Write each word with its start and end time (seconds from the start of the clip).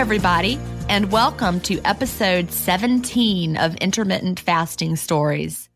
Everybody, 0.00 0.58
and 0.88 1.12
welcome 1.12 1.60
to 1.60 1.78
episode 1.84 2.50
17 2.50 3.58
of 3.58 3.76
Intermittent 3.76 4.40
Fasting 4.40 4.96
Stories. 4.96 5.68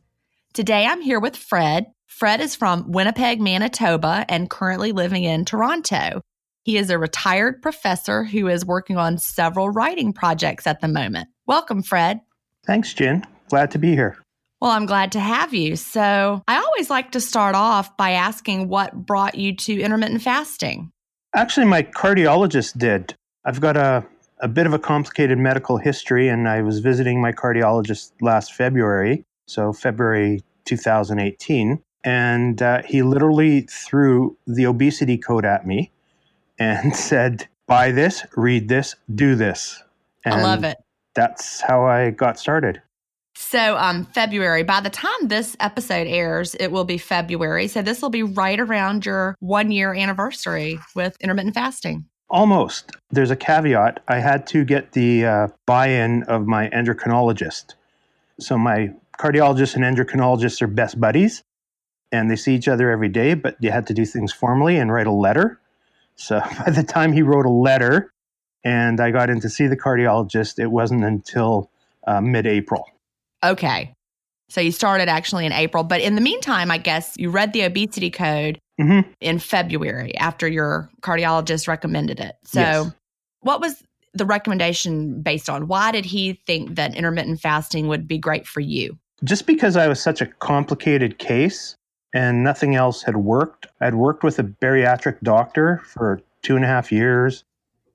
Today 0.54 0.86
I'm 0.86 1.02
here 1.02 1.20
with 1.20 1.36
Fred. 1.36 1.88
Fred 2.06 2.40
is 2.40 2.56
from 2.56 2.90
Winnipeg, 2.90 3.38
Manitoba, 3.38 4.24
and 4.30 4.48
currently 4.48 4.92
living 4.92 5.24
in 5.24 5.44
Toronto. 5.44 6.22
He 6.62 6.78
is 6.78 6.88
a 6.88 6.98
retired 6.98 7.60
professor 7.60 8.24
who 8.24 8.48
is 8.48 8.64
working 8.64 8.96
on 8.96 9.18
several 9.18 9.68
writing 9.68 10.14
projects 10.14 10.66
at 10.66 10.80
the 10.80 10.88
moment. 10.88 11.28
Welcome, 11.46 11.82
Fred. 11.82 12.20
Thanks, 12.66 12.94
Jen. 12.94 13.26
Glad 13.50 13.72
to 13.72 13.78
be 13.78 13.90
here. 13.90 14.16
Well, 14.58 14.70
I'm 14.70 14.86
glad 14.86 15.12
to 15.12 15.20
have 15.20 15.52
you. 15.52 15.76
So, 15.76 16.42
I 16.48 16.56
always 16.56 16.88
like 16.88 17.12
to 17.12 17.20
start 17.20 17.54
off 17.54 17.94
by 17.98 18.12
asking 18.12 18.68
what 18.68 19.04
brought 19.04 19.34
you 19.34 19.54
to 19.54 19.82
intermittent 19.82 20.22
fasting. 20.22 20.92
Actually, 21.34 21.66
my 21.66 21.82
cardiologist 21.82 22.78
did. 22.78 23.14
I've 23.44 23.60
got 23.60 23.76
a, 23.76 24.06
a 24.44 24.48
bit 24.48 24.66
of 24.66 24.74
a 24.74 24.78
complicated 24.78 25.38
medical 25.38 25.78
history, 25.78 26.28
and 26.28 26.46
I 26.46 26.60
was 26.60 26.80
visiting 26.80 27.18
my 27.18 27.32
cardiologist 27.32 28.12
last 28.20 28.52
February, 28.52 29.24
so 29.46 29.72
February 29.72 30.42
2018, 30.66 31.82
and 32.04 32.60
uh, 32.60 32.82
he 32.82 33.02
literally 33.02 33.62
threw 33.62 34.36
the 34.46 34.66
obesity 34.66 35.16
code 35.16 35.46
at 35.46 35.66
me 35.66 35.90
and 36.58 36.94
said, 37.10 37.48
Buy 37.66 37.90
this, 37.90 38.22
read 38.36 38.68
this, 38.68 38.94
do 39.14 39.34
this. 39.34 39.82
And 40.26 40.34
I 40.34 40.42
love 40.42 40.62
it. 40.62 40.76
That's 41.14 41.62
how 41.62 41.86
I 41.86 42.10
got 42.10 42.38
started. 42.38 42.82
So, 43.36 43.78
um, 43.78 44.04
February, 44.04 44.62
by 44.62 44.80
the 44.80 44.90
time 44.90 45.28
this 45.28 45.56
episode 45.58 46.06
airs, 46.06 46.54
it 46.56 46.70
will 46.70 46.84
be 46.84 46.98
February. 46.98 47.66
So, 47.68 47.80
this 47.80 48.02
will 48.02 48.10
be 48.10 48.22
right 48.22 48.60
around 48.60 49.06
your 49.06 49.36
one 49.40 49.70
year 49.70 49.94
anniversary 49.94 50.78
with 50.94 51.16
intermittent 51.22 51.54
fasting. 51.54 52.04
Almost. 52.30 52.90
There's 53.10 53.30
a 53.30 53.36
caveat. 53.36 54.02
I 54.08 54.18
had 54.18 54.46
to 54.48 54.64
get 54.64 54.92
the 54.92 55.24
uh, 55.24 55.48
buy 55.66 55.88
in 55.88 56.22
of 56.24 56.46
my 56.46 56.68
endocrinologist. 56.70 57.74
So, 58.40 58.58
my 58.58 58.92
cardiologist 59.18 59.76
and 59.76 59.84
endocrinologist 59.84 60.60
are 60.62 60.66
best 60.66 61.00
buddies, 61.00 61.42
and 62.10 62.30
they 62.30 62.36
see 62.36 62.54
each 62.54 62.66
other 62.66 62.90
every 62.90 63.08
day, 63.08 63.34
but 63.34 63.56
you 63.60 63.70
had 63.70 63.86
to 63.86 63.94
do 63.94 64.04
things 64.04 64.32
formally 64.32 64.76
and 64.76 64.92
write 64.92 65.06
a 65.06 65.12
letter. 65.12 65.60
So, 66.16 66.40
by 66.64 66.70
the 66.70 66.82
time 66.82 67.12
he 67.12 67.22
wrote 67.22 67.46
a 67.46 67.50
letter 67.50 68.12
and 68.64 68.98
I 69.00 69.10
got 69.10 69.30
in 69.30 69.40
to 69.40 69.50
see 69.50 69.66
the 69.66 69.76
cardiologist, 69.76 70.58
it 70.58 70.68
wasn't 70.68 71.04
until 71.04 71.70
uh, 72.06 72.20
mid 72.20 72.46
April. 72.46 72.88
Okay. 73.44 73.92
So 74.48 74.60
you 74.60 74.72
started 74.72 75.08
actually 75.08 75.46
in 75.46 75.52
April, 75.52 75.84
but 75.84 76.00
in 76.00 76.14
the 76.14 76.20
meantime, 76.20 76.70
I 76.70 76.78
guess 76.78 77.14
you 77.16 77.30
read 77.30 77.52
the 77.52 77.62
obesity 77.62 78.10
code 78.10 78.58
Mm-hmm. 78.80 79.08
in 79.20 79.38
February 79.38 80.16
after 80.16 80.48
your 80.48 80.90
cardiologist 81.00 81.68
recommended 81.68 82.18
it. 82.18 82.34
So, 82.44 82.60
Yes. 82.60 82.92
what 83.40 83.60
was 83.60 83.82
the 84.14 84.24
recommendation 84.26 85.22
based 85.22 85.48
on? 85.48 85.68
Why 85.68 85.92
did 85.92 86.04
he 86.04 86.40
think 86.46 86.74
that 86.74 86.94
intermittent 86.96 87.40
fasting 87.40 87.86
would 87.88 88.08
be 88.08 88.18
great 88.18 88.46
for 88.46 88.60
you? 88.60 88.98
just 89.22 89.46
because 89.46 89.74
I 89.76 89.86
was 89.88 90.02
such 90.02 90.20
a 90.20 90.26
complicated 90.26 91.18
case 91.18 91.76
and 92.12 92.44
nothing 92.44 92.74
else 92.74 93.02
had 93.02 93.16
worked, 93.16 93.66
I'd 93.80 93.94
worked 93.94 94.22
with 94.22 94.38
a 94.38 94.42
bariatric 94.44 95.20
doctor 95.22 95.80
for 95.86 96.20
two 96.42 96.56
and 96.56 96.64
a 96.64 96.68
half 96.68 96.92
years 96.92 97.42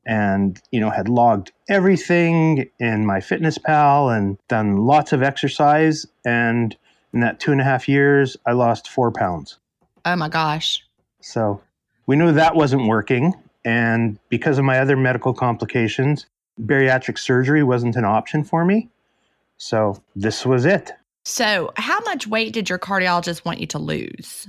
and, 0.08 0.60
you 0.72 0.80
know, 0.80 0.90
had 0.90 1.08
logged 1.08 1.52
everything 1.70 2.70
in 2.80 3.06
MyFitnessPal 3.06 4.16
and 4.18 4.38
done 4.48 4.78
lots 4.78 5.14
of 5.14 5.22
exercise. 5.22 6.08
And 6.26 6.76
in 7.14 7.20
that 7.20 7.40
two 7.40 7.52
and 7.52 7.62
a 7.62 7.64
half 7.66 7.88
years, 7.88 8.36
I 8.48 8.54
lost 8.54 8.88
four 8.90 9.12
pounds. 9.12 9.58
Oh 10.09 10.15
my 10.15 10.27
gosh. 10.27 10.83
So 11.21 11.61
we 12.07 12.15
knew 12.15 12.31
that 12.31 12.56
wasn't 12.56 12.88
working. 12.88 13.35
And 13.63 14.17
because 14.29 14.57
of 14.57 14.65
my 14.65 14.79
other 14.79 14.97
medical 14.97 15.35
complications, 15.35 16.25
bariatric 16.59 17.19
surgery 17.19 17.61
wasn't 17.61 17.95
an 17.95 18.06
option 18.06 18.44
for 18.44 18.65
me. 18.65 18.89
So 19.57 20.01
this 20.15 20.47
was 20.47 20.65
it. 20.65 20.94
So, 21.25 21.71
how 21.75 22.00
much 22.06 22.25
weight 22.25 22.53
did 22.53 22.69
your 22.69 22.79
cardiologist 22.79 23.45
want 23.45 23.59
you 23.59 23.67
to 23.67 23.77
lose? 23.77 24.47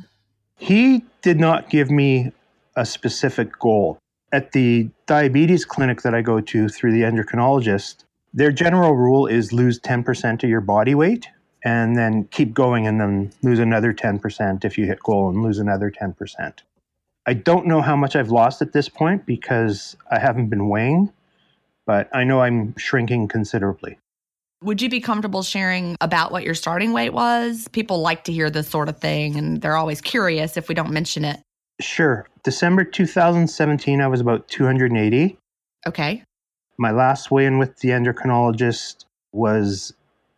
He 0.57 1.05
did 1.21 1.39
not 1.39 1.69
give 1.69 1.91
me 1.91 2.33
a 2.77 2.87
specific 2.87 3.59
goal. 3.59 3.99
At 4.33 4.53
the 4.53 4.89
diabetes 5.05 5.67
clinic 5.67 6.01
that 6.03 6.15
I 6.15 6.23
go 6.23 6.41
to 6.41 6.69
through 6.71 6.93
the 6.93 7.03
endocrinologist, 7.03 8.05
their 8.33 8.53
general 8.53 8.95
rule 8.95 9.27
is 9.27 9.53
lose 9.53 9.79
10% 9.79 10.43
of 10.43 10.49
your 10.49 10.63
body 10.63 10.95
weight 10.95 11.27
and 11.65 11.97
then 11.97 12.25
keep 12.25 12.55
going 12.55 12.87
and 12.87 13.01
then 13.01 13.33
lose 13.43 13.59
another 13.59 13.93
10% 13.93 14.65
if 14.65 14.79
you 14.79 14.87
hit 14.87 15.01
goal 15.01 15.29
and 15.29 15.43
lose 15.43 15.59
another 15.59 15.91
10%. 15.91 16.53
I 17.27 17.35
don't 17.35 17.67
know 17.67 17.83
how 17.83 17.97
much 17.97 18.17
I've 18.17 18.31
lost 18.31 18.63
at 18.63 18.73
this 18.73 18.89
point 18.89 19.27
because 19.27 19.97
I 20.11 20.19
haven't 20.19 20.49
been 20.49 20.69
weighing, 20.69 21.13
but 21.87 22.09
I 22.15 22.25
know 22.25 22.41
I'm 22.41 22.75
shrinking 22.77 23.29
considerably. 23.29 23.99
Would 24.63 24.83
you 24.83 24.89
be 24.89 25.01
comfortable 25.01 25.43
sharing 25.43 25.97
about 26.01 26.33
what 26.33 26.45
your 26.45 26.55
starting 26.55 26.93
weight 26.93 27.13
was? 27.13 27.69
People 27.69 28.01
like 28.01 28.25
to 28.25 28.33
hear 28.33 28.51
this 28.51 28.69
sort 28.69 28.89
of 28.89 28.99
thing 28.99 29.37
and 29.37 29.61
they're 29.61 29.77
always 29.77 30.01
curious 30.01 30.57
if 30.57 30.69
we 30.69 30.75
don't 30.75 30.91
mention 30.91 31.25
it. 31.25 31.41
Sure. 31.81 32.27
December 32.43 32.85
2017, 32.85 34.01
I 34.01 34.07
was 34.07 34.21
about 34.21 34.49
280. 34.49 35.39
Okay. 35.87 36.23
My 36.79 36.91
last 36.91 37.31
weigh 37.31 37.47
in 37.47 37.59
with 37.59 37.79
the 37.79 37.91
endocrinologist 37.91 39.05
was 39.33 39.95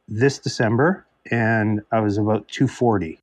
this 0.08 0.38
December, 0.38 1.04
and 1.30 1.80
I 1.92 2.00
was 2.00 2.18
about 2.18 2.48
240. 2.48 3.18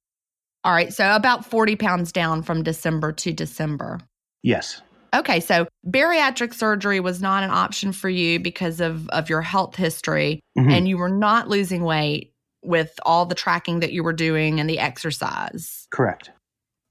All 0.64 0.74
right. 0.74 0.94
So 0.94 1.16
about 1.16 1.46
40 1.46 1.76
pounds 1.76 2.12
down 2.12 2.44
from 2.44 2.64
December 2.64 3.12
to 3.14 3.32
December. 3.32 4.00
Yes. 4.44 4.82
Okay. 5.16 5.40
So 5.40 5.68
bariatric 5.88 6.54
surgery 6.54 7.00
was 7.00 7.22
not 7.22 7.44
an 7.44 7.50
option 7.50 7.92
for 7.92 8.10
you 8.10 8.40
because 8.40 8.80
of, 8.80 9.08
of 9.10 9.30
your 9.30 9.42
health 9.42 9.76
history, 9.76 10.42
Mhm. 10.58 10.72
and 10.72 10.88
you 10.88 10.98
were 10.98 11.10
not 11.10 11.48
losing 11.48 11.84
weight 11.84 12.32
with 12.62 13.00
all 13.04 13.26
the 13.26 13.36
tracking 13.36 13.80
that 13.80 13.94
you 13.94 14.04
were 14.04 14.14
doing 14.14 14.60
and 14.60 14.70
the 14.70 14.80
exercise. 14.80 15.88
Correct. 15.92 16.30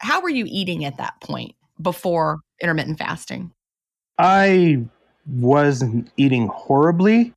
How 0.00 0.22
were 0.22 0.30
you 0.30 0.46
eating 0.48 0.84
at 0.84 0.96
that 0.96 1.20
point 1.20 1.54
before 1.80 2.40
intermittent 2.62 2.98
fasting? 2.98 3.52
I 4.18 4.84
wasn't 5.26 6.10
eating 6.16 6.48
horribly, 6.48 7.34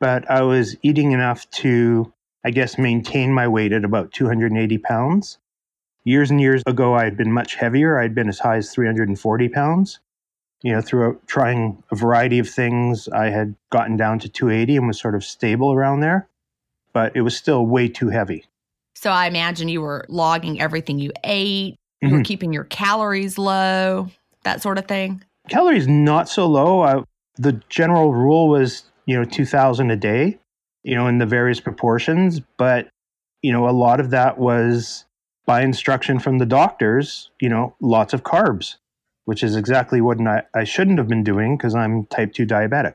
but 0.00 0.28
I 0.30 0.42
was 0.42 0.76
eating 0.82 1.12
enough 1.12 1.48
to, 1.52 2.12
I 2.44 2.50
guess, 2.50 2.78
maintain 2.78 3.32
my 3.32 3.48
weight 3.48 3.72
at 3.72 3.84
about 3.84 4.12
280 4.12 4.78
pounds. 4.78 5.38
Years 6.04 6.30
and 6.30 6.40
years 6.40 6.62
ago, 6.66 6.94
I 6.94 7.04
had 7.04 7.16
been 7.16 7.32
much 7.32 7.56
heavier. 7.56 7.98
I'd 7.98 8.14
been 8.14 8.28
as 8.28 8.38
high 8.38 8.56
as 8.56 8.72
340 8.72 9.48
pounds. 9.48 10.00
You 10.62 10.72
know, 10.72 10.80
through 10.80 11.20
trying 11.26 11.82
a 11.90 11.94
variety 11.94 12.38
of 12.38 12.48
things, 12.48 13.08
I 13.08 13.26
had 13.30 13.54
gotten 13.70 13.96
down 13.96 14.18
to 14.20 14.28
280 14.28 14.76
and 14.76 14.86
was 14.86 14.98
sort 14.98 15.14
of 15.14 15.24
stable 15.24 15.72
around 15.72 16.00
there, 16.00 16.28
but 16.92 17.14
it 17.14 17.20
was 17.20 17.36
still 17.36 17.66
way 17.66 17.88
too 17.88 18.08
heavy. 18.08 18.44
So 18.94 19.10
I 19.10 19.26
imagine 19.26 19.68
you 19.68 19.80
were 19.80 20.04
logging 20.08 20.60
everything 20.60 20.98
you 20.98 21.12
ate, 21.22 21.76
you 22.02 22.10
were 22.10 22.18
Mhm. 22.18 22.24
keeping 22.24 22.52
your 22.52 22.64
calories 22.64 23.38
low, 23.38 24.08
that 24.42 24.62
sort 24.62 24.78
of 24.78 24.86
thing. 24.86 25.22
Calories 25.48 25.86
not 25.86 26.28
so 26.28 26.46
low. 26.46 26.82
I, 26.82 27.02
the 27.36 27.52
general 27.68 28.12
rule 28.12 28.48
was, 28.48 28.84
you 29.06 29.16
know, 29.16 29.24
2000 29.24 29.90
a 29.92 29.96
day, 29.96 30.38
you 30.82 30.94
know, 30.94 31.06
in 31.06 31.18
the 31.18 31.26
various 31.26 31.60
proportions, 31.60 32.40
but 32.56 32.88
you 33.42 33.52
know, 33.52 33.68
a 33.68 33.70
lot 33.70 34.00
of 34.00 34.10
that 34.10 34.38
was 34.38 35.04
by 35.46 35.62
instruction 35.62 36.18
from 36.18 36.38
the 36.38 36.46
doctors, 36.46 37.30
you 37.40 37.48
know, 37.48 37.74
lots 37.80 38.12
of 38.12 38.22
carbs, 38.22 38.76
which 39.24 39.42
is 39.42 39.56
exactly 39.56 40.00
what 40.00 40.20
I, 40.20 40.42
I 40.54 40.64
shouldn't 40.64 40.98
have 40.98 41.08
been 41.08 41.24
doing 41.24 41.56
because 41.56 41.74
I'm 41.74 42.06
type 42.06 42.32
2 42.32 42.46
diabetic. 42.46 42.94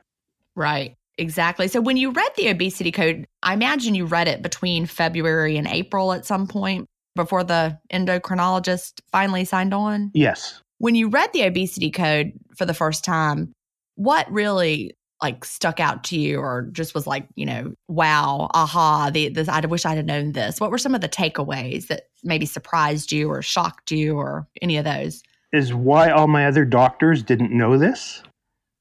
Right. 0.54 0.96
Exactly. 1.16 1.68
So 1.68 1.80
when 1.80 1.96
you 1.96 2.10
read 2.10 2.30
the 2.36 2.48
obesity 2.48 2.90
code, 2.90 3.26
I 3.42 3.54
imagine 3.54 3.94
you 3.94 4.04
read 4.04 4.28
it 4.28 4.42
between 4.42 4.86
February 4.86 5.56
and 5.56 5.66
April 5.66 6.12
at 6.12 6.26
some 6.26 6.46
point 6.46 6.86
before 7.14 7.44
the 7.44 7.78
endocrinologist 7.92 9.00
finally 9.12 9.44
signed 9.44 9.72
on. 9.72 10.10
Yes. 10.14 10.60
When 10.78 10.94
you 10.94 11.08
read 11.08 11.32
the 11.32 11.42
obesity 11.42 11.90
code 11.90 12.32
for 12.56 12.66
the 12.66 12.74
first 12.74 13.04
time, 13.04 13.52
what 13.94 14.30
really 14.30 14.96
like 15.22 15.44
stuck 15.44 15.80
out 15.80 16.04
to 16.04 16.18
you 16.18 16.38
or 16.38 16.68
just 16.72 16.94
was 16.94 17.06
like, 17.06 17.26
you 17.34 17.46
know, 17.46 17.72
wow, 17.88 18.48
aha, 18.52 19.10
the, 19.10 19.28
this, 19.28 19.48
I 19.48 19.60
wish 19.60 19.86
I'd 19.86 19.96
have 19.96 20.06
known 20.06 20.32
this. 20.32 20.60
What 20.60 20.70
were 20.70 20.78
some 20.78 20.94
of 20.94 21.00
the 21.00 21.08
takeaways 21.08 21.86
that 21.86 22.08
maybe 22.22 22.46
surprised 22.46 23.12
you 23.12 23.30
or 23.30 23.40
shocked 23.40 23.90
you 23.90 24.16
or 24.18 24.46
any 24.60 24.76
of 24.76 24.84
those? 24.84 25.22
Is 25.52 25.72
why 25.72 26.10
all 26.10 26.26
my 26.26 26.46
other 26.46 26.64
doctors 26.64 27.22
didn't 27.22 27.56
know 27.56 27.78
this. 27.78 28.22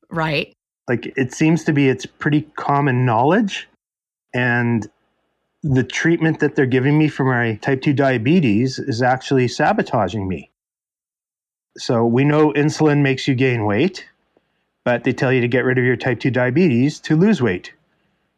Right. 0.10 0.54
like 0.88 1.12
it 1.18 1.34
seems 1.34 1.64
to 1.64 1.74
be 1.74 1.90
it's 1.90 2.06
pretty 2.06 2.42
common 2.56 3.06
knowledge 3.06 3.68
and 4.34 4.90
the 5.64 5.84
treatment 5.84 6.40
that 6.40 6.56
they're 6.56 6.66
giving 6.66 6.98
me 6.98 7.08
for 7.08 7.24
my 7.24 7.56
type 7.56 7.82
2 7.82 7.94
diabetes 7.94 8.78
is 8.80 9.02
actually 9.02 9.48
sabotaging 9.48 10.28
me 10.28 10.52
so 11.78 12.06
we 12.06 12.24
know 12.24 12.52
insulin 12.54 13.02
makes 13.02 13.28
you 13.28 13.34
gain 13.34 13.66
weight 13.66 14.06
but 14.86 15.04
they 15.04 15.14
tell 15.14 15.32
you 15.32 15.42
to 15.42 15.48
get 15.48 15.64
rid 15.66 15.78
of 15.78 15.84
your 15.84 15.96
type 15.96 16.20
2 16.20 16.32
diabetes 16.32 17.00
to 17.02 17.16
lose 17.16 17.42
weight 17.42 17.74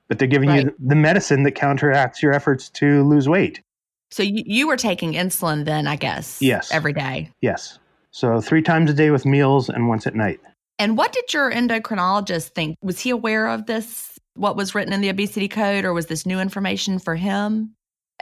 but 0.08 0.20
they're 0.20 0.28
giving 0.28 0.50
Right. 0.50 0.66
you 0.66 0.76
the 0.80 0.96
medicine 0.96 1.44
that 1.44 1.54
counteracts 1.54 2.22
your 2.22 2.32
efforts 2.34 2.70
to 2.70 3.04
lose 3.04 3.28
weight 3.28 3.62
So 4.12 4.22
you, 4.24 4.44
you 4.46 4.68
were 4.68 4.78
taking 4.78 5.14
insulin 5.14 5.66
then, 5.66 5.88
I 5.88 5.96
guess. 5.96 6.42
Yes. 6.42 6.72
Every 6.72 6.94
day. 6.94 7.32
yes 7.42 7.80
so 8.12 8.40
three 8.40 8.62
times 8.62 8.90
a 8.90 8.94
day 8.94 9.10
with 9.12 9.26
meals 9.26 9.68
and 9.70 9.88
once 9.90 10.06
at 10.08 10.16
night 10.16 10.40
And 10.80 10.98
what 10.98 11.12
did 11.12 11.34
your 11.34 11.52
endocrinologist 11.52 12.50
think? 12.50 12.78
Was 12.82 13.00
he 13.00 13.10
aware 13.10 13.48
of 13.48 13.66
this, 13.66 14.18
what 14.36 14.56
was 14.56 14.74
written 14.76 14.94
in 14.94 15.02
the 15.02 15.10
obesity 15.10 15.48
code, 15.48 15.84
or 15.86 15.94
was 15.94 16.06
this 16.08 16.26
new 16.26 16.40
information 16.40 17.00
for 17.00 17.16
him 17.16 17.74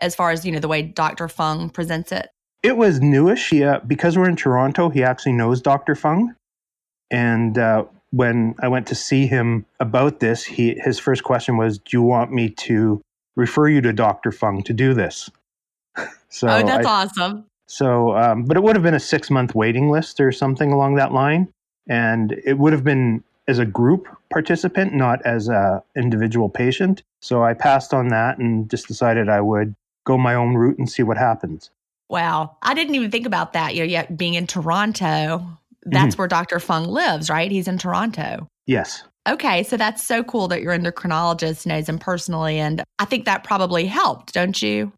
as 0.02 0.16
far 0.16 0.32
as, 0.32 0.46
you 0.46 0.52
know, 0.52 0.60
the 0.60 0.68
way 0.68 0.82
Dr. 0.84 1.28
Fung 1.28 1.70
presents 1.70 2.12
it? 2.12 2.30
It 2.64 2.78
was 2.78 3.02
newish. 3.02 3.50
He, 3.50 3.64
uh, 3.64 3.80
because 3.86 4.18
we're 4.18 4.30
in 4.30 4.36
Toronto, 4.36 4.90
he 4.90 5.04
actually 5.04 5.34
knows 5.34 5.62
Dr. 5.62 5.96
Fung. 5.96 6.34
And 7.12 7.58
uh, 7.58 7.86
when 8.14 8.54
I 8.62 8.68
went 8.68 8.86
to 8.88 8.96
see 8.96 9.26
him 9.26 9.66
about 9.80 10.20
this, 10.20 10.44
he 10.44 10.76
his 10.76 11.00
first 11.00 11.24
question 11.24 11.58
was, 11.58 11.80
"Do 11.80 11.98
you 11.98 12.04
want 12.04 12.32
me 12.32 12.50
to 12.50 13.02
refer 13.36 13.68
you 13.68 13.82
to 13.82 13.92
Dr. 13.92 14.32
Fung 14.32 14.62
to 14.64 14.74
do 14.74 14.94
this?" 14.94 15.32
so, 16.30 16.48
oh, 16.48 16.64
that's 16.64 16.86
I- 16.86 16.90
awesome. 16.90 17.46
so, 17.66 18.16
um, 18.16 18.44
but 18.44 18.56
it 18.56 18.62
would 18.62 18.76
have 18.76 18.84
been 18.84 18.94
a 18.94 19.00
six 19.00 19.32
month 19.32 19.56
waiting 19.56 19.90
list 19.90 20.22
or 20.22 20.32
something 20.32 20.72
along 20.72 20.96
that 20.96 21.12
line, 21.12 21.52
and 21.88 22.40
it 22.46 22.60
would 22.60 22.72
have 22.72 22.84
been 22.84 23.24
as 23.48 23.58
a 23.58 23.66
group 23.66 24.08
participant, 24.32 24.94
not 24.94 25.20
as 25.26 25.50
a 25.50 25.84
individual 25.98 26.50
patient. 26.50 27.02
So 27.20 27.44
I 27.44 27.56
passed 27.56 27.94
on 27.94 28.10
that 28.10 28.38
and 28.38 28.70
just 28.70 28.88
decided 28.88 29.28
I 29.28 29.42
would 29.42 29.76
go 30.06 30.18
my 30.18 30.36
own 30.36 30.56
route 30.56 30.78
and 30.78 30.90
see 30.90 31.04
what 31.04 31.18
happens. 31.18 31.72
Wow. 32.10 32.58
I 32.62 32.74
didn't 32.74 32.96
even 32.96 33.12
think 33.12 33.26
about 33.26 33.54
that. 33.54 33.74
You 33.74 33.82
know, 33.82 33.90
yet 33.90 34.18
being 34.18 34.36
in 34.36 34.46
Toronto, 34.46 35.58
Mm-hmm. 35.84 35.94
that's 35.94 36.18
where 36.18 36.28
Dr. 36.28 36.60
Fung 36.60 36.86
lives, 36.86 37.30
right? 37.30 37.52
He's 37.52 37.68
in 37.68 37.78
Toronto. 37.78 38.48
Yes. 38.66 39.04
Okay, 39.28 39.64
so 39.64 39.78
that's 39.78 40.04
so 40.04 40.24
cool 40.24 40.48
that 40.50 40.62
your 40.62 40.78
endocrinologist 40.78 41.66
knows 41.66 41.88
him 41.88 41.98
personally. 41.98 42.60
And 42.60 42.84
I 43.00 43.06
think 43.06 43.26
that 43.26 43.44
probably 43.44 43.86
helped, 43.86 44.34
don't 44.34 44.62
you? 44.62 44.92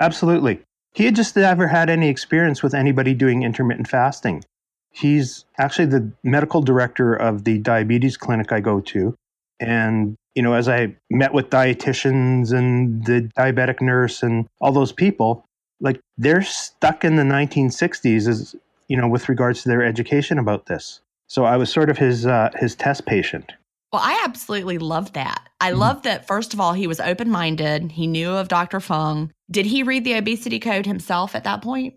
Absolutely. 0.00 0.60
He 0.94 1.04
had 1.04 1.14
just 1.14 1.36
never 1.36 1.66
had 1.66 1.88
any 1.88 2.08
experience 2.08 2.62
with 2.62 2.74
anybody 2.74 3.14
doing 3.14 3.42
intermittent 3.42 3.88
fasting. 3.88 4.44
He's 4.92 5.44
actually 5.58 5.86
the 5.86 6.10
medical 6.24 6.62
director 6.62 7.14
of 7.14 7.44
the 7.44 7.58
diabetes 7.58 8.16
clinic 8.16 8.52
I 8.52 8.60
go 8.60 8.80
to. 8.80 9.14
And, 9.60 10.16
you 10.34 10.42
know, 10.42 10.54
as 10.54 10.68
I 10.68 10.94
met 11.10 11.32
with 11.32 11.50
dietitians 11.50 12.52
and 12.52 13.04
the 13.04 13.30
diabetic 13.38 13.80
nurse 13.80 14.22
and 14.22 14.46
all 14.60 14.72
those 14.72 14.92
people, 14.92 15.44
like 15.80 16.00
they're 16.18 16.42
stuck 16.42 17.04
in 17.04 17.16
the 17.16 17.22
1960s 17.22 18.26
as, 18.26 18.56
you 18.90 18.96
know, 18.96 19.08
with 19.08 19.28
regards 19.28 19.62
to 19.62 19.68
their 19.68 19.84
education 19.84 20.36
about 20.38 20.66
this. 20.66 21.00
So 21.28 21.44
I 21.44 21.56
was 21.56 21.72
sort 21.72 21.88
of 21.90 21.96
his 21.96 22.26
uh, 22.26 22.50
his 22.58 22.74
test 22.74 23.06
patient. 23.06 23.52
Well, 23.92 24.02
I 24.04 24.20
absolutely 24.24 24.78
love 24.78 25.12
that. 25.14 25.48
I 25.60 25.70
Mhm. 25.72 25.78
love 25.78 26.02
that, 26.02 26.26
first 26.26 26.54
of 26.54 26.60
all, 26.60 26.72
he 26.74 26.86
was 26.86 27.00
open 27.00 27.30
minded. 27.30 27.92
He 27.92 28.06
knew 28.06 28.30
of 28.30 28.48
Dr. 28.48 28.80
Fung. 28.80 29.32
Did 29.50 29.66
he 29.66 29.82
read 29.82 30.04
the 30.04 30.14
obesity 30.14 30.58
code 30.58 30.86
himself 30.86 31.34
at 31.34 31.44
that 31.44 31.62
point? 31.62 31.94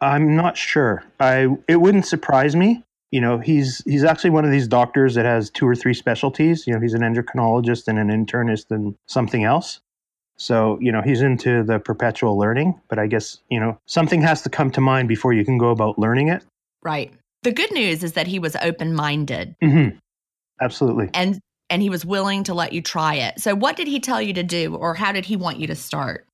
I'm 0.00 0.34
not 0.34 0.56
sure. 0.56 1.04
I 1.20 1.48
it 1.68 1.76
wouldn't 1.82 2.06
surprise 2.06 2.56
me. 2.56 2.82
You 3.10 3.20
know, 3.20 3.38
he's 3.38 3.82
he's 3.84 4.02
actually 4.04 4.30
one 4.30 4.46
of 4.46 4.50
these 4.50 4.66
doctors 4.66 5.14
that 5.16 5.26
has 5.26 5.50
two 5.50 5.68
or 5.68 5.76
three 5.76 5.94
specialties. 5.94 6.66
You 6.66 6.72
know, 6.72 6.80
he's 6.80 6.94
an 6.94 7.02
endocrinologist 7.02 7.88
and 7.88 7.98
an 7.98 8.08
internist 8.08 8.70
and 8.70 8.94
something 9.06 9.44
else. 9.44 9.80
So, 10.42 10.76
you 10.80 10.90
know, 10.90 11.02
he's 11.02 11.22
into 11.22 11.62
the 11.62 11.78
perpetual 11.78 12.36
learning, 12.36 12.80
but 12.88 12.98
I 12.98 13.06
guess, 13.06 13.38
you 13.48 13.60
know, 13.60 13.78
something 13.86 14.20
has 14.22 14.42
to 14.42 14.50
come 14.50 14.72
to 14.72 14.80
mind 14.80 15.06
before 15.06 15.32
you 15.32 15.44
can 15.44 15.56
go 15.56 15.70
about 15.70 16.00
learning 16.00 16.28
it. 16.28 16.44
Right. 16.82 17.12
The 17.44 17.52
good 17.52 17.70
news 17.70 18.02
is 18.02 18.14
that 18.14 18.26
he 18.26 18.40
was 18.40 18.56
open 18.56 18.92
minded 18.92 19.54
hmm 19.62 19.90
Absolutely. 20.60 21.10
and 21.14 21.38
and 21.70 21.80
he 21.80 21.88
was 21.88 22.04
willing 22.04 22.42
to 22.44 22.54
let 22.54 22.72
you 22.72 22.82
try 22.82 23.14
it. 23.14 23.40
So 23.40 23.54
what 23.54 23.76
did 23.76 23.86
he 23.86 24.00
tell 24.00 24.20
you 24.20 24.32
to 24.34 24.42
do 24.42 24.74
or 24.74 24.94
how 24.94 25.12
did 25.12 25.24
he 25.24 25.36
want 25.36 25.60
you 25.60 25.68
to 25.68 25.76
start? 25.76 26.26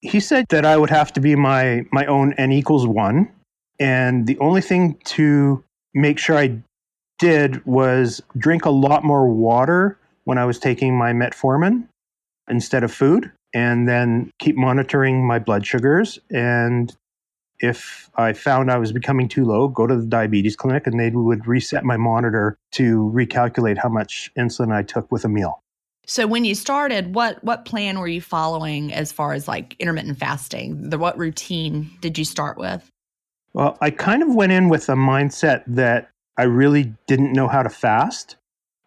He 0.00 0.18
said 0.18 0.46
that 0.48 0.66
I 0.66 0.76
would 0.76 0.90
have 0.90 1.12
to 1.12 1.20
be 1.20 1.36
my 1.36 1.86
my 1.92 2.04
own 2.06 2.32
n 2.32 2.50
equals 2.50 2.84
1 2.84 3.30
and 3.78 4.26
the 4.26 4.38
only 4.40 4.60
thing 4.60 4.98
to 5.04 5.62
make 5.94 6.18
sure 6.18 6.36
I 6.36 6.60
did 7.20 7.64
was 7.64 8.20
drink 8.36 8.64
a 8.64 8.70
lot 8.70 9.04
more 9.04 9.28
water 9.28 9.98
when 10.24 10.36
I 10.36 10.46
was 10.46 10.58
taking 10.58 10.98
my 10.98 11.12
metformin 11.12 11.86
instead 12.48 12.82
of 12.82 12.92
food, 12.92 13.30
and 13.54 13.88
then 13.88 14.30
keep 14.38 14.56
monitoring 14.56 15.26
my 15.26 15.38
blood 15.38 15.66
sugars. 15.66 16.18
And 16.30 16.94
if 17.60 18.10
I 18.16 18.32
found 18.32 18.70
I 18.70 18.78
was 18.78 18.92
becoming 18.92 19.28
too 19.28 19.44
low, 19.44 19.68
go 19.68 19.86
to 19.86 19.96
the 19.96 20.06
diabetes 20.06 20.56
clinic 20.56 20.86
and 20.86 20.98
they 20.98 21.10
would 21.10 21.46
reset 21.46 21.84
my 21.84 21.96
monitor 21.96 22.56
to 22.72 23.12
recalculate 23.14 23.78
how 23.78 23.88
much 23.88 24.30
insulin 24.36 24.72
I 24.72 24.82
took 24.82 25.10
with 25.12 25.24
a 25.24 25.28
meal. 25.28 25.62
So 26.06 26.26
when 26.26 26.44
you 26.44 26.56
started, 26.56 27.14
what 27.14 27.42
what 27.44 27.64
plan 27.64 28.00
were 28.00 28.08
you 28.08 28.20
following 28.20 28.92
as 28.92 29.12
far 29.12 29.32
as 29.32 29.46
like 29.46 29.76
intermittent 29.78 30.18
fasting? 30.18 30.90
The 30.90 30.98
what 30.98 31.16
routine 31.16 31.90
did 32.00 32.18
you 32.18 32.24
start 32.24 32.58
with? 32.58 32.90
Well, 33.54 33.78
I 33.80 33.90
kind 33.90 34.22
of 34.22 34.34
went 34.34 34.50
in 34.50 34.68
with 34.68 34.88
a 34.88 34.94
mindset 34.94 35.62
that 35.68 36.10
I 36.36 36.44
really 36.44 36.92
didn't 37.06 37.32
know 37.32 37.46
how 37.46 37.62
to 37.62 37.68
fast 37.68 38.36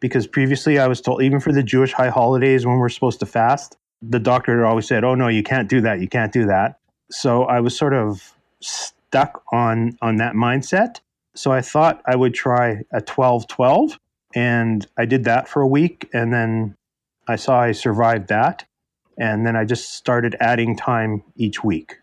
because 0.01 0.27
previously 0.27 0.77
I 0.77 0.88
was 0.88 1.00
told 1.00 1.22
even 1.22 1.39
for 1.39 1.53
the 1.53 1.63
Jewish 1.63 1.93
high 1.93 2.10
holidays 2.10 2.65
when 2.65 2.77
we're 2.77 2.89
supposed 2.89 3.19
to 3.22 3.25
fast, 3.25 3.77
the 4.09 4.19
doctor 4.19 4.65
always 4.65 4.88
said, 4.88 5.03
"Oh 5.03 5.15
no, 5.15 5.27
you 5.27 5.43
can't 5.43 5.69
do 5.69 5.81
that. 5.81 6.00
You 6.00 6.07
can't 6.07 6.31
do 6.31 6.45
that." 6.45 6.79
So 7.12 7.43
I 7.43 7.59
was 7.59 7.77
sort 7.77 7.93
of 7.93 8.33
stuck 8.62 9.43
on 9.51 9.97
on 10.01 10.17
that 10.17 10.33
mindset. 10.33 11.00
So 11.35 11.51
I 11.51 11.62
thought 11.62 12.01
I 12.05 12.15
would 12.15 12.33
try 12.33 12.83
a 12.93 13.01
12-12 13.01 13.97
and 14.33 14.88
I 14.97 15.05
did 15.05 15.25
that 15.25 15.50
for 15.50 15.62
a 15.62 15.67
week 15.67 16.09
and 16.13 16.33
then 16.33 16.75
I 17.27 17.35
saw 17.35 17.59
I 17.59 17.74
survived 17.74 18.29
that 18.29 18.63
and 19.17 19.45
then 19.45 19.55
I 19.55 19.65
just 19.65 19.93
started 19.95 20.35
adding 20.39 20.75
time 20.75 21.24
each 21.35 21.63
week. 21.63 21.97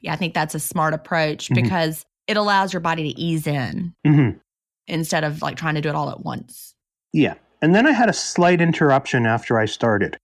Yeah, 0.00 0.12
I 0.12 0.16
think 0.16 0.34
that's 0.34 0.54
a 0.54 0.60
smart 0.60 0.94
approach 0.94 1.46
mm-hmm. 1.46 1.62
because 1.62 2.04
it 2.26 2.36
allows 2.36 2.72
your 2.72 2.80
body 2.80 3.12
to 3.12 3.20
ease 3.20 3.46
in 3.46 3.94
mm-hmm. 4.06 4.38
instead 4.86 5.24
of 5.24 5.42
like 5.42 5.56
trying 5.56 5.74
to 5.76 5.80
do 5.80 5.88
it 5.88 5.94
all 5.94 6.10
at 6.10 6.24
once. 6.24 6.74
Yeah. 7.12 7.34
And 7.60 7.74
then 7.74 7.86
I 7.86 7.92
had 7.92 8.08
a 8.08 8.12
slight 8.12 8.60
interruption 8.60 9.26
after 9.26 9.58
I 9.58 9.66
started. 9.66 10.18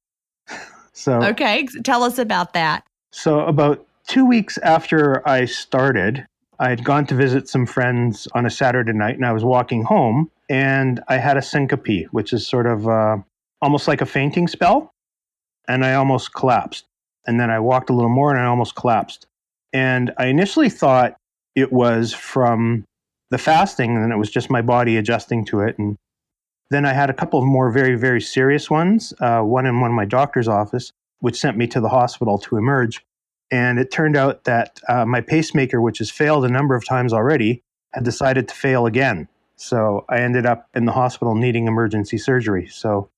so 0.99 1.23
Okay, 1.23 1.67
tell 1.85 2.02
us 2.02 2.19
about 2.19 2.52
that. 2.55 2.85
So 3.12 3.40
about 3.40 3.87
2 4.09 4.26
weeks 4.26 4.59
after 4.59 5.26
I 5.26 5.45
started, 5.45 6.26
I 6.59 6.71
had 6.71 6.85
gone 6.85 7.07
to 7.07 7.14
visit 7.14 7.49
some 7.49 7.67
friends 7.67 8.26
on 8.35 8.45
a 8.45 8.50
Saturday 8.50 8.93
night 8.93 9.14
and 9.14 9.25
I 9.25 9.33
was 9.33 9.45
walking 9.45 9.85
home 9.85 10.31
and 10.49 11.00
I 11.09 11.19
had 11.19 11.37
a 11.37 11.43
syncope, 11.43 12.07
which 12.11 12.33
is 12.33 12.47
sort 12.47 12.67
of 12.67 12.88
uh, 12.88 13.19
almost 13.62 13.87
like 13.87 14.00
a 14.00 14.07
fainting 14.07 14.49
spell. 14.49 14.93
And 15.69 15.85
I 15.85 15.95
almost 15.95 16.35
collapsed. 16.35 16.87
And 17.26 17.38
then 17.38 17.50
I 17.50 17.61
walked 17.61 17.90
a 17.90 17.93
little 17.93 18.11
more 18.11 18.31
and 18.31 18.40
I 18.40 18.47
almost 18.47 18.75
collapsed. 18.75 19.26
And 19.73 20.12
I 20.17 20.26
initially 20.26 20.71
thought 20.71 21.17
it 21.55 21.73
was 21.73 22.14
from 22.14 22.85
the 23.31 23.38
fasting 23.38 23.97
and 23.97 24.12
it 24.12 24.17
was 24.17 24.31
just 24.31 24.50
my 24.50 24.62
body 24.62 24.97
adjusting 24.97 25.45
to 25.47 25.61
it. 25.61 25.78
And 25.78 25.97
then 26.71 26.85
I 26.85 26.93
had 26.93 27.11
a 27.11 27.15
couple 27.15 27.39
of 27.39 27.47
more 27.47 27.71
very, 27.71 27.97
very 27.97 28.21
serious 28.21 28.71
ones, 28.71 29.15
uh, 29.21 29.41
one 29.41 29.67
in 29.67 29.81
one 29.81 29.91
of 29.91 29.95
my 29.97 30.05
doctor's 30.05 30.49
office, 30.49 30.93
which 31.21 31.39
sent 31.39 31.57
me 31.57 31.67
to 31.69 31.81
the 31.81 31.89
hospital 31.89 32.39
to 32.39 32.57
emerge. 32.57 33.05
And 33.51 33.79
it 33.79 33.91
turned 33.91 34.17
out 34.17 34.45
that 34.45 34.79
uh, 34.89 35.07
my 35.07 35.23
pacemaker, 35.23 35.81
which 35.81 35.99
has 35.99 36.11
failed 36.11 36.45
a 36.45 36.49
number 36.49 36.75
of 36.75 36.87
times 36.87 37.13
already, 37.13 37.63
had 37.95 38.05
decided 38.05 38.49
to 38.49 38.55
fail 38.55 38.85
again. 38.85 39.29
So 39.57 40.05
I 40.09 40.19
ended 40.21 40.47
up 40.47 40.69
in 40.75 40.85
the 40.85 40.93
hospital 40.93 41.35
needing 41.35 41.67
emergency 41.67 42.19
surgery. 42.19 42.69
So 42.69 43.11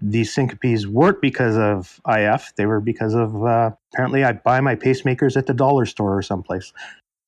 these 0.00 0.32
syncopes 0.32 0.86
weren't 0.86 1.20
because 1.20 1.56
of 1.56 2.00
IF; 2.08 2.52
they 2.56 2.66
were 2.66 2.80
because 2.80 3.14
of 3.14 3.44
uh, 3.44 3.72
apparently 3.92 4.24
I 4.24 4.32
buy 4.32 4.60
my 4.60 4.76
pacemakers 4.76 5.36
at 5.36 5.46
the 5.46 5.54
dollar 5.54 5.86
store 5.86 6.16
or 6.16 6.22
someplace. 6.22 6.72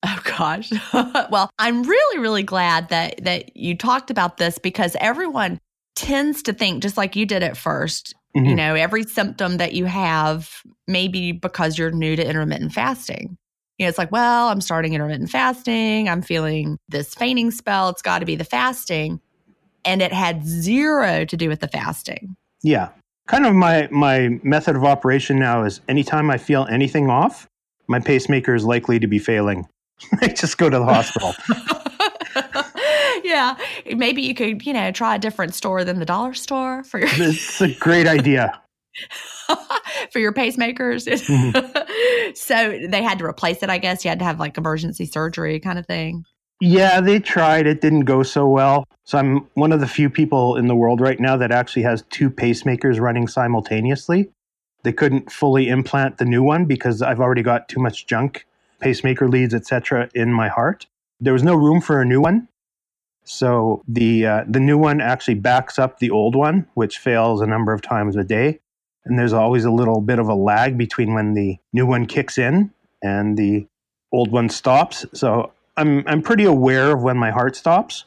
Oh 0.06 0.20
gosh. 0.36 0.70
well, 1.30 1.50
I'm 1.58 1.82
really 1.82 2.18
really 2.18 2.42
glad 2.42 2.90
that 2.90 3.24
that 3.24 3.56
you 3.56 3.76
talked 3.76 4.10
about 4.10 4.36
this 4.36 4.58
because 4.58 4.96
everyone 5.00 5.58
tends 5.96 6.42
to 6.42 6.52
think 6.52 6.82
just 6.82 6.96
like 6.96 7.16
you 7.16 7.24
did 7.24 7.42
at 7.42 7.54
1st 7.54 8.12
mm-hmm. 8.36 8.44
You 8.44 8.54
know, 8.54 8.74
every 8.74 9.04
symptom 9.04 9.56
that 9.58 9.72
you 9.72 9.86
have 9.86 10.50
maybe 10.86 11.32
because 11.32 11.78
you're 11.78 11.90
new 11.90 12.16
to 12.16 12.26
intermittent 12.26 12.72
fasting. 12.72 13.38
You 13.78 13.86
know, 13.86 13.88
it's 13.88 13.98
like, 13.98 14.12
well, 14.12 14.48
I'm 14.48 14.60
starting 14.60 14.94
intermittent 14.94 15.30
fasting. 15.30 16.08
I'm 16.08 16.22
feeling 16.22 16.78
this 16.88 17.14
fainting 17.14 17.50
spell. 17.50 17.88
It's 17.88 18.02
got 18.02 18.20
to 18.20 18.26
be 18.26 18.36
the 18.36 18.44
fasting. 18.44 19.20
And 19.84 20.02
it 20.02 20.12
had 20.12 20.44
zero 20.44 21.24
to 21.24 21.36
do 21.36 21.48
with 21.48 21.60
the 21.60 21.68
fasting. 21.68 22.36
Yeah. 22.62 22.90
Kind 23.26 23.46
of 23.46 23.54
my 23.54 23.88
my 23.90 24.38
method 24.42 24.76
of 24.76 24.84
operation 24.84 25.38
now 25.38 25.64
is 25.64 25.80
anytime 25.88 26.30
I 26.30 26.36
feel 26.36 26.66
anything 26.70 27.08
off, 27.08 27.46
my 27.88 28.00
pacemaker 28.00 28.54
is 28.54 28.64
likely 28.64 28.98
to 28.98 29.06
be 29.06 29.18
failing. 29.18 29.66
I 30.20 30.28
just 30.28 30.58
go 30.58 30.70
to 30.70 30.78
the 30.78 30.84
hospital. 30.84 31.34
yeah, 33.24 33.56
maybe 33.96 34.22
you 34.22 34.34
could, 34.34 34.64
you 34.64 34.72
know, 34.72 34.90
try 34.90 35.16
a 35.16 35.18
different 35.18 35.54
store 35.54 35.84
than 35.84 35.98
the 35.98 36.04
dollar 36.04 36.34
store 36.34 36.84
for 36.84 37.00
your. 37.00 37.08
it's 37.12 37.60
a 37.60 37.72
great 37.74 38.06
idea. 38.06 38.60
for 40.12 40.18
your 40.18 40.32
pacemakers. 40.32 41.06
Mm-hmm. 41.08 42.30
so 42.34 42.78
they 42.88 43.02
had 43.02 43.18
to 43.18 43.24
replace 43.24 43.62
it. 43.62 43.70
I 43.70 43.78
guess 43.78 44.04
you 44.04 44.08
had 44.08 44.18
to 44.20 44.24
have 44.24 44.38
like 44.38 44.56
emergency 44.56 45.06
surgery 45.06 45.60
kind 45.60 45.78
of 45.78 45.86
thing. 45.86 46.24
Yeah, 46.60 47.00
they 47.00 47.18
tried. 47.18 47.66
It 47.66 47.80
didn't 47.80 48.04
go 48.04 48.22
so 48.22 48.46
well. 48.46 48.86
So 49.04 49.18
I'm 49.18 49.46
one 49.54 49.72
of 49.72 49.80
the 49.80 49.86
few 49.86 50.08
people 50.08 50.56
in 50.56 50.66
the 50.66 50.76
world 50.76 51.00
right 51.00 51.18
now 51.18 51.36
that 51.36 51.50
actually 51.50 51.82
has 51.82 52.04
two 52.10 52.30
pacemakers 52.30 53.00
running 53.00 53.26
simultaneously. 53.26 54.30
They 54.82 54.92
couldn't 54.92 55.32
fully 55.32 55.68
implant 55.68 56.18
the 56.18 56.24
new 56.24 56.42
one 56.42 56.64
because 56.66 57.02
I've 57.02 57.20
already 57.20 57.42
got 57.42 57.68
too 57.68 57.80
much 57.80 58.06
junk, 58.06 58.46
pacemaker 58.84 59.28
leads, 59.28 59.54
etc., 59.54 60.08
in 60.14 60.32
my 60.32 60.48
heart. 60.48 60.86
There 61.20 61.32
was 61.32 61.42
no 61.42 61.54
room 61.54 61.80
for 61.80 62.00
a 62.00 62.04
new 62.04 62.20
one. 62.20 62.48
So 63.24 63.82
the 63.88 64.26
uh, 64.26 64.44
the 64.46 64.60
new 64.60 64.76
one 64.76 65.00
actually 65.00 65.34
backs 65.34 65.78
up 65.78 65.98
the 65.98 66.10
old 66.10 66.36
one, 66.36 66.66
which 66.74 66.98
fails 66.98 67.40
a 67.40 67.46
number 67.46 67.72
of 67.72 67.80
times 67.80 68.16
a 68.16 68.24
day. 68.24 68.60
And 69.06 69.18
there's 69.18 69.32
always 69.32 69.64
a 69.64 69.70
little 69.70 70.00
bit 70.00 70.18
of 70.18 70.28
a 70.28 70.34
lag 70.34 70.78
between 70.78 71.14
when 71.14 71.34
the 71.34 71.58
new 71.72 71.86
one 71.86 72.06
kicks 72.06 72.38
in 72.38 72.70
and 73.02 73.36
the 73.36 73.66
old 74.12 74.30
one 74.30 74.48
stops. 74.48 75.06
So 75.14 75.52
I'm 75.76 76.06
I'm 76.06 76.22
pretty 76.22 76.44
aware 76.44 76.92
of 76.92 77.02
when 77.02 77.16
my 77.16 77.30
heart 77.30 77.56
stops. 77.56 78.04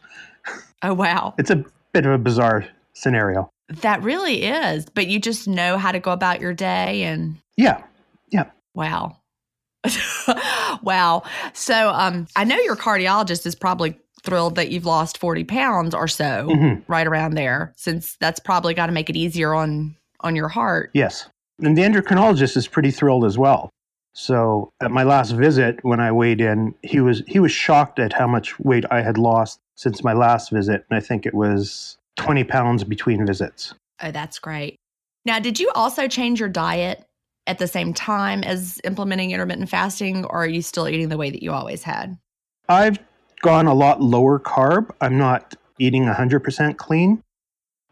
Oh 0.84 0.94
wow. 0.94 1.34
It's 1.38 1.50
a 1.50 1.66
bit 1.94 2.06
of 2.06 2.12
a 2.12 2.18
bizarre 2.18 2.68
scenario. 2.94 3.50
That 3.82 4.02
really 4.04 4.44
is, 4.44 4.86
but 4.86 5.08
you 5.08 5.20
just 5.20 5.48
know 5.48 5.78
how 5.78 5.92
to 5.92 6.00
go 6.00 6.12
about 6.12 6.40
your 6.40 6.54
day 6.54 7.04
and 7.04 7.38
Yeah. 7.58 7.84
Yeah. 8.32 8.52
Wow. 8.74 9.18
wow. 10.82 11.24
So 11.54 11.90
um 11.90 12.28
I 12.36 12.44
know 12.44 12.58
your 12.58 12.76
cardiologist 12.76 13.46
is 13.46 13.56
probably 13.56 13.98
thrilled 14.24 14.56
that 14.56 14.70
you've 14.70 14.86
lost 14.86 15.18
40 15.20 15.44
pounds 15.46 15.96
or 15.96 16.08
so 16.08 16.48
mm-hmm. 16.50 16.92
right 16.92 17.08
around 17.08 17.36
there 17.36 17.74
since 17.78 18.18
that's 18.20 18.40
probably 18.40 18.74
got 18.74 18.88
to 18.88 18.92
make 18.92 19.10
it 19.10 19.16
easier 19.16 19.54
on 19.54 19.96
on 20.22 20.36
your 20.36 20.50
heart. 20.50 20.90
Yes. 20.94 21.30
And 21.62 21.78
the 21.78 21.82
endocrinologist 21.82 22.58
is 22.58 22.68
pretty 22.68 22.92
thrilled 22.92 23.26
as 23.26 23.38
well. 23.38 23.70
So 24.14 24.72
at 24.82 24.90
my 24.90 25.04
last 25.04 25.32
visit, 25.32 25.78
when 25.84 26.00
I 26.00 26.12
weighed 26.12 26.42
in, 26.42 26.74
he 26.82 27.00
was 27.00 27.22
he 27.28 27.40
was 27.40 27.52
shocked 27.52 28.00
at 28.00 28.14
how 28.14 28.26
much 28.26 28.60
weight 28.60 28.84
I 28.90 29.02
had 29.02 29.18
lost 29.18 29.60
since 29.76 30.04
my 30.04 30.14
last 30.14 30.50
visit, 30.50 30.84
and 30.90 30.98
I 30.98 31.00
think 31.00 31.28
it 31.28 31.36
was 31.36 31.98
20 32.18 32.44
pounds 32.44 32.84
between 32.84 33.28
visits. 33.28 33.76
Oh, 34.02 34.10
that's 34.10 34.40
great. 34.40 34.76
Now, 35.24 35.40
did 35.40 35.60
you 35.60 35.70
also 35.76 36.08
change 36.08 36.40
your 36.40 36.50
diet 36.50 37.06
at 37.48 37.58
the 37.58 37.68
same 37.68 37.94
time 37.94 38.44
as 38.44 38.80
implementing 38.84 39.32
intermittent 39.32 39.70
fasting, 39.70 40.26
or 40.26 40.44
are 40.44 40.48
you 40.48 40.62
still 40.62 40.88
eating 40.88 41.10
the 41.10 41.18
way 41.18 41.30
that 41.30 41.42
you 41.42 41.52
always 41.52 41.84
had? 41.84 42.18
I've 42.70 43.00
gone 43.42 43.66
a 43.66 43.74
lot 43.74 44.02
lower 44.02 44.40
carb. 44.40 44.92
I'm 45.02 45.18
not 45.18 45.56
eating 45.80 46.06
100% 46.06 46.78
clean, 46.78 47.24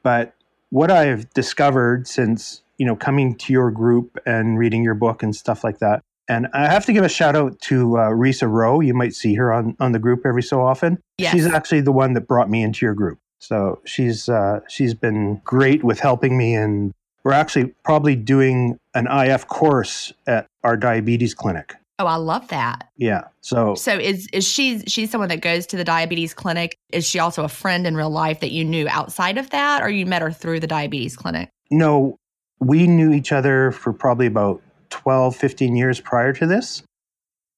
but 0.04 0.34
what 0.70 0.92
I've 0.92 1.30
discovered 1.34 2.08
since 2.08 2.62
you 2.78 2.86
know 2.86 2.96
coming 2.96 3.36
to 3.36 3.54
your 3.54 3.72
group 3.72 4.18
and 4.26 4.60
reading 4.60 4.84
your 4.84 4.96
book 4.96 5.24
and 5.24 5.36
stuff 5.36 5.64
like 5.64 5.80
that 5.80 6.04
and 6.28 6.48
I 6.54 6.68
have 6.72 6.86
to 6.86 6.94
give 6.94 7.04
a 7.04 7.10
shout 7.10 7.36
out 7.36 7.60
to 7.62 7.98
uh, 7.98 8.10
Risa 8.10 8.50
Rowe. 8.50 8.80
You 8.80 8.94
might 8.94 9.14
see 9.14 9.36
her 9.36 9.54
on, 9.54 9.76
on 9.80 9.92
the 9.92 10.00
group 10.00 10.26
every 10.26 10.42
so 10.42 10.62
often. 10.62 11.00
Yes. 11.18 11.34
She's 11.34 11.46
actually 11.46 11.82
the 11.82 11.92
one 11.92 12.14
that 12.14 12.28
brought 12.28 12.50
me 12.50 12.64
into 12.64 12.86
your 12.86 12.96
group. 12.96 13.20
So 13.40 13.80
she's 13.86 14.28
uh, 14.28 14.62
she's 14.68 14.94
been 14.94 15.42
great 15.44 15.84
with 15.84 16.00
helping 16.00 16.38
me, 16.38 16.56
and 16.56 16.94
we're 17.26 17.34
actually 17.34 17.74
probably 17.84 18.16
doing 18.16 18.80
an 18.94 19.08
IF 19.08 19.48
course 19.48 20.14
at 20.28 20.48
our 20.64 20.78
diabetes 20.78 21.34
clinic. 21.34 21.74
Oh, 21.98 22.06
I 22.06 22.16
love 22.16 22.48
that. 22.50 22.90
Yeah. 22.98 23.24
So 23.42 23.74
So 23.76 23.98
is 23.98 24.28
is 24.32 24.48
she 24.48 24.80
she's 24.82 25.10
someone 25.10 25.30
that 25.30 25.42
goes 25.42 25.66
to 25.68 25.78
the 25.78 25.84
diabetes 25.84 26.34
clinic? 26.34 26.78
Is 26.92 27.08
she 27.08 27.20
also 27.20 27.44
a 27.44 27.50
friend 27.50 27.88
in 27.88 27.96
real 27.96 28.10
life 28.10 28.42
that 28.42 28.52
you 28.52 28.64
knew 28.64 28.88
outside 28.88 29.38
of 29.38 29.50
that 29.50 29.82
or 29.82 29.90
you 29.90 30.06
met 30.06 30.22
her 30.22 30.32
through 30.32 30.60
the 30.60 30.68
diabetes 30.68 31.16
clinic? 31.16 31.50
No, 31.72 32.18
we 32.60 32.86
knew 32.86 33.12
each 33.12 33.32
other 33.32 33.72
for 33.72 33.92
probably 33.92 34.28
about 34.28 34.62
12, 34.92 35.36
15 35.36 35.76
years 35.76 36.00
prior 36.00 36.32
to 36.34 36.46
this. 36.46 36.84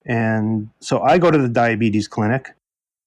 And 0.05 0.69
so 0.79 1.01
I 1.01 1.17
go 1.17 1.29
to 1.29 1.37
the 1.37 1.49
diabetes 1.49 2.07
clinic, 2.07 2.55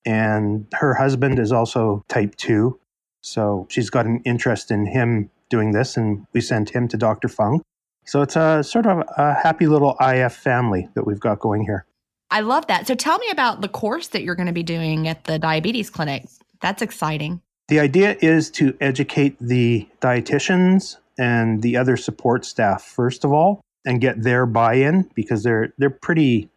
and 0.05 0.67
her 0.75 0.93
husband 0.93 1.39
is 1.39 1.53
also 1.53 2.05
type 2.09 2.37
2. 2.37 2.79
So 3.23 3.67
she's 3.71 3.89
got 3.89 4.05
an 4.05 4.21
interest 4.27 4.71
in 4.71 4.85
him 4.85 5.31
doing 5.51 5.73
this, 5.73 5.97
and 5.97 6.27
we 6.33 6.41
sent 6.41 6.71
him 6.71 6.89
to 6.89 6.97
Dr. 6.97 7.29
Fung. 7.29 7.61
So 8.07 8.23
it's 8.23 8.37
a 8.37 8.63
sort 8.63 8.87
of 8.87 9.05
a 9.17 9.35
happy 9.35 9.67
little 9.67 9.97
IF 10.01 10.33
family 10.33 10.89
that 10.95 11.07
we've 11.07 11.21
got 11.21 11.39
going 11.39 11.63
here. 11.63 11.85
I 12.31 12.41
love 12.41 12.67
that. 12.69 12.87
So 12.87 12.95
tell 12.95 13.19
me 13.19 13.29
about 13.31 13.61
the 13.61 13.69
course 13.69 14.09
that 14.09 14.23
you're 14.23 14.37
going 14.37 14.47
to 14.47 14.53
be 14.53 14.63
doing 14.63 15.09
at 15.09 15.25
the 15.25 15.39
diabetes 15.39 15.91
clinic. 15.91 16.27
That's 16.61 16.81
exciting. 16.81 17.43
The 17.69 17.81
idea 17.81 18.17
is 18.21 18.51
to 18.53 18.77
educate 18.81 19.37
the 19.41 19.89
dietitians 20.01 20.97
and 21.19 21.63
the 21.63 21.77
other 21.77 21.97
support 21.97 22.45
staff 22.45 22.83
first 22.83 23.25
of 23.25 23.33
all 23.33 23.61
and 23.85 24.01
get 24.01 24.23
their 24.23 24.47
buy-in 24.47 25.09
because 25.15 25.43
they're 25.43 25.73
they're 25.79 25.91
pretty 25.91 26.49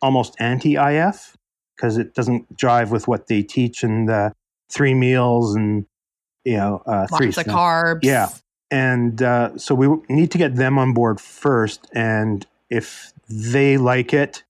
almost 0.00 0.36
anti-IF 0.38 1.36
because 1.76 1.96
it 1.96 2.14
doesn't 2.14 2.56
jive 2.56 2.90
with 2.90 3.08
what 3.08 3.26
they 3.26 3.42
teach 3.42 3.82
in 3.82 4.06
the 4.06 4.32
three 4.70 4.94
meals 4.94 5.54
and 5.54 5.86
you 6.44 6.56
know 6.56 6.82
uh, 6.86 7.06
three 7.08 7.26
Lots 7.26 7.38
of 7.38 7.44
snacks. 7.44 7.56
carbs. 7.58 8.00
Yeah. 8.02 8.28
and 8.70 9.22
uh, 9.22 9.56
so 9.58 9.74
we 9.74 9.88
need 10.08 10.30
to 10.32 10.38
get 10.38 10.56
them 10.56 10.78
on 10.78 10.92
board 10.94 11.20
first 11.20 11.86
and 11.94 12.46
if 12.70 13.12
they 13.28 13.76
like 13.78 14.12
it 14.12 14.42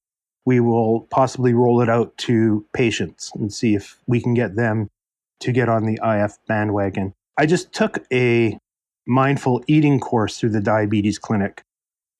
we 0.46 0.60
will 0.60 1.00
possibly 1.10 1.54
roll 1.54 1.80
it 1.80 1.88
out 1.88 2.16
to 2.18 2.64
patients 2.74 3.32
and 3.34 3.52
see 3.52 3.74
if 3.74 3.98
we 4.06 4.20
can 4.20 4.34
get 4.34 4.56
them 4.56 4.90
to 5.40 5.52
get 5.52 5.68
on 5.68 5.84
the 5.84 5.98
if 6.02 6.38
bandwagon 6.46 7.14
i 7.38 7.46
just 7.46 7.72
took 7.72 8.04
a 8.12 8.58
mindful 9.06 9.62
eating 9.66 10.00
course 10.00 10.38
through 10.38 10.50
the 10.50 10.60
diabetes 10.60 11.18
clinic 11.18 11.62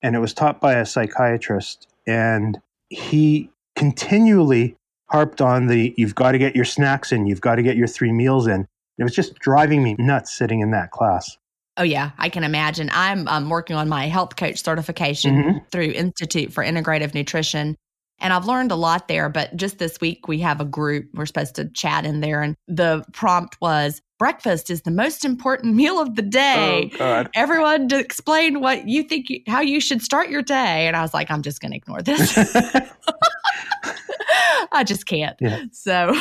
and 0.01 0.15
it 0.15 0.19
was 0.19 0.33
taught 0.33 0.61
by 0.61 0.73
a 0.73 0.85
psychiatrist 0.85 1.87
and 2.05 2.59
he 2.89 3.49
continually 3.75 4.75
harped 5.09 5.41
on 5.41 5.67
the 5.67 5.93
you've 5.97 6.15
got 6.15 6.31
to 6.33 6.37
get 6.37 6.55
your 6.55 6.65
snacks 6.65 7.11
in 7.11 7.25
you've 7.25 7.41
got 7.41 7.55
to 7.55 7.63
get 7.63 7.75
your 7.77 7.87
three 7.87 8.11
meals 8.11 8.47
in 8.47 8.67
it 8.97 9.03
was 9.03 9.13
just 9.15 9.35
driving 9.35 9.83
me 9.83 9.95
nuts 9.99 10.35
sitting 10.37 10.59
in 10.61 10.71
that 10.71 10.91
class 10.91 11.37
Oh 11.77 11.83
yeah, 11.83 12.11
I 12.17 12.29
can 12.29 12.45
imagine. 12.45 12.89
I'm 12.93 13.27
um, 13.27 13.49
working 13.49 13.75
on 13.75 13.89
my 13.89 14.07
health 14.07 14.37
coach 14.37 14.63
certification 14.63 15.35
Mhm. 15.35 15.69
through 15.71 15.91
Institute 15.91 16.53
for 16.53 16.63
Integrative 16.63 17.13
Nutrition. 17.13 17.75
And 18.19 18.31
I've 18.31 18.45
learned 18.45 18.71
a 18.71 18.77
lot 18.77 19.09
there, 19.09 19.27
but 19.27 19.53
just 19.57 19.77
this 19.77 19.99
week 19.99 20.25
we 20.29 20.39
have 20.39 20.61
a 20.61 20.63
group. 20.65 21.09
We're 21.13 21.25
supposed 21.25 21.55
to 21.55 21.65
chat 21.65 22.05
in 22.05 22.21
there, 22.21 22.41
and 22.41 22.55
the 22.69 23.03
prompt 23.11 23.57
was 23.59 24.01
breakfast 24.19 24.69
is 24.69 24.83
the 24.83 24.91
most 24.91 25.25
important 25.25 25.75
meal 25.81 25.99
of 25.99 26.15
the 26.15 26.21
day. 26.21 26.93
god 26.97 27.29
Everyone 27.35 27.89
to 27.89 27.99
explain 27.99 28.61
what 28.61 28.87
you 28.87 29.03
think, 29.03 29.29
you, 29.29 29.41
how 29.45 29.59
you 29.59 29.81
should 29.81 30.01
start 30.01 30.29
your 30.29 30.43
day. 30.43 30.87
And 30.87 30.95
I 30.95 31.01
was 31.01 31.13
like, 31.13 31.29
I'm 31.29 31.41
just 31.41 31.59
going 31.59 31.71
to 31.71 31.77
ignore 31.77 32.01
this. 32.01 32.37
I 34.71 34.85
just 34.85 35.05
can't. 35.05 35.35
Yeah. 35.41 35.63
So 35.73 36.15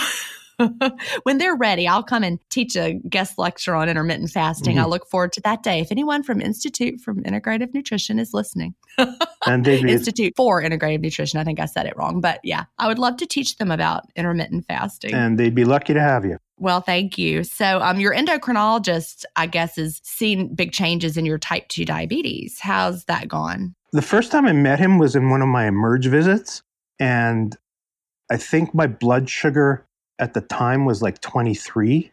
when 1.25 1.39
they're 1.39 1.57
ready, 1.57 1.87
I'll 1.89 2.03
come 2.03 2.23
and 2.23 2.39
teach 2.51 2.77
a 2.77 2.95
guest 3.09 3.39
lecture 3.39 3.75
on 3.75 3.89
intermittent 3.89 4.31
fasting. 4.31 4.79
I 4.79 4.83
Mhm. 4.85 4.91
look 4.91 5.09
forward 5.09 5.33
to 5.35 5.41
that 5.43 5.63
day. 5.63 5.81
If 5.81 5.91
anyone 5.91 6.23
from 6.23 6.41
Institute 6.41 7.01
from 7.01 7.23
Integrative 7.25 7.73
Nutrition 7.75 8.19
is 8.19 8.33
listening, 8.35 8.75
and 9.47 9.67
Institute 9.67 10.33
for 10.37 10.63
Integrative 10.63 11.01
Nutrition, 11.01 11.41
I 11.41 11.45
think 11.45 11.61
I 11.61 11.67
said 11.67 11.87
it 11.87 11.97
wrong, 11.97 12.21
but 12.21 12.41
yeah, 12.45 12.65
I 12.79 12.87
would 12.89 12.99
love 12.99 13.17
to 13.19 13.27
teach 13.27 13.57
them 13.57 13.71
about 13.71 14.05
intermittent 14.17 14.67
fasting. 14.67 15.15
and 15.15 15.39
they'd 15.39 15.55
be 15.55 15.65
lucky 15.65 15.95
to 15.95 16.01
have 16.01 16.25
you 16.25 16.39
Well, 16.59 16.81
thank 16.81 17.19
you. 17.19 17.43
So, 17.43 17.81
um, 17.81 17.99
your 17.99 18.15
endocrinologist, 18.15 19.25
I 19.37 19.47
guess, 19.47 19.77
has 19.77 20.01
seen 20.05 20.55
big 20.55 20.71
changes 20.73 21.17
in 21.17 21.27
your 21.27 21.39
type 21.39 21.67
2 21.69 21.85
diabetes. 21.85 22.59
How's 22.61 23.05
that 23.07 23.27
gone? 23.29 23.75
The 23.93 24.03
first 24.03 24.31
time 24.31 24.47
I 24.47 24.53
met 24.53 24.79
him 24.79 24.99
was 24.99 25.17
in 25.17 25.31
one 25.31 25.43
of 25.43 25.49
my 25.49 25.67
emerge 25.67 26.07
visits, 26.07 26.63
and 27.01 27.57
I 28.31 28.37
think 28.37 28.73
my 28.75 28.87
blood 28.87 29.29
sugar 29.29 29.85
at 30.19 30.35
the 30.35 30.41
time 30.41 30.85
was 30.85 31.03
like 31.03 31.21
23. 31.21 32.11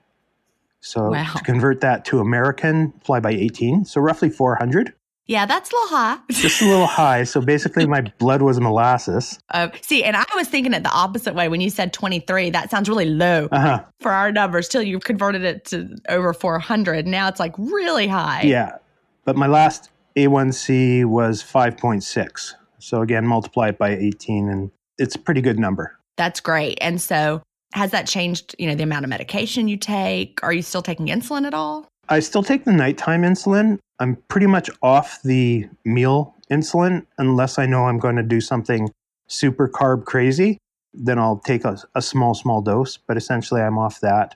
So 0.80 1.12
Wow. 1.12 1.34
to 1.38 1.44
convert 1.44 1.82
that 1.82 2.06
to 2.06 2.20
American, 2.20 2.94
fly 3.04 3.20
by 3.20 3.32
18, 3.32 3.86
so 3.86 4.02
roughly 4.02 4.30
400. 4.30 4.94
Yeah, 5.28 5.46
that's 5.46 5.72
a 5.72 5.76
little 5.76 5.90
high. 5.98 6.18
Just 6.32 6.62
a 6.62 6.66
little 6.66 6.88
high. 6.88 7.24
So 7.24 7.40
basically, 7.40 7.86
my 7.86 8.02
blood 8.18 8.42
was 8.42 8.60
molasses. 8.60 9.40
Uh, 9.52 9.70
see, 9.82 10.04
and 10.04 10.18
I 10.18 10.26
was 10.36 10.48
thinking 10.48 10.74
it 10.74 10.84
the 10.84 10.92
opposite 10.92 11.36
way 11.36 11.48
when 11.48 11.62
you 11.62 11.70
said 11.70 11.94
23. 11.94 12.50
That 12.50 12.70
sounds 12.72 12.90
really 12.90 13.06
low 13.06 13.48
Uh 13.52 13.60
huh. 13.60 13.84
for 14.02 14.12
our 14.12 14.32
numbers 14.32 14.68
till 14.68 14.82
you've 14.82 15.04
converted 15.04 15.44
it 15.44 15.64
to 15.66 15.96
over 16.10 16.34
400. 16.34 17.06
Now 17.08 17.28
it's 17.30 17.40
like 17.40 17.54
really 17.58 18.08
high. 18.08 18.42
Yeah. 18.42 18.78
But 19.24 19.38
my 19.38 19.48
last 19.48 19.92
A1C 20.18 21.06
was 21.06 21.42
5.6. 21.44 22.54
So 22.80 23.02
again, 23.02 23.26
multiply 23.26 23.70
it 23.70 23.78
by 23.78 23.92
18, 23.92 24.50
and 24.50 24.72
it's 24.98 25.16
a 25.16 25.20
pretty 25.20 25.42
good 25.42 25.60
number. 25.60 25.98
That's 26.18 26.40
great. 26.40 26.78
And 26.82 27.00
so, 27.00 27.42
has 27.74 27.92
that 27.92 28.08
changed, 28.08 28.56
you 28.60 28.68
know, 28.68 28.76
the 28.76 28.84
amount 28.84 29.06
of 29.06 29.10
medication 29.10 29.68
you 29.68 29.78
take? 29.78 30.40
Are 30.44 30.54
you 30.54 30.62
still 30.62 30.82
taking 30.82 31.08
insulin 31.08 31.46
at 31.46 31.54
all? 31.54 31.88
I 32.10 32.20
still 32.20 32.44
take 32.44 32.66
the 32.66 32.74
nighttime 32.74 33.22
insulin. 33.22 33.80
I'm 34.00 34.18
pretty 34.28 34.48
much 34.48 34.70
off 34.82 35.22
the 35.24 35.68
meal 35.86 36.36
insulin 36.50 37.06
unless 37.18 37.58
I 37.58 37.66
know 37.66 37.86
I'm 37.86 38.00
going 38.00 38.18
to 38.18 38.24
do 38.24 38.42
something 38.42 38.92
super 39.28 39.70
carb 39.70 40.06
crazy. 40.06 40.58
Then 40.94 41.20
I'll 41.20 41.40
take 41.40 41.64
a, 41.64 41.78
a 41.96 42.02
small, 42.02 42.34
small 42.34 42.62
dose, 42.62 42.98
but 42.98 43.16
essentially 43.16 43.62
I'm 43.62 43.78
off 43.78 44.02
that. 44.02 44.36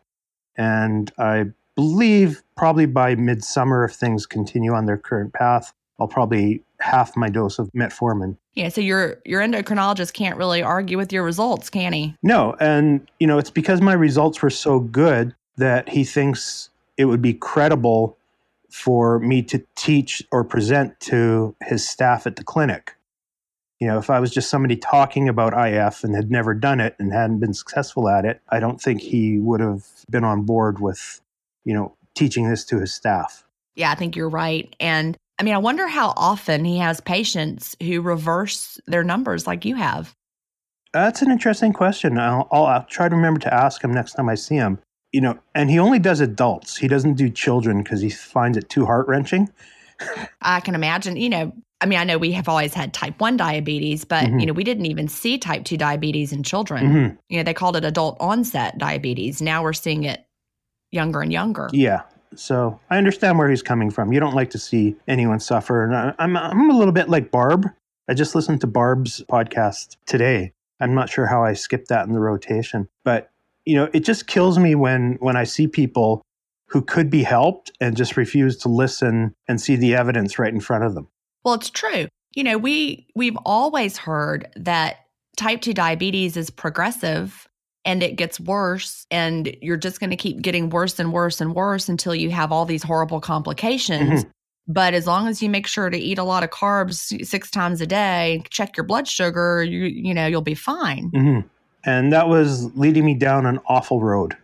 And 0.56 1.12
I 1.18 1.48
believe 1.76 2.42
probably 2.56 2.86
by 2.86 3.16
midsummer, 3.16 3.84
if 3.84 3.94
things 3.94 4.26
continue 4.26 4.74
on 4.74 4.86
their 4.86 4.98
current 4.98 5.34
path, 5.34 5.74
I'll 6.00 6.08
probably 6.08 6.64
half 6.80 7.18
my 7.18 7.30
dose 7.30 7.60
of 7.60 7.70
metformin. 7.76 8.38
Yeah, 8.56 8.70
so 8.70 8.80
your 8.80 9.22
your 9.26 9.42
endocrinologist 9.42 10.14
can't 10.14 10.38
really 10.38 10.64
argue 10.64 10.98
with 10.98 11.12
your 11.12 11.24
results, 11.24 11.70
can 11.70 11.92
he? 11.92 12.16
No, 12.24 12.56
and 12.60 13.06
you 13.20 13.28
know, 13.28 13.38
it's 13.38 13.50
because 13.50 13.82
my 13.82 13.94
results 13.94 14.42
were 14.42 14.50
so 14.50 14.80
good 14.80 15.36
that 15.58 15.90
he 15.90 16.04
thinks 16.04 16.70
it 16.98 17.06
would 17.06 17.22
be 17.22 17.34
credible 17.34 18.18
for 18.70 19.20
me 19.20 19.42
to 19.42 19.64
teach 19.76 20.22
or 20.32 20.44
present 20.44 21.00
to 21.00 21.56
his 21.64 21.88
staff 21.88 22.26
at 22.28 22.36
the 22.36 22.44
clinic. 22.44 22.96
You 23.80 23.88
know, 23.88 23.98
if 23.98 24.10
I 24.10 24.20
was 24.20 24.32
just 24.32 24.50
somebody 24.50 24.78
talking 24.78 25.28
about 25.28 25.54
IF 25.54 26.04
and 26.04 26.16
had 26.16 26.32
never 26.32 26.54
done 26.54 26.80
it 26.80 26.96
and 26.98 27.12
hadn't 27.12 27.40
been 27.40 27.54
successful 27.54 28.08
at 28.08 28.26
it, 28.26 28.42
I 28.50 28.60
don't 28.60 28.82
think 28.82 29.02
he 29.02 29.38
would 29.38 29.60
have 29.60 29.86
been 30.10 30.24
on 30.24 30.44
board 30.44 30.80
with, 30.80 31.22
you 31.66 31.74
know, 31.74 31.94
teaching 32.16 32.50
this 32.50 32.64
to 32.66 32.80
his 32.80 32.94
staff. 32.94 33.46
Yeah, 33.76 33.92
I 33.92 33.96
think 33.96 34.16
you're 34.16 34.30
right. 34.30 34.74
And 34.80 35.18
I 35.38 35.44
mean, 35.44 35.54
I 35.54 35.58
wonder 35.60 35.88
how 35.88 36.14
often 36.16 36.64
he 36.64 36.78
has 36.78 37.02
patients 37.02 37.76
who 37.82 38.02
reverse 38.02 38.80
their 38.88 39.04
numbers 39.04 39.46
like 39.46 39.66
you 39.66 39.76
have. 39.76 40.16
That's 40.94 41.22
an 41.22 41.30
interesting 41.30 41.74
question. 41.74 42.18
I'll, 42.18 42.48
I'll, 42.52 42.66
I'll 42.66 42.86
try 42.86 43.10
to 43.10 43.16
remember 43.16 43.40
to 43.42 43.54
ask 43.54 43.84
him 43.84 43.94
next 43.94 44.14
time 44.14 44.30
I 44.30 44.36
see 44.36 44.56
him. 44.56 44.80
You 45.12 45.22
know, 45.22 45.40
and 45.54 45.70
he 45.70 45.80
only 45.80 46.00
does 46.00 46.20
adults. 46.22 46.78
He 46.78 46.88
doesn't 46.88 47.16
do 47.16 47.30
children 47.30 47.84
because 47.84 48.02
he 48.02 48.10
finds 48.10 48.58
it 48.58 48.70
too 48.70 48.86
heart 48.86 49.08
wrenching. 49.08 49.50
I 50.42 50.60
can 50.62 50.76
imagine, 50.76 51.18
you 51.18 51.30
know, 51.30 51.54
I 51.82 51.86
mean, 51.86 52.00
I 52.00 52.06
know 52.06 52.18
we 52.18 52.32
have 52.34 52.48
always 52.48 52.74
had 52.74 52.94
type 52.94 53.20
1 53.20 53.36
diabetes, 53.38 54.06
but, 54.06 54.26
Mhm. 54.26 54.40
you 54.40 54.46
know, 54.46 54.54
we 54.54 54.64
didn't 54.64 54.86
even 54.86 55.08
see 55.08 55.38
type 55.38 55.66
2 55.66 55.78
diabetes 55.78 56.32
in 56.32 56.44
children. 56.44 56.86
Mhm. 56.86 57.18
You 57.30 57.38
know, 57.38 57.44
they 57.44 57.54
called 57.54 57.76
it 57.76 57.84
adult 57.84 58.18
onset 58.20 58.78
diabetes. 58.78 59.42
Now 59.42 59.64
we're 59.64 59.74
seeing 59.74 60.04
it 60.04 60.26
younger 60.92 61.22
and 61.22 61.32
younger. 61.32 61.70
Yeah. 61.74 62.02
So 62.40 62.80
I 62.90 62.98
understand 62.98 63.38
where 63.38 63.50
he's 63.50 63.62
coming 63.62 63.90
from. 63.92 64.12
You 64.14 64.20
don't 64.20 64.36
like 64.36 64.50
to 64.52 64.60
see 64.60 64.96
anyone 65.08 65.40
suffer. 65.40 65.84
And 65.84 65.96
I- 65.96 66.14
I'm, 66.20 66.36
I'm 66.38 66.70
a 66.70 66.78
little 66.78 66.94
bit 66.94 67.10
like 67.10 67.32
Barb. 67.32 67.68
I 68.08 68.14
just 68.14 68.36
listened 68.36 68.62
to 68.62 68.68
Barb's 68.68 69.24
podcast 69.30 69.98
today. 70.06 70.52
I'm 70.80 70.94
not 70.94 71.10
sure 71.10 71.26
how 71.26 71.44
I 71.44 71.54
skipped 71.54 71.88
that 71.90 72.06
in 72.06 72.14
the 72.14 72.20
rotation, 72.20 72.88
but 73.04 73.32
you 73.66 73.76
know, 73.76 73.90
it 73.94 74.02
just 74.02 74.28
kills 74.28 74.60
me 74.60 74.76
when 74.76 75.18
when 75.20 75.36
I 75.36 75.44
see 75.44 75.68
people 75.68 76.22
who 76.68 76.82
could 76.82 77.10
be 77.10 77.24
helped 77.24 77.72
and 77.80 77.96
just 77.98 78.18
refuse 78.18 78.58
to 78.58 78.70
listen 78.70 79.34
and 79.48 79.60
see 79.60 79.76
the 79.76 79.96
evidence 79.96 80.38
right 80.38 80.54
in 80.54 80.60
front 80.60 80.84
of 80.84 80.94
them. 80.94 81.08
Well, 81.44 81.54
it's 81.56 81.70
true. 81.70 82.08
You 82.36 82.44
know, 82.44 82.58
we 82.58 83.08
we've 83.16 83.38
always 83.46 83.98
heard 83.98 84.50
that 84.56 84.98
type 85.38 85.62
2 85.62 85.74
diabetes 85.74 86.38
is 86.38 86.50
progressive 86.50 87.48
and 87.86 88.02
it 88.02 88.16
gets 88.16 88.40
worse 88.40 89.06
and 89.12 89.56
you're 89.62 89.78
just 89.78 90.00
going 90.00 90.10
to 90.10 90.16
keep 90.16 90.42
getting 90.42 90.70
worse 90.70 91.00
and 91.00 91.14
worse 91.14 91.40
and 91.40 91.54
worse 91.54 91.88
until 91.88 92.16
you 92.16 92.32
have 92.32 92.52
all 92.52 92.66
these 92.66 92.84
horrible 92.84 93.22
complications. 93.22 94.26
But 94.68 94.96
as 94.96 95.06
long 95.06 95.28
as 95.28 95.44
you 95.44 95.50
make 95.50 95.68
sure 95.68 95.92
to 95.92 95.98
eat 95.98 96.18
a 96.18 96.24
lot 96.24 96.44
of 96.44 96.50
carbs 96.50 97.24
6 97.24 97.52
times 97.52 97.82
a 97.82 97.88
day, 97.88 98.44
check 98.50 98.76
your 98.76 98.84
blood 98.84 99.08
sugar, 99.08 99.64
you 99.64 99.86
you 99.86 100.14
know, 100.14 100.26
you'll 100.26 100.42
be 100.42 100.56
fine. 100.56 101.12
hmm 101.14 101.40
And 101.86 102.12
that 102.12 102.28
was 102.28 102.76
leading 102.76 103.06
me 103.06 103.14
down 103.14 103.46
an 103.46 103.60
awful 103.68 104.02
road, 104.02 104.36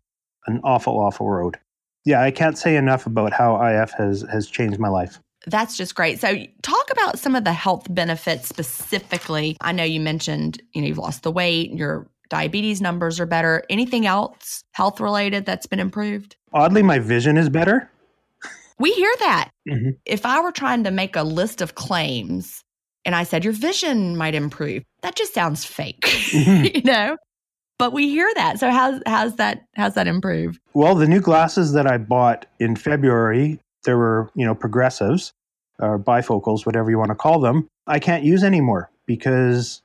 an 0.46 0.62
awful, 0.64 1.00
awful 1.00 1.28
road. 1.28 1.58
Yeah, 2.06 2.22
I 2.22 2.32
can't 2.32 2.58
say 2.58 2.76
enough 2.76 3.08
about 3.08 3.34
how 3.34 3.62
IF 3.64 3.92
has 3.98 4.24
has 4.32 4.48
changed 4.48 4.80
my 4.80 4.90
life. 4.90 5.20
That's 5.48 5.76
just 5.76 5.96
great. 5.96 6.20
So, 6.20 6.36
talk 6.62 6.92
about 6.92 7.18
some 7.18 7.36
of 7.36 7.44
the 7.44 7.54
health 7.54 7.88
benefits 7.90 8.48
specifically. 8.48 9.58
I 9.60 9.72
know 9.72 9.84
you 9.84 10.00
mentioned, 10.00 10.62
you 10.74 10.82
know, 10.82 10.88
you've 10.88 11.00
lost 11.00 11.24
the 11.24 11.32
weight, 11.32 11.72
your 11.74 12.08
diabetes 12.32 12.82
numbers 12.82 13.20
are 13.20 13.26
better. 13.28 13.64
Anything 13.70 14.08
else 14.08 14.64
health 14.72 15.00
related 15.00 15.46
that's 15.46 15.68
been 15.68 15.80
improved? 15.80 16.38
Oddly, 16.54 16.82
my 16.82 16.98
vision 16.98 17.38
is 17.38 17.50
better. 17.50 17.92
We 18.80 18.94
hear 18.94 19.14
that. 19.20 19.50
Mhm. 19.70 19.98
If 20.06 20.26
I 20.26 20.40
were 20.40 20.52
trying 20.52 20.86
to 20.86 20.92
make 20.92 21.16
a 21.16 21.22
list 21.24 21.62
of 21.62 21.76
claims 21.76 22.64
and 23.06 23.14
I 23.14 23.24
said 23.24 23.44
your 23.44 23.54
vision 23.54 24.18
might 24.18 24.34
improve, 24.34 24.84
that 25.04 25.16
just 25.16 25.34
sounds 25.36 25.66
fake, 25.66 26.02
Mhm. 26.32 26.74
you 26.76 26.82
know? 26.84 27.18
But 27.78 27.94
we 27.94 28.10
hear 28.10 28.32
that. 28.36 28.60
So 28.60 28.72
how's 28.72 29.02
how's 29.06 29.36
that 29.36 29.64
how's 29.76 29.96
that 29.96 30.08
improved? 30.08 30.60
Well, 30.74 30.96
the 30.96 31.08
new 31.08 31.20
glasses 31.20 31.74
that 31.74 31.86
I 31.86 31.98
bought 31.98 32.46
in 32.60 32.76
February, 32.76 33.60
there 33.84 33.98
were, 33.98 34.32
you 34.36 34.46
know, 34.46 34.56
progressives 34.56 35.34
or 35.80 36.00
bifocals, 36.00 36.66
whatever 36.66 36.90
you 36.92 36.98
want 36.98 37.10
to 37.10 37.16
call 37.16 37.40
them. 37.40 37.68
I 37.88 38.00
can't 38.00 38.24
use 38.24 38.44
anymore 38.44 38.90
because 39.06 39.82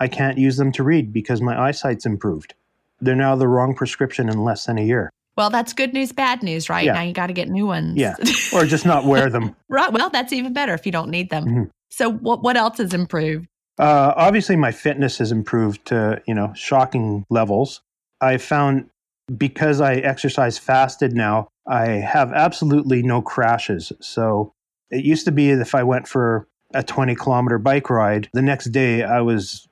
I 0.00 0.08
can't 0.08 0.38
use 0.38 0.56
them 0.56 0.72
to 0.72 0.82
read 0.82 1.12
because 1.12 1.40
my 1.40 1.58
eyesight's 1.58 2.06
improved. 2.06 2.54
They're 3.00 3.16
now 3.16 3.36
the 3.36 3.48
wrong 3.48 3.74
prescription 3.74 4.28
in 4.28 4.42
less 4.44 4.66
than 4.66 4.78
a 4.78 4.82
year. 4.82 5.10
Well, 5.36 5.50
that's 5.50 5.72
good 5.74 5.92
news, 5.92 6.12
bad 6.12 6.42
news, 6.42 6.70
right? 6.70 6.86
Yeah. 6.86 6.94
Now 6.94 7.02
you 7.02 7.12
got 7.12 7.26
to 7.26 7.34
get 7.34 7.48
new 7.48 7.66
ones. 7.66 7.96
Yeah. 7.96 8.16
Or 8.54 8.64
just 8.64 8.86
not 8.86 9.04
wear 9.04 9.28
them. 9.28 9.54
right. 9.68 9.92
Well, 9.92 10.08
that's 10.08 10.32
even 10.32 10.52
better 10.52 10.72
if 10.72 10.86
you 10.86 10.92
don't 10.92 11.10
need 11.10 11.30
them. 11.30 11.44
Mhm. 11.44 11.70
So, 11.90 12.10
what 12.10 12.42
what 12.42 12.56
else 12.56 12.78
has 12.78 12.94
improved? 12.94 13.48
Uh, 13.78 14.14
obviously, 14.16 14.56
my 14.56 14.72
fitness 14.72 15.18
has 15.18 15.32
improved 15.32 15.84
to 15.86 16.22
you 16.26 16.34
know 16.34 16.52
shocking 16.54 17.26
levels. 17.28 17.82
I 18.20 18.38
found 18.38 18.88
because 19.36 19.80
I 19.80 19.96
exercise 19.96 20.58
fasted 20.58 21.14
now, 21.14 21.48
I 21.66 21.86
have 21.86 22.32
absolutely 22.32 23.02
no 23.02 23.22
crashes. 23.22 23.92
So 24.00 24.52
it 24.90 25.04
used 25.04 25.24
to 25.24 25.32
be 25.32 25.52
that 25.52 25.60
if 25.60 25.74
I 25.74 25.82
went 25.82 26.06
for 26.06 26.46
a 26.74 26.82
20 26.82 27.14
kilometer 27.16 27.58
bike 27.58 27.90
ride, 27.90 28.28
the 28.32 28.42
next 28.42 28.66
day 28.66 29.02
I 29.02 29.20
was, 29.20 29.66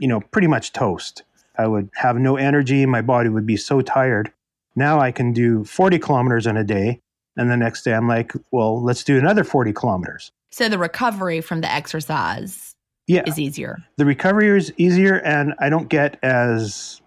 you 0.00 0.08
know, 0.08 0.20
pretty 0.20 0.48
much 0.48 0.72
toast. 0.72 1.22
I 1.58 1.66
would 1.66 1.88
have 1.94 2.16
no 2.16 2.36
energy. 2.36 2.84
My 2.86 3.00
body 3.02 3.28
would 3.28 3.46
be 3.46 3.56
so 3.56 3.80
tired. 3.80 4.30
Now 4.74 5.00
I 5.00 5.10
can 5.10 5.32
do 5.32 5.64
40 5.64 5.98
kilometers 5.98 6.46
in 6.46 6.56
a 6.56 6.64
day. 6.64 7.00
And 7.36 7.50
the 7.50 7.56
next 7.56 7.82
day 7.82 7.92
I'm 7.94 8.08
like, 8.08 8.32
well, 8.50 8.82
let's 8.82 9.04
do 9.04 9.18
another 9.18 9.44
40 9.44 9.72
kilometers. 9.72 10.32
So, 10.50 10.68
the 10.68 10.78
recovery 10.78 11.40
from 11.42 11.60
the 11.60 11.70
exercise 11.70 12.74
Yeah. 13.06 13.22
is 13.26 13.38
easier. 13.38 13.78
the 13.96 14.04
recovery 14.06 14.56
is 14.56 14.72
easier 14.78 15.20
and 15.20 15.54
I 15.58 15.68
don't 15.68 15.88
get 15.88 16.18
as 16.22 17.00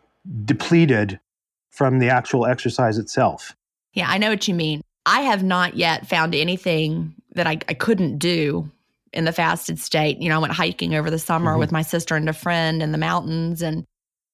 depleted 0.46 1.20
from 1.72 2.00
the 2.00 2.10
actual 2.10 2.46
exercise 2.46 2.98
itself. 2.98 3.56
Yeah, 3.94 4.08
I 4.10 4.18
know 4.18 4.30
what 4.30 4.48
you 4.48 4.54
mean. 4.54 4.82
I 5.06 5.22
have 5.22 5.44
not 5.44 5.76
yet 5.76 6.08
found 6.08 6.36
anything 6.36 7.16
that 7.34 7.48
I, 7.48 7.54
I 7.68 7.74
couldn't 7.74 8.18
do 8.20 8.70
in 9.14 9.26
the 9.26 9.32
fasted 9.32 9.80
state. 9.80 10.22
You 10.22 10.30
know, 10.30 10.36
I 10.36 10.40
went 10.40 10.54
hiking 10.54 10.96
over 10.96 11.10
the 11.10 11.20
summer 11.20 11.56
Mhm. 11.56 11.60
with 11.60 11.72
my 11.72 11.82
sister 11.82 12.16
and 12.16 12.30
a 12.30 12.34
friend 12.34 12.82
in 12.84 12.92
the 12.92 12.98
mountains, 12.98 13.62
and 13.62 13.86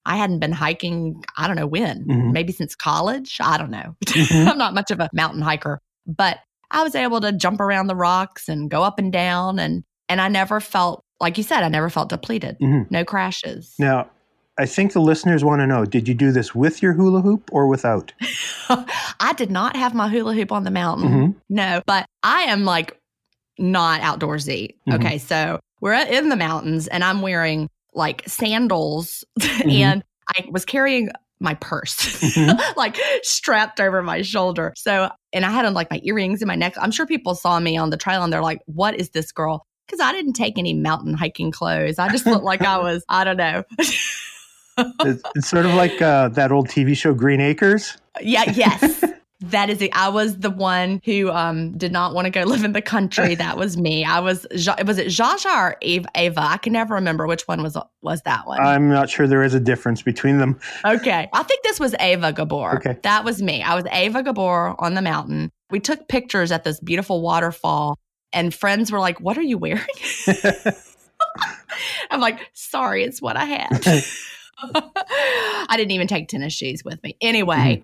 I 0.06 0.18
hadn't 0.18 0.40
been 0.40 0.52
hiking, 0.52 1.24
I 1.38 1.48
don't 1.48 1.56
know 1.56 1.66
when, 1.68 2.06
Mhm. 2.06 2.32
maybe 2.32 2.54
since 2.54 2.76
college. 2.76 3.38
I 3.42 3.58
don't 3.58 3.72
know. 3.72 3.96
Mhm. 4.06 4.48
I'm 4.52 4.58
not 4.58 4.74
much 4.74 4.92
of 4.92 5.00
a 5.00 5.10
mountain 5.14 5.42
hiker, 5.42 5.80
but 6.06 6.38
I 6.72 6.84
was 6.84 6.96
able 6.96 7.22
to 7.22 7.32
jump 7.32 7.60
around 7.60 7.88
the 7.88 7.96
rocks 7.96 8.48
and 8.50 8.70
go 8.70 8.84
up 8.84 9.00
and 9.00 9.12
down 9.12 9.60
and 9.60 9.84
and 10.08 10.22
I 10.22 10.28
never 10.28 10.60
felt 10.60 11.02
like 11.20 11.38
you 11.38 11.44
said, 11.44 11.64
I 11.64 11.70
never 11.70 11.90
felt 11.90 12.10
depleted. 12.10 12.58
Mhm. 12.62 12.86
No 12.92 13.04
crashes. 13.06 13.74
Now, 13.80 14.08
I 14.60 14.66
think 14.68 14.94
the 14.94 15.00
listeners 15.02 15.44
want 15.44 15.62
to 15.62 15.68
know 15.68 15.84
did 15.86 16.08
you 16.08 16.14
do 16.14 16.32
this 16.32 16.54
with 16.54 16.84
your 16.84 16.94
hula 16.94 17.22
hoop 17.22 17.50
or 17.52 17.68
without? 17.68 18.14
I 18.70 19.34
did 19.36 19.50
not 19.50 19.76
have 19.76 19.94
my 19.96 20.08
hula 20.10 20.34
hoop 20.34 20.52
on 20.52 20.64
the 20.64 20.72
mountain. 20.72 21.10
Mhm. 21.10 21.36
No, 21.50 21.82
but 21.86 22.06
I 22.24 22.44
am 22.44 22.66
like 22.66 22.98
not 23.58 24.02
outdoorsy. 24.02 24.76
Mhm. 24.88 24.96
Okay, 24.96 25.18
so 25.18 25.60
we're 25.82 25.94
in 25.94 26.30
the 26.30 26.36
mountains 26.36 26.88
and 26.88 27.04
I'm 27.04 27.22
wearing 27.22 27.70
like 27.94 28.24
sandals 28.28 29.24
Mm-hmm. 29.40 29.70
and 29.70 30.04
I 30.30 30.46
was 30.50 30.66
carrying 30.66 31.10
my 31.40 31.54
purse 31.56 31.98
Mhm. 32.22 32.60
like 32.78 32.98
strapped 33.22 33.80
over 33.80 34.02
my 34.02 34.22
shoulder. 34.22 34.74
So, 34.78 35.10
and 35.34 35.46
I 35.46 35.52
had 35.52 35.66
on 35.66 35.74
like 35.74 35.92
my 35.92 36.00
earrings 36.04 36.42
in 36.42 36.48
my 36.48 36.56
neck. 36.56 36.74
I'm 36.82 36.92
sure 36.92 37.06
people 37.06 37.36
saw 37.36 37.60
me 37.60 37.78
on 37.78 37.90
the 37.90 37.98
trail 37.98 38.24
and 38.24 38.32
they're 38.34 38.42
like, 38.42 38.62
what 38.66 38.96
is 38.96 39.10
this 39.10 39.32
girl? 39.32 39.66
Because 39.86 40.00
I 40.00 40.12
didn't 40.14 40.34
take 40.34 40.58
any 40.58 40.74
mountain 40.74 41.14
hiking 41.14 41.52
clothes. 41.52 42.00
I 42.00 42.10
just 42.10 42.26
looked 42.26 42.44
like 42.44 42.62
I 42.62 42.78
was, 42.80 43.04
I 43.10 43.24
don't 43.24 43.38
know. 43.38 43.64
it's, 44.78 45.22
it's 45.36 45.48
sort 45.48 45.66
of 45.66 45.74
like 45.76 46.02
uh, 46.02 46.30
that 46.30 46.52
old 46.52 46.68
TV 46.70 46.96
show 46.98 47.14
Green 47.14 47.40
Acres. 47.42 47.98
Yeah, 48.22 48.50
yes. 48.52 49.04
That 49.50 49.70
is 49.70 49.82
it. 49.82 49.92
I 49.94 50.10
was 50.10 50.38
the 50.40 50.50
one 50.50 51.02
who 51.06 51.30
um, 51.30 51.78
did 51.78 51.92
not 51.92 52.14
want 52.14 52.26
to 52.26 52.32
go 52.32 52.44
live 52.46 52.64
in 52.64 52.74
the 52.74 52.82
country. 52.82 53.36
That 53.46 53.58
was 53.58 53.78
me. 53.78 54.04
I 54.06 54.20
was 54.20 54.48
was 54.52 54.98
it 54.98 55.08
Zsa 55.08 55.36
Zsa 55.36 55.56
or 55.56 55.78
Ava? 55.82 56.08
Ava? 56.16 56.42
I 56.42 56.58
can 56.58 56.74
never 56.74 56.96
remember 56.96 57.28
which 57.28 57.48
one 57.48 57.62
was 57.62 57.78
was 58.02 58.22
that 58.24 58.48
one. 58.48 58.60
I'm 58.60 58.90
not 58.90 59.10
sure 59.10 59.28
there 59.28 59.44
is 59.44 59.54
a 59.54 59.60
difference 59.60 60.02
between 60.02 60.40
them. 60.40 60.60
okay, 60.86 61.30
I 61.34 61.44
think 61.44 61.64
this 61.64 61.80
was 61.80 61.94
Ava 62.00 62.32
Gabor. 62.34 62.76
Okay. 62.78 62.98
that 63.04 63.24
was 63.26 63.42
me. 63.42 63.62
I 63.62 63.76
was 63.76 63.86
Ava 63.92 64.24
Gabor 64.24 64.76
on 64.80 64.94
the 64.94 65.02
mountain. 65.02 65.52
We 65.70 65.80
took 65.80 66.08
pictures 66.08 66.52
at 66.52 66.64
this 66.64 66.80
beautiful 66.80 67.22
waterfall, 67.22 68.00
and 68.34 68.54
friends 68.54 68.92
were 68.92 69.00
like, 69.00 69.20
"What 69.20 69.38
are 69.38 69.44
you 69.44 69.58
wearing?" 69.58 69.86
I'm 72.12 72.20
like, 72.20 72.40
"Sorry, 72.54 73.04
it's 73.04 73.22
what 73.22 73.38
I 73.38 73.46
had." 73.46 74.06
I 74.64 75.76
didn't 75.76 75.92
even 75.92 76.08
take 76.08 76.30
tennis 76.30 76.54
shoes 76.54 76.84
with 76.84 77.04
me. 77.04 77.18
Anyway, 77.22 77.84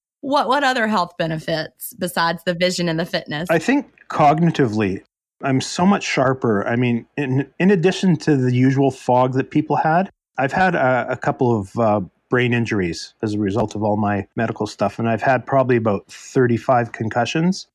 What 0.21 0.47
what 0.47 0.63
other 0.63 0.87
health 0.87 1.17
benefits 1.17 1.93
besides 1.93 2.43
the 2.45 2.53
vision 2.53 2.87
and 2.89 2.99
the 2.99 3.05
fitness? 3.05 3.47
I 3.49 3.59
think 3.59 4.07
cognitively, 4.07 5.03
I'm 5.43 5.61
so 5.61 5.85
much 5.85 6.03
sharper. 6.03 6.67
I 6.67 6.75
mean, 6.75 7.05
in, 7.17 7.51
in 7.59 7.71
addition 7.71 8.15
to 8.17 8.35
the 8.35 8.53
usual 8.53 8.91
fog 8.91 9.33
that 9.33 9.51
people 9.51 9.75
had, 9.75 10.09
I've 10.37 10.51
had 10.51 10.75
a, 10.75 11.07
a 11.09 11.17
couple 11.17 11.59
of 11.59 11.77
uh, 11.77 12.01
brain 12.29 12.53
injuries 12.53 13.13
as 13.21 13.33
a 13.33 13.39
result 13.39 13.75
of 13.75 13.83
all 13.83 13.97
my 13.97 14.27
medical 14.35 14.65
stuff. 14.65 14.99
And 14.99 15.09
I've 15.09 15.21
had 15.21 15.45
probably 15.45 15.75
about 15.75 16.07
35 16.07 16.91
concussions 16.91 17.67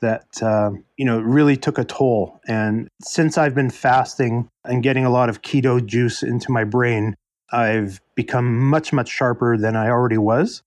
that, 0.00 0.26
uh, 0.42 0.70
you 0.96 1.04
know, 1.04 1.20
really 1.20 1.56
took 1.56 1.78
a 1.78 1.84
toll. 1.84 2.38
And 2.46 2.88
since 3.02 3.38
I've 3.38 3.54
been 3.54 3.70
fasting 3.70 4.48
and 4.64 4.82
getting 4.82 5.04
a 5.04 5.10
lot 5.10 5.28
of 5.28 5.42
keto 5.42 5.84
juice 5.84 6.22
into 6.22 6.52
my 6.52 6.64
brain, 6.64 7.14
I've 7.50 8.00
become 8.14 8.58
much, 8.68 8.92
much 8.92 9.08
sharper 9.08 9.56
than 9.56 9.76
I 9.76 9.88
already 9.88 10.18
was. 10.18 10.62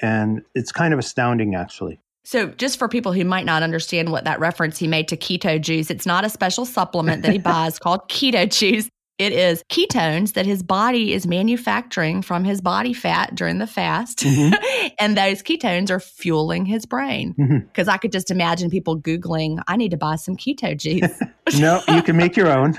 And 0.00 0.42
it's 0.54 0.72
kind 0.72 0.92
of 0.92 0.98
astounding, 0.98 1.54
actually. 1.54 2.00
So, 2.24 2.48
just 2.48 2.78
for 2.78 2.88
people 2.88 3.14
who 3.14 3.24
might 3.24 3.46
not 3.46 3.62
understand 3.62 4.12
what 4.12 4.24
that 4.24 4.38
reference 4.38 4.76
he 4.76 4.86
made 4.86 5.08
to 5.08 5.16
keto 5.16 5.58
juice, 5.58 5.90
it's 5.90 6.04
not 6.04 6.26
a 6.26 6.28
special 6.28 6.66
supplement 6.66 7.22
that 7.22 7.32
he 7.32 7.38
buys 7.38 7.78
called 7.78 8.08
keto 8.10 8.50
juice. 8.50 8.90
It 9.18 9.32
is 9.32 9.64
ketones 9.70 10.34
that 10.34 10.44
his 10.44 10.62
body 10.62 11.12
is 11.12 11.26
manufacturing 11.26 12.20
from 12.20 12.44
his 12.44 12.60
body 12.60 12.92
fat 12.92 13.34
during 13.34 13.58
the 13.58 13.66
fast. 13.66 14.18
Mm-hmm. 14.18 14.88
and 14.98 15.16
those 15.16 15.42
ketones 15.42 15.90
are 15.90 15.98
fueling 15.98 16.66
his 16.66 16.84
brain. 16.84 17.32
Because 17.32 17.86
mm-hmm. 17.86 17.94
I 17.94 17.96
could 17.96 18.12
just 18.12 18.30
imagine 18.30 18.68
people 18.68 19.00
Googling, 19.00 19.60
I 19.66 19.76
need 19.76 19.90
to 19.92 19.96
buy 19.96 20.16
some 20.16 20.36
keto 20.36 20.76
juice. 20.76 21.18
no, 21.58 21.82
you 21.88 22.02
can 22.02 22.16
make 22.18 22.36
your 22.36 22.48
own. 22.48 22.78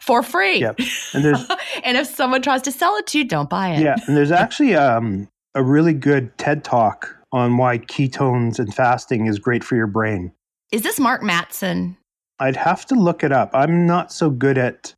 For 0.00 0.22
free. 0.22 0.60
Yep. 0.60 0.80
And, 1.14 1.24
there's, 1.24 1.42
and 1.82 1.96
if 1.96 2.08
someone 2.08 2.42
tries 2.42 2.60
to 2.62 2.70
sell 2.70 2.94
it 2.96 3.06
to 3.06 3.18
you, 3.18 3.24
don't 3.24 3.48
buy 3.48 3.70
it. 3.70 3.82
Yeah. 3.82 3.96
And 4.06 4.14
there's 4.14 4.30
actually 4.30 4.74
um, 4.74 5.28
a 5.56 5.62
really 5.62 5.94
good 5.94 6.36
TED 6.36 6.62
talk 6.62 7.16
on 7.32 7.56
why 7.56 7.78
ketones 7.78 8.58
and 8.58 8.72
fasting 8.72 9.26
is 9.26 9.38
great 9.38 9.64
for 9.64 9.74
your 9.74 9.86
brain. 9.86 10.30
Is 10.70 10.82
this 10.82 11.00
Mark 11.00 11.22
Mattson? 11.22 11.96
I'd 12.38 12.56
have 12.56 12.84
to 12.86 12.94
look 12.94 13.24
it 13.24 13.32
up. 13.32 13.50
I'm 13.54 13.86
not 13.86 14.12
so 14.12 14.28
good 14.28 14.58
at 14.58 14.94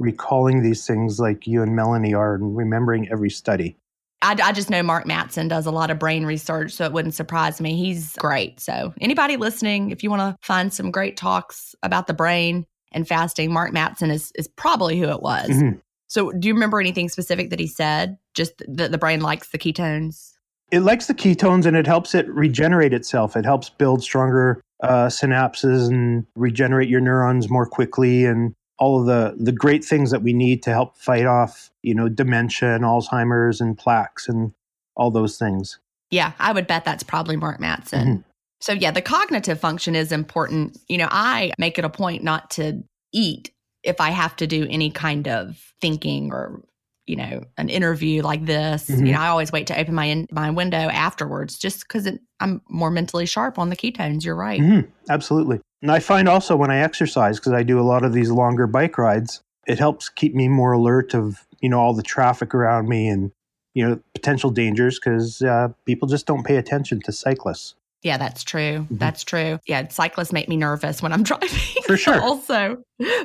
recalling 0.00 0.62
these 0.62 0.84
things 0.84 1.20
like 1.20 1.46
you 1.46 1.62
and 1.62 1.76
Melanie 1.76 2.12
are 2.12 2.34
and 2.34 2.56
remembering 2.56 3.08
every 3.08 3.30
study. 3.30 3.76
I, 4.20 4.36
I, 4.42 4.52
just 4.52 4.68
know 4.68 4.82
Mark 4.82 5.06
Mattson 5.06 5.48
does 5.48 5.64
a 5.64 5.70
lot 5.70 5.90
of 5.90 5.98
brain 5.98 6.26
research, 6.26 6.72
so 6.72 6.84
it 6.84 6.92
wouldn't 6.92 7.14
surprise 7.14 7.60
me. 7.60 7.76
He's 7.76 8.16
great. 8.16 8.60
So, 8.60 8.92
anybody 9.00 9.36
listening, 9.38 9.90
if 9.90 10.02
you 10.02 10.10
want 10.10 10.20
to 10.20 10.36
find 10.44 10.74
some 10.74 10.90
great 10.90 11.16
talks 11.16 11.74
about 11.82 12.06
the 12.06 12.12
brain 12.12 12.66
and 12.92 13.08
fasting, 13.08 13.50
Mark 13.50 13.72
Mattson 13.72 14.10
is, 14.10 14.30
is 14.34 14.46
probably 14.46 14.98
who 14.98 15.08
it 15.08 15.22
was. 15.22 15.48
Mm-hmm. 15.48 15.78
So, 16.10 16.32
do 16.32 16.48
you 16.48 16.54
remember 16.54 16.80
anything 16.80 17.08
specific 17.08 17.50
that 17.50 17.60
he 17.60 17.68
said? 17.68 18.18
Just 18.34 18.64
that 18.66 18.90
the 18.90 18.98
brain 18.98 19.20
likes 19.20 19.50
the 19.50 19.58
ketones? 19.58 20.32
It 20.72 20.80
likes 20.80 21.06
the 21.06 21.14
ketones 21.14 21.66
and 21.66 21.76
it 21.76 21.86
helps 21.86 22.16
it 22.16 22.28
regenerate 22.28 22.92
itself. 22.92 23.36
It 23.36 23.44
helps 23.44 23.70
build 23.70 24.02
stronger 24.02 24.60
uh, 24.82 25.06
synapses 25.06 25.88
and 25.88 26.26
regenerate 26.34 26.88
your 26.88 27.00
neurons 27.00 27.48
more 27.48 27.64
quickly 27.64 28.24
and 28.24 28.54
all 28.80 28.98
of 28.98 29.06
the 29.06 29.36
the 29.38 29.52
great 29.52 29.84
things 29.84 30.10
that 30.10 30.22
we 30.22 30.32
need 30.32 30.62
to 30.64 30.70
help 30.70 30.96
fight 30.96 31.26
off 31.26 31.70
you 31.82 31.94
know 31.94 32.08
dementia 32.08 32.74
and 32.74 32.82
alzheimer's 32.82 33.60
and 33.60 33.76
plaques 33.76 34.26
and 34.26 34.52
all 34.96 35.10
those 35.10 35.36
things 35.36 35.78
yeah 36.10 36.32
i 36.38 36.50
would 36.50 36.66
bet 36.66 36.84
that's 36.84 37.02
probably 37.02 37.36
mark 37.36 37.60
Mattson. 37.60 38.02
mm-hmm. 38.02 38.20
so 38.58 38.72
yeah 38.72 38.90
the 38.90 39.02
cognitive 39.02 39.60
function 39.60 39.94
is 39.94 40.12
important 40.12 40.78
you 40.88 40.96
know 40.96 41.08
i 41.10 41.52
make 41.58 41.78
it 41.78 41.84
a 41.84 41.90
point 41.90 42.24
not 42.24 42.50
to 42.50 42.82
eat 43.12 43.52
if 43.82 44.00
i 44.00 44.10
have 44.10 44.36
to 44.36 44.46
do 44.46 44.66
any 44.70 44.90
kind 44.90 45.28
of 45.28 45.72
thinking 45.80 46.32
or 46.32 46.62
you 47.06 47.16
know 47.16 47.44
an 47.56 47.68
interview 47.68 48.22
like 48.22 48.44
this 48.46 48.88
mm-hmm. 48.88 49.06
you 49.06 49.12
know 49.12 49.20
i 49.20 49.28
always 49.28 49.50
wait 49.50 49.66
to 49.66 49.78
open 49.78 49.94
my 49.94 50.04
in, 50.04 50.26
my 50.30 50.50
window 50.50 50.76
afterwards 50.76 51.58
just 51.58 51.86
because 51.86 52.08
i'm 52.40 52.60
more 52.68 52.90
mentally 52.90 53.26
sharp 53.26 53.58
on 53.58 53.68
the 53.68 53.76
ketones 53.76 54.24
you're 54.24 54.36
right 54.36 54.60
mm-hmm. 54.60 54.88
absolutely 55.08 55.60
and 55.82 55.90
I 55.90 55.98
find 55.98 56.28
also 56.28 56.56
when 56.56 56.70
I 56.70 56.78
exercise, 56.78 57.38
because 57.38 57.52
I 57.52 57.62
do 57.62 57.80
a 57.80 57.82
lot 57.82 58.04
of 58.04 58.12
these 58.12 58.30
longer 58.30 58.66
bike 58.66 58.98
rides, 58.98 59.42
it 59.66 59.78
helps 59.78 60.08
keep 60.08 60.34
me 60.34 60.48
more 60.48 60.72
alert 60.72 61.14
of, 61.14 61.46
you 61.60 61.68
know, 61.68 61.78
all 61.80 61.94
the 61.94 62.02
traffic 62.02 62.54
around 62.54 62.88
me 62.88 63.08
and, 63.08 63.32
you 63.74 63.86
know, 63.86 64.00
potential 64.14 64.50
dangers 64.50 64.98
because 64.98 65.40
uh, 65.42 65.68
people 65.86 66.06
just 66.08 66.26
don't 66.26 66.44
pay 66.44 66.56
attention 66.56 67.00
to 67.02 67.12
cyclists. 67.12 67.74
Yeah, 68.02 68.16
that's 68.16 68.44
true. 68.44 68.80
Mm-hmm. 68.80 68.96
That's 68.96 69.24
true. 69.24 69.58
Yeah, 69.66 69.88
cyclists 69.88 70.32
make 70.32 70.48
me 70.48 70.56
nervous 70.56 71.02
when 71.02 71.12
I'm 71.12 71.22
driving. 71.24 71.82
For 71.84 71.96
sure. 71.96 72.20
also, 72.20 72.82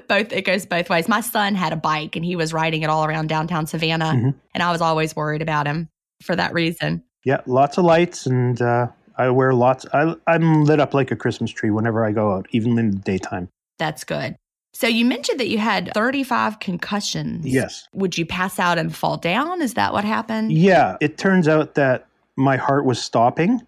both 0.08 0.34
it 0.34 0.46
goes 0.46 0.66
both 0.66 0.90
ways. 0.90 1.08
My 1.08 1.22
son 1.22 1.56
had 1.56 1.74
a 1.74 1.78
bike 1.78 2.16
and 2.16 2.26
he 2.26 2.36
was 2.36 2.54
riding 2.54 2.82
it 2.82 2.90
all 2.90 3.06
around 3.06 3.28
downtown 3.28 3.68
Savannah, 3.68 4.14
mm-hmm. 4.14 4.30
and 4.54 4.64
I 4.64 4.72
was 4.72 4.82
always 4.82 5.16
worried 5.16 5.42
about 5.42 5.66
him 5.68 5.90
for 6.22 6.36
that 6.36 6.54
reason. 6.54 7.04
Yeah, 7.24 7.42
lots 7.46 7.78
of 7.78 7.86
lights 7.86 8.26
and 8.26 8.62
uh, 8.62 8.88
I 9.18 9.30
wear 9.30 9.54
lots. 9.54 9.86
I, 9.94 10.16
I'm 10.28 10.66
lit 10.66 10.80
up 10.80 10.94
like 10.94 11.12
a 11.12 11.16
Christmas 11.16 11.52
tree 11.52 11.72
whenever 11.72 12.06
I 12.06 12.12
go 12.12 12.34
out, 12.34 12.48
even 12.52 12.78
in 12.78 12.92
the 12.92 12.98
daytime. 12.98 13.50
That's 13.80 14.04
good. 14.04 14.36
So 14.74 14.88
you 14.88 15.06
mentioned 15.06 15.40
that 15.40 15.48
you 15.48 15.58
had 15.58 15.92
35 15.94 16.60
concussions. 16.60 17.46
Yes. 17.46 17.88
Would 17.94 18.18
you 18.18 18.26
pass 18.26 18.60
out 18.60 18.78
and 18.78 18.94
fall 18.94 19.16
down? 19.16 19.62
Is 19.62 19.76
that 19.76 19.94
what 19.94 20.04
happened? 20.04 20.52
Yeah. 20.52 20.98
It 21.00 21.18
turns 21.18 21.48
out 21.48 21.76
that 21.76 22.08
my 22.36 22.58
heart 22.58 22.84
was 22.84 23.02
stopping, 23.02 23.66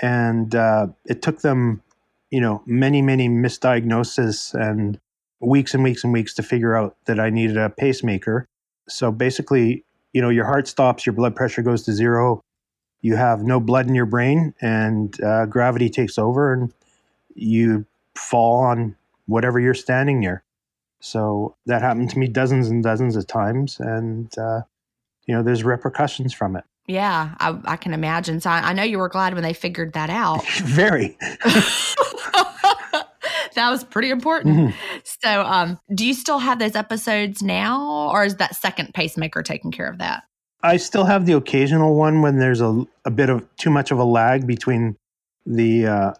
and 0.00 0.54
uh, 0.54 0.88
it 1.06 1.22
took 1.22 1.40
them, 1.40 1.82
you 2.30 2.40
know, 2.40 2.62
many, 2.66 3.02
many 3.02 3.28
misdiagnoses 3.28 4.54
and 4.54 5.00
weeks 5.40 5.74
and 5.74 5.82
weeks 5.82 6.04
and 6.04 6.12
weeks 6.12 6.34
to 6.34 6.42
figure 6.42 6.76
out 6.76 6.96
that 7.06 7.20
I 7.20 7.30
needed 7.30 7.56
a 7.56 7.70
pacemaker. 7.70 8.46
So 8.88 9.12
basically, 9.12 9.84
you 10.12 10.22
know, 10.22 10.28
your 10.28 10.46
heart 10.46 10.68
stops, 10.68 11.06
your 11.06 11.12
blood 11.12 11.36
pressure 11.36 11.62
goes 11.62 11.84
to 11.84 11.92
zero, 11.92 12.40
you 13.00 13.16
have 13.16 13.42
no 13.42 13.60
blood 13.60 13.86
in 13.86 13.94
your 13.94 14.06
brain 14.06 14.54
and 14.60 15.20
uh, 15.22 15.46
gravity 15.46 15.88
takes 15.88 16.18
over 16.18 16.52
and 16.52 16.72
you 17.34 17.86
fall 18.16 18.60
on 18.60 18.96
whatever 19.26 19.60
you're 19.60 19.74
standing 19.74 20.18
near. 20.18 20.42
So 21.00 21.54
that 21.66 21.82
happened 21.82 22.10
to 22.10 22.18
me 22.18 22.26
dozens 22.26 22.68
and 22.68 22.82
dozens 22.82 23.14
of 23.14 23.26
times. 23.26 23.78
And, 23.78 24.36
uh, 24.36 24.62
you 25.26 25.34
know, 25.34 25.42
there's 25.42 25.62
repercussions 25.62 26.34
from 26.34 26.56
it. 26.56 26.64
Yeah, 26.88 27.34
I, 27.38 27.58
I 27.64 27.76
can 27.76 27.92
imagine. 27.92 28.40
So 28.40 28.48
I, 28.48 28.70
I, 28.70 28.72
know 28.72 28.82
you 28.82 28.98
were 28.98 29.10
glad 29.10 29.34
when 29.34 29.42
they 29.42 29.52
figured 29.52 29.92
that 29.92 30.08
out. 30.08 30.42
Very. 30.62 31.18
that 33.54 33.70
was 33.70 33.84
pretty 33.84 34.08
important. 34.08 34.56
Mm-hmm. 34.56 34.98
So, 35.22 35.42
um, 35.42 35.78
do 35.94 36.06
you 36.06 36.14
still 36.14 36.38
have 36.38 36.58
those 36.58 36.74
episodes 36.74 37.42
now, 37.42 38.08
or 38.10 38.24
is 38.24 38.36
that 38.36 38.56
second 38.56 38.94
pacemaker 38.94 39.42
taking 39.42 39.70
care 39.70 39.88
of 39.90 39.98
that? 39.98 40.22
I 40.62 40.78
still 40.78 41.04
have 41.04 41.26
the 41.26 41.34
occasional 41.34 41.94
one 41.94 42.22
when 42.22 42.38
there's 42.38 42.62
a, 42.62 42.86
a 43.04 43.10
bit 43.10 43.28
of 43.28 43.46
too 43.56 43.68
much 43.68 43.90
of 43.90 43.98
a 43.98 44.04
lag 44.04 44.46
between 44.46 44.96
the 45.44 45.86
uh, 45.86 46.14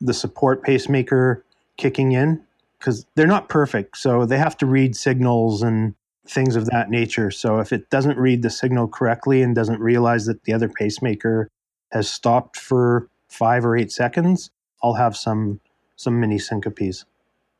the 0.00 0.14
support 0.14 0.62
pacemaker 0.62 1.44
kicking 1.78 2.12
in 2.12 2.40
because 2.78 3.06
they're 3.16 3.26
not 3.26 3.48
perfect. 3.48 3.98
So 3.98 4.24
they 4.24 4.38
have 4.38 4.56
to 4.58 4.66
read 4.66 4.94
signals 4.94 5.62
and 5.62 5.94
things 6.28 6.56
of 6.56 6.66
that 6.66 6.90
nature. 6.90 7.30
So 7.30 7.58
if 7.58 7.72
it 7.72 7.90
doesn't 7.90 8.18
read 8.18 8.42
the 8.42 8.50
signal 8.50 8.88
correctly 8.88 9.42
and 9.42 9.54
doesn't 9.54 9.80
realize 9.80 10.26
that 10.26 10.44
the 10.44 10.52
other 10.52 10.68
pacemaker 10.68 11.48
has 11.92 12.10
stopped 12.10 12.56
for 12.56 13.08
five 13.28 13.64
or 13.64 13.76
eight 13.76 13.92
seconds, 13.92 14.50
I'll 14.82 14.94
have 14.94 15.16
some 15.16 15.60
some 15.96 16.20
mini 16.20 16.38
syncopes. 16.38 17.04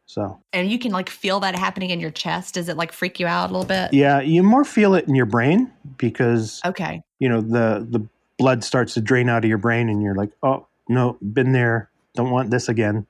So 0.07 0.39
And 0.53 0.71
you 0.71 0.79
can 0.79 0.93
like 0.93 1.11
feel 1.11 1.41
that 1.41 1.57
happening 1.57 1.91
in 1.91 2.01
your 2.01 2.11
chest. 2.11 2.55
Does 2.55 2.69
it 2.69 2.77
like 2.77 2.93
freak 2.93 3.19
you 3.19 3.27
out 3.27 3.51
a 3.51 3.53
little 3.53 3.67
bit? 3.67 3.93
Yeah, 3.93 4.21
you 4.21 4.43
more 4.43 4.65
feel 4.65 4.95
it 4.95 5.09
in 5.09 5.15
your 5.15 5.27
brain 5.27 5.73
because 5.99 6.61
Okay. 6.65 7.03
You 7.19 7.29
know, 7.29 7.41
the 7.41 7.87
the 7.89 8.07
blood 8.39 8.63
starts 8.63 8.95
to 8.95 9.01
drain 9.01 9.29
out 9.29 9.45
of 9.45 9.49
your 9.49 9.59
brain 9.59 9.89
and 9.89 10.03
you're 10.03 10.15
like, 10.15 10.31
"Oh, 10.43 10.67
no, 10.89 11.17
been 11.23 11.53
there. 11.53 11.91
Don't 12.15 12.31
want 12.31 12.51
this 12.51 12.69
again." 12.69 13.07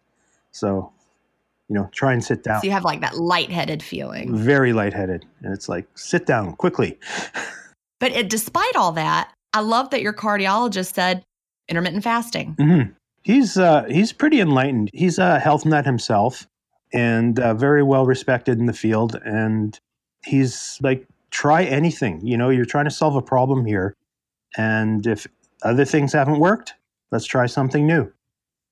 So, 0.53 0.93
you 1.69 1.75
know, 1.75 1.89
try 1.93 2.13
and 2.13 2.23
sit 2.23 2.43
down. 2.43 2.61
So 2.61 2.67
you 2.67 2.71
have 2.71 2.85
like 2.85 3.01
that 3.01 3.17
lightheaded 3.17 3.83
feeling. 3.83 4.37
Very 4.37 4.73
lightheaded. 4.73 5.27
And 5.43 5.53
it's 5.53 5.69
like, 5.69 5.87
"Sit 5.97 6.27
down 6.27 6.55
quickly." 6.55 6.99
but 8.01 8.13
it, 8.13 8.29
despite 8.31 8.77
all 8.77 8.93
that, 8.93 9.33
I 9.53 9.61
love 9.61 9.91
that 9.91 10.03
your 10.03 10.13
cardiologist 10.13 10.95
said 10.95 11.25
intermittent 11.69 12.05
fasting. 12.05 12.57
Mm-hmm. 12.59 12.93
He's 13.23 13.57
uh, 13.57 13.85
he's 13.85 14.13
pretty 14.13 14.41
enlightened. 14.41 14.91
He's 14.93 15.19
a 15.19 15.41
health 15.41 15.65
nut 15.65 15.85
himself, 15.85 16.47
and 16.93 17.39
uh, 17.41 17.55
very 17.55 17.83
well 17.83 18.07
respected 18.07 18.59
in 18.59 18.67
the 18.67 18.73
field. 18.73 19.21
And 19.25 19.79
he's 20.25 20.79
like, 20.81 21.07
try 21.31 21.65
anything. 21.65 22.25
You 22.25 22.37
know, 22.37 22.51
you're 22.51 22.65
trying 22.65 22.85
to 22.85 22.91
solve 22.91 23.17
a 23.17 23.23
problem 23.23 23.65
here. 23.65 23.95
And 24.57 25.07
if 25.07 25.27
other 25.63 25.85
things 25.85 26.13
haven't 26.13 26.39
worked, 26.39 26.75
let's 27.11 27.27
try 27.27 27.47
something 27.47 27.87
new. 27.87 28.13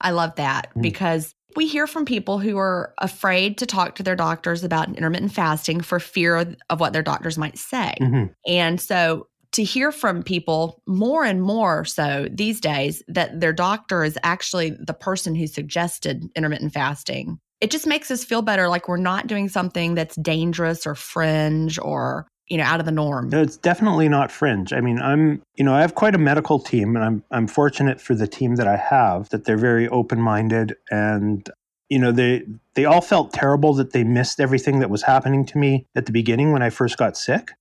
I 0.01 0.11
love 0.11 0.35
that 0.37 0.71
mm-hmm. 0.71 0.83
because 0.83 1.35
we 1.57 1.67
hear 1.67 1.87
from 1.87 2.05
people 2.05 2.39
who 2.39 2.59
are 2.59 2.95
afraid 2.99 3.59
to 3.59 3.67
talk 3.67 3.95
to 3.97 4.03
their 4.03 4.17
doctors 4.17 4.65
about 4.65 4.89
intermittent 4.97 5.33
fasting 5.33 5.81
for 5.81 6.01
fear 6.01 6.57
of 6.71 6.81
what 6.81 6.93
their 6.93 7.03
doctors 7.03 7.39
might 7.39 7.59
say. 7.59 7.95
Mm-hmm. 8.01 8.33
And 8.47 8.81
so 8.81 9.29
to 9.53 9.63
hear 9.63 9.93
from 9.93 10.25
people 10.25 10.83
more 10.87 11.25
and 11.25 11.41
more 11.41 11.85
so 11.85 12.29
these 12.31 12.61
days 12.61 13.03
that 13.07 13.41
their 13.41 13.53
doctor 13.53 14.03
is 14.03 14.19
actually 14.25 14.71
the 14.71 14.95
person 14.95 15.35
who 15.35 15.47
suggested 15.47 16.29
intermittent 16.35 16.73
fasting 16.73 17.39
it 17.61 17.71
just 17.71 17.87
makes 17.87 18.11
us 18.11 18.25
feel 18.25 18.43
better 18.43 18.69
like 18.69 18.89
we're 18.89 18.99
not 18.99 19.27
doing 19.27 19.49
something 19.49 19.95
that's 19.95 20.17
dangerous 20.17 20.87
or 20.87 20.95
fringe 20.95 21.79
or 21.79 22.27
you 22.49 22.59
know 22.59 22.65
out 22.65 22.81
of 22.81 22.87
the 22.87 22.93
norm. 22.93 23.29
No, 23.29 23.43
it's 23.43 23.57
definitely 23.57 24.09
not 24.09 24.31
fringe. 24.31 24.73
I 24.73 24.81
mean 24.81 25.01
i'm 25.01 25.43
you 25.57 25.65
know 25.65 25.75
i 25.75 25.81
have 25.81 25.95
quite 25.95 26.15
a 26.15 26.19
medical 26.19 26.59
team 26.59 26.97
and 26.97 27.05
i'm 27.05 27.25
i'm 27.31 27.47
fortunate 27.47 28.01
for 28.01 28.15
the 28.15 28.27
team 28.27 28.57
that 28.57 28.69
i 28.69 28.77
have 28.77 29.29
that 29.31 29.45
they're 29.45 29.57
very 29.57 29.89
open-minded 29.89 30.77
and 30.91 31.49
you 31.89 31.99
know 31.99 32.13
they 32.13 32.43
they 32.75 32.85
all 32.85 33.01
felt 33.01 33.33
terrible 33.33 33.75
that 33.75 33.93
they 33.93 34.05
missed 34.05 34.41
everything 34.41 34.81
that 34.81 34.91
was 34.91 35.03
happening 35.03 35.45
to 35.47 35.59
me 35.59 35.87
at 35.95 36.07
the 36.07 36.13
beginning 36.13 36.53
when 36.53 36.63
i 36.63 36.71
first 36.71 36.97
got 36.97 37.17
sick 37.17 37.53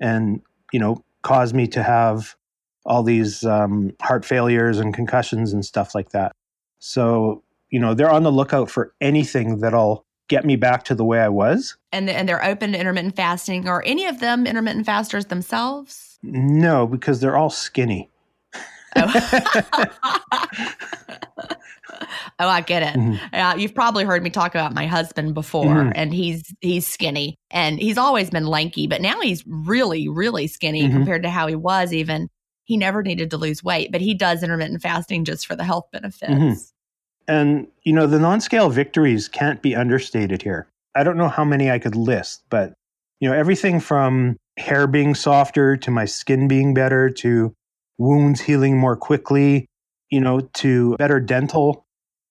and 0.00 0.40
you 0.72 0.78
know 0.80 1.02
caused 1.22 1.54
me 1.54 1.66
to 1.66 1.82
have 1.82 2.34
all 2.86 3.02
these 3.02 3.44
um, 3.44 3.92
heart 4.00 4.24
failures 4.24 4.78
and 4.78 4.94
concussions 4.94 5.52
and 5.52 5.64
stuff 5.64 5.94
like 5.94 6.10
that. 6.10 6.32
So 6.78 7.42
you 7.68 7.78
know, 7.78 7.94
they're 7.94 8.10
on 8.10 8.24
the 8.24 8.32
lookout 8.32 8.68
for 8.68 8.92
anything 9.00 9.60
that'll 9.60 10.04
get 10.30 10.46
me 10.46 10.56
back 10.56 10.84
to 10.84 10.94
the 10.94 11.04
way 11.04 11.20
I 11.20 11.28
was. 11.28 11.76
And 11.92 12.08
and 12.08 12.26
they're 12.26 12.42
open 12.42 12.72
to 12.72 12.78
intermittent 12.78 13.16
fasting. 13.16 13.68
Are 13.68 13.82
any 13.84 14.06
of 14.06 14.20
them 14.20 14.46
intermittent 14.46 14.86
fasters 14.86 15.26
themselves? 15.26 16.18
No, 16.22 16.86
because 16.86 17.20
they're 17.20 17.36
all 17.36 17.50
skinny. 17.50 18.08
Oh. 18.96 19.06
oh, 22.38 22.48
I 22.48 22.60
get 22.62 22.82
it. 22.82 22.94
Mhm. 22.98 23.18
Uh, 23.32 23.56
you've 23.56 23.74
probably 23.74 24.04
heard 24.04 24.22
me 24.22 24.30
talk 24.30 24.54
about 24.54 24.74
my 24.74 24.86
husband 24.86 25.34
before, 25.34 25.64
Mhm. 25.66 25.92
and 25.94 26.14
he's 26.14 26.54
he's 26.60 26.86
skinny, 26.86 27.36
and 27.50 27.78
he's 27.80 27.98
always 27.98 28.30
been 28.30 28.46
lanky, 28.46 28.86
but 28.86 29.00
now 29.00 29.20
he's 29.20 29.44
really, 29.46 30.08
really 30.08 30.46
skinny 30.46 30.82
Mhm. 30.88 30.92
compared 30.92 31.22
to 31.24 31.30
how 31.30 31.46
he 31.46 31.56
was. 31.56 31.92
Even 31.92 32.28
he 32.64 32.76
never 32.76 33.02
needed 33.02 33.30
to 33.30 33.36
lose 33.36 33.64
weight, 33.64 33.90
but 33.92 34.00
he 34.00 34.14
does 34.14 34.42
intermittent 34.42 34.80
fasting 34.82 35.24
just 35.24 35.46
for 35.46 35.56
the 35.56 35.64
health 35.64 35.86
benefits. 35.92 36.72
And, 37.30 37.68
you 37.84 37.92
know, 37.92 38.08
the 38.08 38.18
non 38.18 38.40
scale 38.40 38.70
victories 38.70 39.28
can't 39.28 39.62
be 39.62 39.76
understated 39.76 40.42
here. 40.42 40.66
I 40.96 41.04
don't 41.04 41.16
know 41.16 41.28
how 41.28 41.44
many 41.44 41.70
I 41.70 41.78
could 41.78 41.94
list, 41.94 42.42
but, 42.50 42.74
you 43.20 43.28
know, 43.28 43.36
everything 43.36 43.78
from 43.78 44.36
hair 44.56 44.88
being 44.88 45.14
softer 45.14 45.76
to 45.76 45.90
my 45.92 46.06
skin 46.06 46.48
being 46.48 46.74
better 46.74 47.08
to 47.08 47.54
wounds 47.98 48.40
healing 48.40 48.76
more 48.76 48.96
quickly, 48.96 49.66
you 50.10 50.20
know, 50.20 50.40
to 50.54 50.96
better 50.96 51.20
dental 51.20 51.86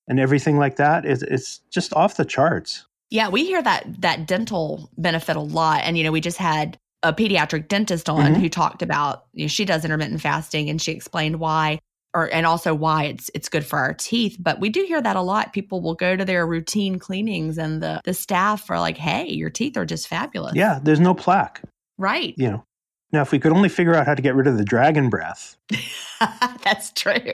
and 0.10 0.20
everything 0.20 0.58
like 0.58 0.76
that. 0.76 1.06
It's, 1.06 1.22
it's 1.22 1.60
just 1.72 1.94
off 1.94 2.18
the 2.18 2.26
charts. 2.26 2.86
Yeah, 3.10 3.30
we 3.30 3.46
hear 3.46 3.62
that 3.62 4.02
that 4.02 4.28
dental 4.28 4.90
benefit 4.98 5.38
a 5.38 5.42
lot, 5.42 5.82
and 5.84 5.98
you 5.98 6.04
know, 6.04 6.12
we 6.12 6.20
just 6.22 6.38
had 6.38 6.78
a 7.04 7.14
pediatric 7.14 7.70
dentist 7.70 8.10
on 8.10 8.36
Mhm. 8.36 8.42
who 8.42 8.50
talked 8.50 8.82
about 8.82 9.26
you 9.34 9.46
know, 9.46 9.48
she 9.48 9.64
does 9.64 9.86
intermittent 9.86 10.22
fasting, 10.22 10.70
and 10.70 10.82
she 10.82 10.92
explained 10.92 11.40
why, 11.40 11.80
or 12.14 12.34
and 12.34 12.46
also 12.46 12.74
why 12.74 13.04
it's 13.06 13.30
it's 13.34 13.50
good 13.50 13.66
for 13.66 13.78
our 13.80 13.94
teeth. 13.94 14.38
But 14.40 14.60
we 14.60 14.70
do 14.70 14.84
hear 14.84 15.02
that 15.02 15.16
a 15.16 15.22
lot. 15.22 15.54
People 15.54 15.82
will 15.82 15.96
go 15.96 16.16
to 16.16 16.26
their 16.26 16.46
routine 16.48 17.00
cleanings, 17.00 17.58
and 17.58 17.82
the 17.84 18.02
the 18.06 18.14
staff 18.14 18.70
are 18.70 18.80
like, 18.80 18.98
"Hey, 18.98 19.28
your 19.30 19.50
teeth 19.50 19.78
are 19.78 19.86
just 19.86 20.08
fabulous." 20.08 20.56
Yeah, 20.56 20.80
there's 20.82 21.00
no 21.00 21.14
plaque, 21.14 21.62
right. 21.98 22.34
you 22.38 22.50
know. 22.50 22.64
Now, 23.12 23.24
if 23.24 23.32
we 23.32 23.40
could 23.40 23.52
only 23.52 23.70
figure 23.70 23.96
out 23.96 24.06
how 24.06 24.14
to 24.14 24.22
get 24.22 24.36
rid 24.36 24.46
of 24.46 24.58
the 24.60 24.64
dragon 24.64 25.10
breath, 25.10 25.58
That's 26.64 26.92
true. 26.92 27.34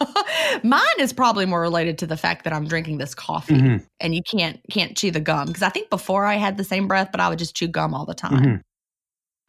Mine 0.62 0.80
is 0.98 1.12
probably 1.12 1.44
more 1.44 1.60
related 1.60 1.98
to 1.98 2.06
the 2.06 2.16
fact 2.16 2.44
that 2.44 2.52
I'm 2.54 2.66
drinking 2.66 2.98
this 2.98 3.14
coffee, 3.14 3.54
Mhm. 3.54 3.86
and 4.00 4.14
you 4.14 4.22
can't 4.22 4.60
can't 4.70 4.96
chew 4.96 5.10
the 5.10 5.20
gum 5.20 5.48
because 5.48 5.62
I 5.62 5.68
think 5.68 5.90
before 5.90 6.24
I 6.24 6.36
had 6.36 6.56
the 6.56 6.64
same 6.64 6.88
breath, 6.88 7.08
but 7.10 7.20
I 7.20 7.28
would 7.28 7.38
just 7.38 7.54
chew 7.54 7.68
gum 7.68 7.92
all 7.94 8.06
the 8.06 8.14
time. 8.14 8.42
Mhm. 8.44 8.60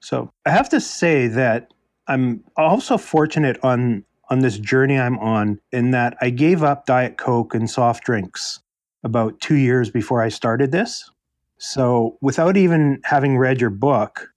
So 0.01 0.29
I 0.45 0.49
have 0.51 0.69
to 0.69 0.81
say 0.81 1.27
that 1.27 1.71
I'm 2.07 2.43
also 2.57 2.97
fortunate 2.97 3.57
on 3.63 4.03
on 4.29 4.39
this 4.39 4.57
journey 4.57 4.97
I'm 4.97 5.19
on 5.19 5.59
in 5.71 5.91
that 5.91 6.17
I 6.21 6.29
gave 6.29 6.63
up 6.63 6.85
Diet 6.85 7.17
Coke 7.17 7.53
and 7.53 7.69
soft 7.69 8.03
drinks 8.03 8.59
about 9.03 9.39
two 9.39 9.55
years 9.55 9.89
before 9.89 10.21
I 10.21 10.29
started 10.29 10.71
this. 10.71 11.09
So 11.57 12.17
without 12.21 12.57
even 12.57 12.99
having 13.03 13.37
read 13.37 13.61
your 13.61 13.69
book, 13.69 14.29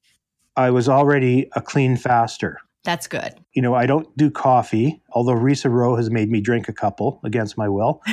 I 0.57 0.71
was 0.71 0.89
already 0.89 1.49
a 1.55 1.61
clean 1.61 1.97
faster. 1.97 2.59
That's 2.85 3.07
good. 3.07 3.35
You 3.55 3.63
know, 3.63 3.75
I 3.75 3.87
don't 3.87 4.15
do 4.17 4.31
coffee, 4.31 5.03
although 5.13 5.35
Risa 5.35 5.71
Rowe 5.71 5.97
has 5.97 6.11
made 6.11 6.31
me 6.31 6.41
drink 6.41 6.69
a 6.69 6.73
couple 6.73 7.21
against 7.25 7.59
my 7.59 7.69
will. 7.69 8.03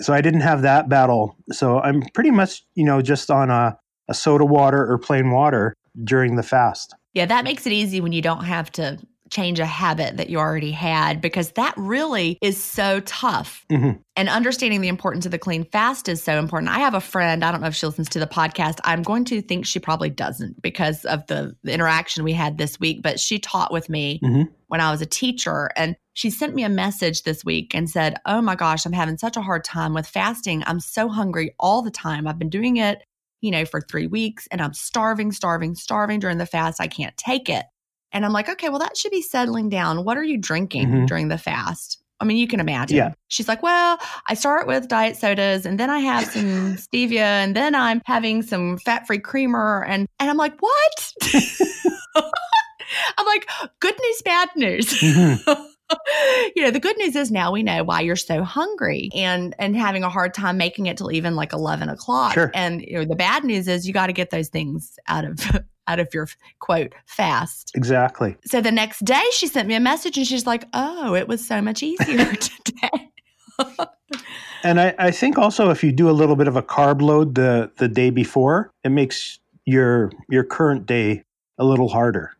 So 0.00 0.14
I 0.14 0.20
didn't 0.20 0.40
have 0.40 0.62
that 0.62 0.88
battle. 0.88 1.36
So 1.52 1.78
I'm 1.80 2.02
pretty 2.14 2.30
much, 2.30 2.64
you 2.74 2.84
know, 2.84 3.02
just 3.02 3.30
on 3.30 3.50
a, 3.50 3.78
a 4.08 4.14
soda 4.14 4.44
water 4.44 4.90
or 4.90 4.98
plain 4.98 5.30
water 5.30 5.76
during 6.04 6.36
the 6.36 6.42
fast. 6.42 6.94
yeah, 7.12 7.26
that 7.26 7.44
makes 7.44 7.66
it 7.66 7.72
easy 7.72 8.00
when 8.00 8.12
you 8.12 8.22
don't 8.22 8.44
have 8.44 8.70
to 8.72 8.98
change 9.30 9.60
a 9.60 9.66
habit 9.66 10.16
that 10.16 10.28
you 10.28 10.38
already 10.38 10.70
had 10.72 11.20
because 11.20 11.52
that 11.52 11.72
really 11.76 12.36
is 12.42 12.62
so 12.62 13.00
tough. 13.00 13.64
Mhm. 13.70 14.00
And 14.16 14.28
understanding 14.28 14.80
the 14.80 14.88
importance 14.88 15.24
of 15.24 15.30
the 15.30 15.38
clean 15.38 15.64
fast 15.64 16.08
is 16.08 16.22
so 16.22 16.38
important. 16.38 16.70
I 16.72 16.80
have 16.80 16.94
a 16.94 17.00
friend, 17.00 17.44
I 17.44 17.52
don't 17.52 17.60
know 17.60 17.68
if 17.68 17.74
she 17.74 17.86
listens 17.86 18.08
to 18.10 18.18
the 18.18 18.26
podcast. 18.26 18.78
I'm 18.84 19.02
going 19.02 19.24
to 19.26 19.40
think 19.40 19.64
she 19.66 19.78
probably 19.78 20.10
doesn't 20.10 20.60
because 20.60 21.04
of 21.04 21.26
the, 21.28 21.56
the 21.62 21.72
interaction 21.72 22.24
we 22.24 22.32
had 22.32 22.58
this 22.58 22.78
week, 22.80 23.02
but 23.02 23.18
she 23.20 23.38
taught 23.38 23.72
with 23.72 23.88
me 23.88 24.20
Mhm. 24.22 24.48
when 24.66 24.80
I 24.80 24.90
was 24.90 25.00
a 25.00 25.06
teacher. 25.06 25.70
And 25.76 25.96
she 26.14 26.28
sent 26.28 26.54
me 26.54 26.64
a 26.64 26.68
message 26.68 27.22
this 27.22 27.44
week 27.44 27.74
and 27.74 27.88
said, 27.88 28.16
Oh 28.26 28.42
my 28.42 28.56
gosh, 28.56 28.84
I'm 28.84 28.92
having 28.92 29.16
such 29.16 29.36
a 29.36 29.42
hard 29.42 29.64
time 29.64 29.94
with 29.94 30.06
fasting. 30.06 30.62
I'm 30.66 30.80
so 30.80 31.08
hungry 31.08 31.54
all 31.58 31.82
the 31.82 31.90
time. 31.90 32.26
I've 32.26 32.38
been 32.38 32.50
doing 32.50 32.76
it, 32.78 33.02
you 33.40 33.50
know, 33.52 33.64
for 33.64 33.80
three 33.80 34.06
weeks 34.08 34.46
and 34.50 34.60
I'm 34.60 34.74
starving, 34.74 35.32
starving, 35.32 35.76
starving 35.76 36.18
during 36.20 36.38
the 36.38 36.46
fast. 36.46 36.80
I 36.80 36.88
can't 36.88 37.16
take 37.16 37.48
it. 37.48 37.64
And 38.12 38.24
I'm 38.24 38.32
like, 38.32 38.48
okay, 38.48 38.68
well, 38.68 38.78
that 38.80 38.96
should 38.96 39.12
be 39.12 39.22
settling 39.22 39.68
down. 39.68 40.04
What 40.04 40.16
are 40.16 40.24
you 40.24 40.36
drinking 40.38 40.88
Mhm. 40.88 41.06
during 41.06 41.28
the 41.28 41.38
fast? 41.38 41.98
I 42.22 42.26
mean, 42.26 42.36
you 42.36 42.46
can 42.48 42.60
imagine. 42.60 42.98
Yeah. 42.98 43.12
She's 43.28 43.48
like, 43.48 43.62
well, 43.62 43.98
I 44.28 44.34
start 44.34 44.66
with 44.66 44.88
diet 44.88 45.16
sodas 45.16 45.64
and 45.64 45.80
then 45.80 45.88
I 45.88 46.00
have 46.00 46.26
some 46.26 46.76
stevia 46.76 47.20
and 47.22 47.56
then 47.56 47.74
I'm 47.74 48.02
having 48.04 48.42
some 48.42 48.76
fat 48.78 49.06
free 49.06 49.18
creamer. 49.20 49.84
And, 49.88 50.06
and 50.18 50.28
I'm 50.28 50.36
like, 50.36 50.60
what? 50.60 51.12
I'm 53.16 53.26
like, 53.26 53.48
good 53.80 53.94
news, 54.02 54.22
bad 54.22 54.48
news. 54.56 54.86
Mhm. 55.00 55.66
you 56.56 56.62
know, 56.62 56.70
the 56.70 56.80
good 56.80 56.96
news 56.98 57.16
is 57.16 57.30
now 57.30 57.52
we 57.52 57.62
know 57.62 57.84
why 57.84 58.00
you're 58.00 58.16
so 58.16 58.42
hungry 58.42 59.10
and 59.14 59.54
and 59.58 59.76
having 59.76 60.02
a 60.04 60.08
hard 60.10 60.34
time 60.34 60.56
making 60.56 60.86
it 60.86 60.96
till 60.96 61.10
even 61.12 61.36
like 61.36 61.52
eleven 61.52 61.88
o'clock. 61.88 62.34
Sure. 62.34 62.50
And 62.54 62.82
you 62.82 62.94
know, 62.98 63.04
the 63.04 63.16
bad 63.16 63.44
news 63.44 63.68
is 63.68 63.86
you 63.86 63.92
got 63.94 64.06
to 64.08 64.12
get 64.12 64.30
those 64.30 64.48
things 64.48 64.98
out 65.08 65.24
of 65.24 65.38
out 65.90 65.98
of 66.00 66.08
your 66.14 66.28
quote 66.60 66.92
fast. 67.06 67.72
Exactly. 67.74 68.36
So 68.44 68.60
the 68.60 68.70
next 68.72 69.04
day 69.04 69.22
she 69.32 69.46
sent 69.46 69.66
me 69.68 69.74
a 69.74 69.80
message 69.80 70.16
and 70.16 70.26
she's 70.26 70.46
like, 70.46 70.64
"Oh, 70.72 71.14
it 71.14 71.26
was 71.28 71.46
so 71.46 71.60
much 71.60 71.82
easier 71.82 72.24
today." 72.34 73.10
And 74.62 74.78
I, 74.78 74.94
I 74.98 75.10
think 75.10 75.38
also 75.38 75.70
if 75.70 75.82
you 75.82 75.90
do 75.90 76.10
a 76.10 76.12
little 76.12 76.36
bit 76.36 76.46
of 76.46 76.54
a 76.54 76.62
carb 76.62 77.00
load 77.00 77.34
the, 77.34 77.70
the 77.78 77.88
day 77.88 78.10
before, 78.10 78.70
it 78.84 78.90
makes 78.90 79.38
your 79.64 80.12
your 80.28 80.44
current 80.44 80.84
day 80.84 81.22
a 81.56 81.64
little 81.64 81.88
harder. 81.88 82.32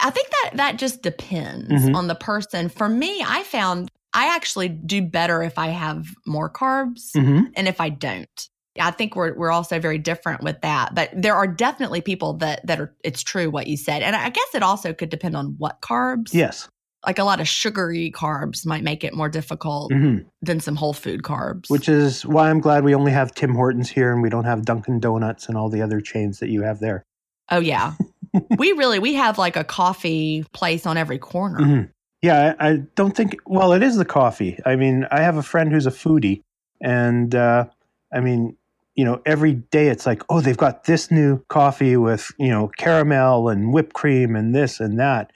I 0.00 0.10
think 0.10 0.28
that 0.30 0.50
that 0.54 0.76
just 0.76 1.02
depends 1.02 1.72
Mhm. 1.72 1.96
on 1.96 2.06
the 2.06 2.14
person. 2.14 2.68
For 2.68 2.88
me, 2.88 3.24
I 3.26 3.42
found 3.42 3.88
I 4.12 4.26
actually 4.36 4.68
do 4.68 5.02
better 5.02 5.42
if 5.42 5.58
I 5.58 5.68
have 5.68 6.06
more 6.26 6.48
carbs 6.48 7.10
Mm-hmm. 7.16 7.46
and 7.56 7.66
if 7.66 7.80
I 7.80 7.88
don't. 7.88 8.48
I 8.80 8.90
think 8.90 9.14
we're 9.16 9.34
we're 9.34 9.50
also 9.52 9.78
very 9.78 9.98
different 9.98 10.42
with 10.42 10.60
that. 10.62 10.94
But 10.94 11.10
there 11.14 11.34
are 11.34 11.46
definitely 11.46 12.00
people 12.00 12.34
that 12.34 12.66
that 12.66 12.80
are 12.80 12.94
it's 13.04 13.22
true 13.22 13.50
what 13.50 13.66
you 13.66 13.76
said. 13.76 14.02
And 14.02 14.16
I 14.16 14.30
guess 14.30 14.54
it 14.54 14.62
also 14.62 14.92
could 14.92 15.10
depend 15.10 15.36
on 15.36 15.54
what 15.58 15.80
carbs. 15.80 16.32
Yes. 16.32 16.68
Like 17.06 17.18
a 17.18 17.24
lot 17.24 17.38
of 17.38 17.46
sugary 17.46 18.10
carbs 18.10 18.64
might 18.64 18.82
make 18.82 19.04
it 19.04 19.14
more 19.14 19.28
difficult 19.28 19.92
hmm 19.92 20.18
than 20.42 20.60
some 20.60 20.76
whole 20.76 20.92
food 20.94 21.22
carbs. 21.22 21.68
Which 21.68 21.88
is 21.88 22.24
why 22.26 22.50
I'm 22.50 22.60
glad 22.60 22.82
we 22.84 22.94
only 22.94 23.12
have 23.12 23.34
Tim 23.34 23.54
Hortons 23.54 23.90
here 23.90 24.12
and 24.12 24.22
we 24.22 24.30
don't 24.30 24.44
have 24.44 24.64
Dunkin' 24.64 25.00
Donuts 25.00 25.48
and 25.48 25.56
all 25.56 25.68
the 25.68 25.82
other 25.82 26.00
chains 26.00 26.40
that 26.40 26.48
you 26.48 26.62
have 26.62 26.80
there. 26.80 27.02
oh 27.50 27.60
yeah. 27.60 27.94
we 28.58 28.72
really 28.72 28.98
we 28.98 29.14
have 29.14 29.38
like 29.38 29.56
a 29.56 29.64
coffee 29.64 30.44
place 30.52 30.86
on 30.86 30.96
every 30.96 31.18
corner. 31.18 31.60
Mhm. 31.60 31.90
Yeah, 32.22 32.54
I, 32.58 32.68
I 32.70 32.76
don't 32.94 33.14
think. 33.14 33.36
Well, 33.46 33.74
it 33.74 33.82
is 33.82 33.96
the 33.96 34.04
coffee. 34.06 34.58
I 34.64 34.76
mean, 34.76 35.06
I 35.10 35.20
have 35.20 35.36
a 35.36 35.42
friend 35.42 35.70
who's 35.70 35.86
a 35.86 35.90
foodie, 35.90 36.40
and 36.80 37.34
uh, 37.34 37.66
I 38.10 38.20
mean, 38.20 38.56
you 38.94 39.04
know, 39.04 39.20
every 39.26 39.54
day 39.54 39.88
it's 39.88 40.06
like, 40.06 40.22
oh, 40.28 40.40
they've 40.40 40.56
got 40.56 40.84
this 40.84 41.10
new 41.10 41.42
coffee 41.48 41.96
with 41.96 42.30
you 42.38 42.48
know 42.48 42.68
caramel 42.76 43.48
and 43.48 43.72
whipped 43.72 43.94
cream 43.94 44.36
and 44.36 44.54
this 44.54 44.80
and 44.80 44.98
that, 44.98 45.32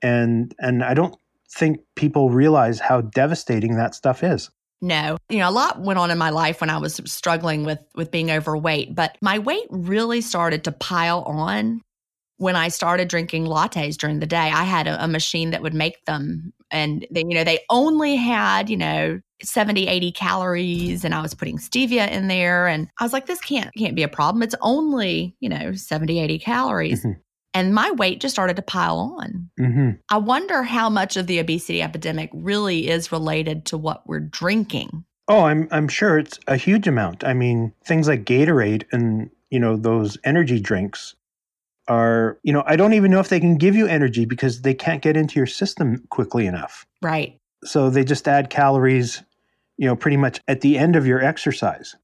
and 0.00 0.54
and 0.58 0.82
I 0.82 0.94
don't 0.94 1.14
think 1.50 1.80
people 1.96 2.30
realize 2.30 2.80
how 2.80 3.02
devastating 3.02 3.76
that 3.76 3.94
stuff 3.94 4.22
is. 4.22 4.50
No. 4.80 5.16
You 5.28 5.38
know, 5.38 5.48
a 5.48 5.52
lot 5.52 5.80
went 5.80 5.98
on 5.98 6.10
in 6.10 6.18
my 6.18 6.30
life 6.30 6.60
when 6.60 6.70
I 6.70 6.78
was 6.78 7.00
struggling 7.06 7.64
with 7.64 7.78
with 7.94 8.10
being 8.10 8.30
overweight, 8.30 8.94
but 8.94 9.16
my 9.20 9.38
weight 9.38 9.66
really 9.70 10.20
started 10.20 10.64
to 10.64 10.72
pile 10.72 11.22
on 11.22 11.82
when 12.38 12.56
I 12.56 12.68
started 12.68 13.06
drinking 13.06 13.46
lattes 13.46 13.96
during 13.96 14.18
the 14.18 14.26
day. 14.26 14.36
I 14.36 14.64
had 14.64 14.88
a, 14.88 15.04
a 15.04 15.06
machine 15.06 15.50
that 15.50 15.62
would 15.62 15.74
make 15.74 16.04
them 16.06 16.52
and 16.72 17.06
they, 17.10 17.20
you 17.20 17.34
know, 17.34 17.44
they 17.44 17.60
only 17.70 18.16
had, 18.16 18.68
you 18.68 18.76
know, 18.76 19.20
70 19.42 19.86
80 19.86 20.12
calories 20.12 21.04
and 21.04 21.14
I 21.14 21.22
was 21.22 21.34
putting 21.34 21.58
stevia 21.58 22.10
in 22.10 22.28
there 22.28 22.66
and 22.66 22.88
I 23.00 23.04
was 23.04 23.12
like 23.12 23.26
this 23.26 23.40
can't 23.40 23.70
can't 23.76 23.96
be 23.96 24.02
a 24.02 24.08
problem. 24.08 24.42
It's 24.42 24.54
only, 24.60 25.36
you 25.40 25.48
know, 25.48 25.72
70 25.72 26.18
80 26.20 26.38
calories. 26.38 27.04
Mhm. 27.04 27.16
And 27.54 27.74
my 27.74 27.90
weight 27.90 28.20
just 28.20 28.34
started 28.34 28.56
to 28.56 28.62
pile 28.62 29.16
on. 29.20 29.50
hmm 29.58 29.90
I 30.10 30.16
wonder 30.16 30.62
how 30.62 30.88
much 30.88 31.16
of 31.16 31.26
the 31.26 31.38
obesity 31.38 31.82
epidemic 31.82 32.30
really 32.32 32.88
is 32.88 33.12
related 33.12 33.66
to 33.66 33.78
what 33.78 34.06
we're 34.06 34.20
drinking. 34.20 35.04
Oh, 35.28 35.44
I'm 35.44 35.68
I'm 35.70 35.88
sure 35.88 36.18
it's 36.18 36.38
a 36.48 36.56
huge 36.56 36.88
amount. 36.88 37.24
I 37.24 37.32
mean, 37.34 37.72
things 37.84 38.08
like 38.08 38.24
Gatorade 38.24 38.84
and 38.92 39.30
you 39.50 39.58
know 39.60 39.76
those 39.76 40.18
energy 40.24 40.60
drinks 40.60 41.14
are 41.88 42.38
you 42.42 42.52
know 42.52 42.62
I 42.66 42.76
don't 42.76 42.94
even 42.94 43.10
know 43.10 43.20
if 43.20 43.28
they 43.28 43.40
can 43.40 43.56
give 43.56 43.74
you 43.74 43.86
energy 43.86 44.24
because 44.24 44.62
they 44.62 44.74
can't 44.74 45.02
get 45.02 45.16
into 45.16 45.38
your 45.38 45.46
system 45.46 46.04
quickly 46.10 46.46
enough. 46.46 46.86
Right. 47.02 47.38
So 47.64 47.90
they 47.90 48.02
just 48.04 48.26
add 48.26 48.50
calories, 48.50 49.22
you 49.78 49.86
know, 49.86 49.96
pretty 49.96 50.16
much 50.16 50.40
at 50.48 50.60
the 50.60 50.78
end 50.78 50.96
of 50.96 51.06
your 51.06 51.22
exercise. 51.22 51.94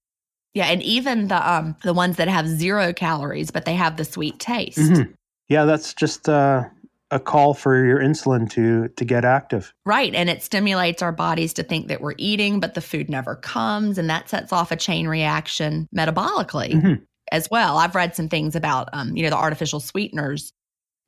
Yeah, 0.55 0.67
and 0.67 0.83
even 0.83 1.29
the 1.29 1.51
um 1.51 1.77
the 1.83 1.95
ones 1.95 2.17
that 2.17 2.29
have 2.29 2.49
zero 2.49 2.93
calories, 2.93 3.51
but 3.51 3.65
they 3.65 3.75
have 3.75 3.97
the 3.97 4.05
sweet 4.05 4.39
taste. 4.39 4.79
Mhm. 4.79 5.15
Yeah, 5.49 5.65
that's 5.65 5.95
just 5.95 6.29
uh, 6.29 6.65
a 7.11 7.19
call 7.21 7.55
for 7.55 7.85
your 7.85 7.99
insulin 8.01 8.51
to 8.51 8.89
to 8.89 9.05
get 9.05 9.25
active. 9.25 9.73
Right. 9.87 10.15
And 10.15 10.29
it 10.29 10.43
stimulates 10.43 11.01
our 11.03 11.13
bodies 11.13 11.53
to 11.55 11.63
think 11.63 11.89
that 11.89 12.01
we're 12.01 12.15
eating, 12.19 12.61
but 12.61 12.75
the 12.75 12.81
food 12.81 13.09
never 13.09 13.37
comes. 13.37 13.99
And 13.99 14.11
that 14.11 14.29
sets 14.29 14.53
off 14.53 14.71
a 14.73 14.77
chain 14.77 15.07
reaction 15.09 15.89
metabolically 15.97 16.73
Mhm. 16.73 17.03
as 17.33 17.49
well. 17.51 17.79
I've 17.79 17.95
read 17.95 18.15
some 18.17 18.29
things 18.29 18.57
about 18.57 18.89
um, 18.93 19.17
you 19.17 19.23
know, 19.23 19.31
the 19.31 19.37
artificial 19.37 19.81
sweeteners 19.81 20.53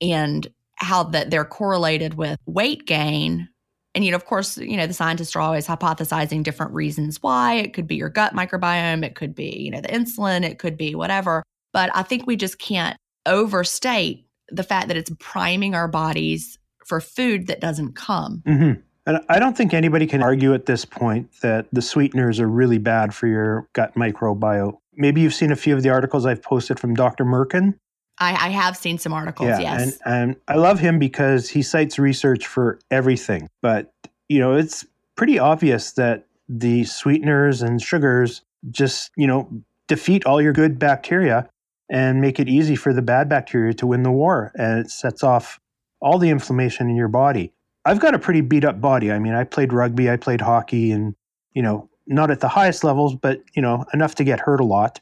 and 0.01 0.47
how 0.77 1.03
that 1.03 1.31
they're 1.31 1.45
correlated 1.45 2.15
with 2.15 2.39
weight 2.47 2.87
gain. 2.87 3.49
And 3.95 4.05
you 4.05 4.11
know, 4.11 4.17
of 4.17 4.25
course, 4.25 4.57
you 4.57 4.77
know, 4.77 4.87
the 4.87 4.95
scientists 4.95 5.35
are 5.35 5.41
always 5.41 5.67
hypothesizing 5.67 6.43
different 6.43 6.73
reasons 6.73 7.23
why. 7.23 7.55
It 7.55 7.73
could 7.73 7.87
be 7.87 7.97
your 7.97 8.09
gut 8.09 8.35
microbiome, 8.35 9.05
it 9.05 9.15
could 9.15 9.35
be, 9.35 9.59
you 9.59 9.71
know, 9.71 9.81
the 9.81 9.89
insulin, 9.89 10.45
it 10.45 10.59
could 10.59 10.77
be 10.77 10.95
whatever. 10.95 11.43
But 11.73 11.91
I 11.95 12.03
think 12.03 12.27
we 12.27 12.37
just 12.37 12.59
can't 12.59 12.97
overstate 13.27 14.27
the 14.49 14.63
fact 14.63 14.89
that 14.89 14.97
it's 14.97 15.11
priming 15.19 15.75
our 15.75 15.89
bodies 15.89 16.59
for 16.87 17.01
food 17.01 17.47
that 17.47 17.61
doesn't 17.61 17.95
come. 17.95 18.43
Mm-hmm. 18.47 18.81
And 19.07 19.21
I 19.29 19.39
don't 19.39 19.57
think 19.57 19.73
anybody 19.73 20.07
can 20.07 20.23
argue 20.23 20.55
at 20.55 20.67
this 20.67 20.85
point 20.85 21.29
that 21.43 21.67
the 21.73 21.83
sweeteners 21.83 22.39
are 22.39 22.49
really 22.49 22.79
bad 22.79 23.15
for 23.15 23.27
your 23.27 23.69
gut 23.73 23.95
microbiome. 23.95 24.77
Maybe 24.95 25.21
you've 25.21 25.35
seen 25.35 25.51
a 25.51 25.57
few 25.57 25.75
of 25.75 25.83
the 25.83 25.89
articles 25.89 26.27
I've 26.27 26.43
posted 26.43 26.79
from 26.79 26.95
Dr. 26.95 27.25
Merkin. 27.25 27.75
I, 28.21 28.47
I 28.47 28.49
have 28.51 28.77
seen 28.77 28.99
some 28.99 29.13
articles, 29.13 29.49
yeah, 29.49 29.59
yes. 29.59 29.99
And, 30.05 30.25
and 30.25 30.37
I 30.47 30.57
love 30.57 30.79
him 30.79 30.99
because 30.99 31.49
he 31.49 31.63
cites 31.63 31.99
research 31.99 32.47
for 32.47 32.79
everything. 32.91 33.49
But, 33.63 33.93
you 34.29 34.39
know, 34.39 34.55
it's 34.55 34.85
pretty 35.17 35.39
obvious 35.39 35.93
that 35.93 36.27
the 36.49 36.85
sweeteners 36.85 37.63
and 37.63 37.81
sugars 37.81 38.43
just, 38.71 39.11
you 39.17 39.27
know, 39.27 39.49
defeat 39.89 40.27
all 40.27 40.41
your 40.41 40.53
good 40.53 40.79
bacteria 40.79 41.49
and 41.89 42.21
make 42.21 42.39
it 42.39 42.49
easy 42.49 42.77
for 42.77 42.93
the 42.93 43.03
bad 43.03 43.29
bacteria 43.29 43.73
to 43.75 43.87
win 43.87 44.03
the 44.03 44.13
war. 44.13 44.53
And 44.55 44.79
it 44.79 44.91
sets 44.91 45.25
off 45.25 45.59
all 46.01 46.19
the 46.19 46.29
inflammation 46.29 46.89
in 46.89 46.97
your 46.97 47.09
body. 47.09 47.53
I've 47.85 48.01
got 48.01 48.15
a 48.15 48.19
pretty 48.19 48.43
beat 48.43 48.65
up 48.65 48.81
body. 48.81 49.11
I 49.11 49.19
mean, 49.19 49.33
I 49.33 49.45
played 49.45 49.73
rugby, 49.73 50.11
I 50.11 50.17
played 50.17 50.43
hockey, 50.43 50.93
and, 50.93 51.15
you 51.55 51.63
know, 51.63 51.89
not 52.07 52.31
at 52.31 52.41
the 52.41 52.49
highest 52.49 52.85
levels, 52.85 53.15
but, 53.15 53.41
you 53.55 53.63
know, 53.63 53.87
enough 53.95 54.15
to 54.17 54.25
get 54.25 54.41
hurt 54.41 54.61
a 54.61 54.65
lot. 54.65 55.01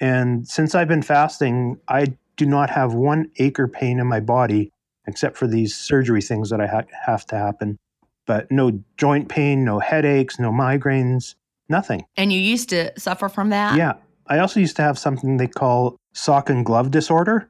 And 0.00 0.48
since 0.48 0.74
I've 0.74 0.88
been 0.88 1.02
fasting, 1.02 1.78
I 1.88 2.16
do 2.36 2.46
not 2.46 2.70
have 2.70 2.94
one 2.94 3.30
acre 3.38 3.68
pain 3.68 3.98
in 3.98 4.06
my 4.06 4.20
body 4.20 4.72
except 5.06 5.36
for 5.36 5.46
these 5.46 5.74
surgery 5.74 6.20
things 6.20 6.50
that 6.50 6.60
I 6.60 6.66
ha- 6.66 6.82
have 7.04 7.24
to 7.26 7.36
happen. 7.36 7.78
But 8.26 8.50
no 8.50 8.82
joint 8.96 9.28
pain, 9.28 9.64
no 9.64 9.78
headaches, 9.78 10.38
no 10.38 10.50
migraines, 10.50 11.36
nothing. 11.68 12.04
And 12.16 12.32
you 12.32 12.40
used 12.40 12.68
to 12.70 12.98
suffer 12.98 13.28
from 13.28 13.50
that? 13.50 13.76
Yeah. 13.76 13.94
I 14.26 14.40
also 14.40 14.58
used 14.58 14.76
to 14.76 14.82
have 14.82 14.98
something 14.98 15.36
they 15.36 15.46
call 15.46 15.96
sock 16.12 16.50
and 16.50 16.66
glove 16.66 16.90
disorder. 16.90 17.48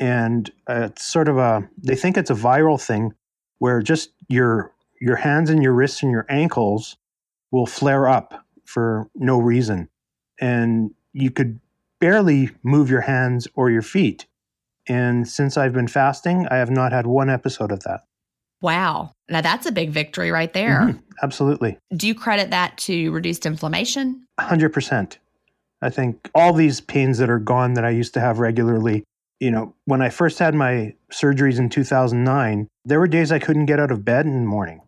And 0.00 0.50
uh, 0.68 0.88
it's 0.90 1.04
sort 1.04 1.28
of 1.28 1.38
a, 1.38 1.68
they 1.78 1.94
think 1.94 2.16
it's 2.16 2.30
a 2.30 2.34
viral 2.34 2.80
thing 2.80 3.14
where 3.58 3.82
just 3.82 4.10
your 4.28 4.72
your 5.00 5.16
hands 5.16 5.48
and 5.48 5.62
your 5.62 5.72
wrists 5.72 6.02
and 6.02 6.10
your 6.10 6.26
ankles 6.28 6.96
will 7.52 7.66
flare 7.66 8.08
up 8.08 8.44
for 8.64 9.08
no 9.14 9.38
reason. 9.38 9.88
And 10.40 10.92
you 11.12 11.30
could 11.30 11.60
barely 12.00 12.50
move 12.62 12.90
your 12.90 13.02
hands 13.02 13.48
or 13.54 13.70
your 13.70 13.82
feet. 13.82 14.26
And 14.86 15.28
since 15.28 15.56
I've 15.56 15.72
been 15.72 15.88
fasting, 15.88 16.46
I 16.50 16.56
have 16.56 16.70
not 16.70 16.92
had 16.92 17.06
one 17.06 17.28
episode 17.28 17.72
of 17.72 17.80
that. 17.80 18.00
Wow. 18.60 19.12
Now 19.28 19.40
that's 19.40 19.66
a 19.66 19.72
big 19.72 19.90
victory 19.90 20.30
right 20.30 20.52
there. 20.52 20.80
Mm-hmm. 20.80 20.98
Absolutely. 21.22 21.78
Do 21.94 22.06
you 22.06 22.14
credit 22.14 22.50
that 22.50 22.76
to 22.78 23.10
reduced 23.12 23.46
inflammation? 23.46 24.26
100%. 24.40 25.18
I 25.80 25.90
think 25.90 26.30
all 26.34 26.52
these 26.52 26.80
pains 26.80 27.18
that 27.18 27.30
are 27.30 27.38
gone 27.38 27.74
that 27.74 27.84
I 27.84 27.90
used 27.90 28.14
to 28.14 28.20
have 28.20 28.40
regularly, 28.40 29.04
you 29.38 29.50
know, 29.50 29.74
when 29.84 30.02
I 30.02 30.08
first 30.08 30.38
had 30.38 30.54
my 30.54 30.94
surgeries 31.12 31.58
in 31.58 31.68
2009, 31.68 32.66
there 32.84 32.98
were 32.98 33.06
days 33.06 33.30
I 33.30 33.38
couldn't 33.38 33.66
get 33.66 33.78
out 33.78 33.92
of 33.92 34.04
bed 34.04 34.26
in 34.26 34.40
the 34.40 34.48
morning. 34.48 34.80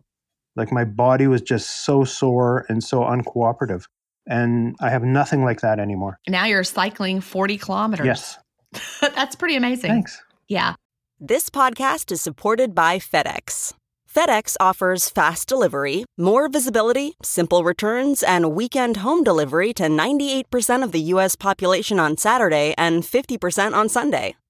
Like 0.55 0.71
my 0.71 0.83
body 0.83 1.27
was 1.27 1.41
just 1.41 1.85
so 1.85 2.03
sore 2.03 2.65
and 2.67 2.83
so 2.83 3.01
uncooperative. 3.01 3.85
And 4.27 4.75
I 4.79 4.89
have 4.89 5.03
nothing 5.03 5.43
like 5.43 5.61
that 5.61 5.79
anymore. 5.79 6.19
Now 6.27 6.45
you're 6.45 6.63
cycling 6.63 7.21
40 7.21 7.57
kilometers. 7.57 8.05
Yes. 8.05 8.37
That's 9.01 9.35
pretty 9.35 9.55
amazing. 9.55 9.89
Thanks. 9.89 10.21
Yeah. 10.47 10.75
This 11.19 11.49
podcast 11.49 12.11
is 12.11 12.21
supported 12.21 12.73
by 12.73 12.99
FedEx. 12.99 13.73
FedEx 14.13 14.57
offers 14.59 15.09
fast 15.09 15.47
delivery, 15.47 16.03
more 16.17 16.49
visibility, 16.49 17.13
simple 17.23 17.63
returns, 17.63 18.23
and 18.23 18.53
weekend 18.53 18.97
home 18.97 19.23
delivery 19.23 19.71
to 19.73 19.83
98% 19.83 20.83
of 20.83 20.91
the 20.91 21.01
U.S. 21.13 21.35
population 21.35 21.97
on 21.99 22.17
Saturday 22.17 22.73
and 22.77 23.03
50% 23.03 23.73
on 23.73 23.87
Sunday. 23.87 24.35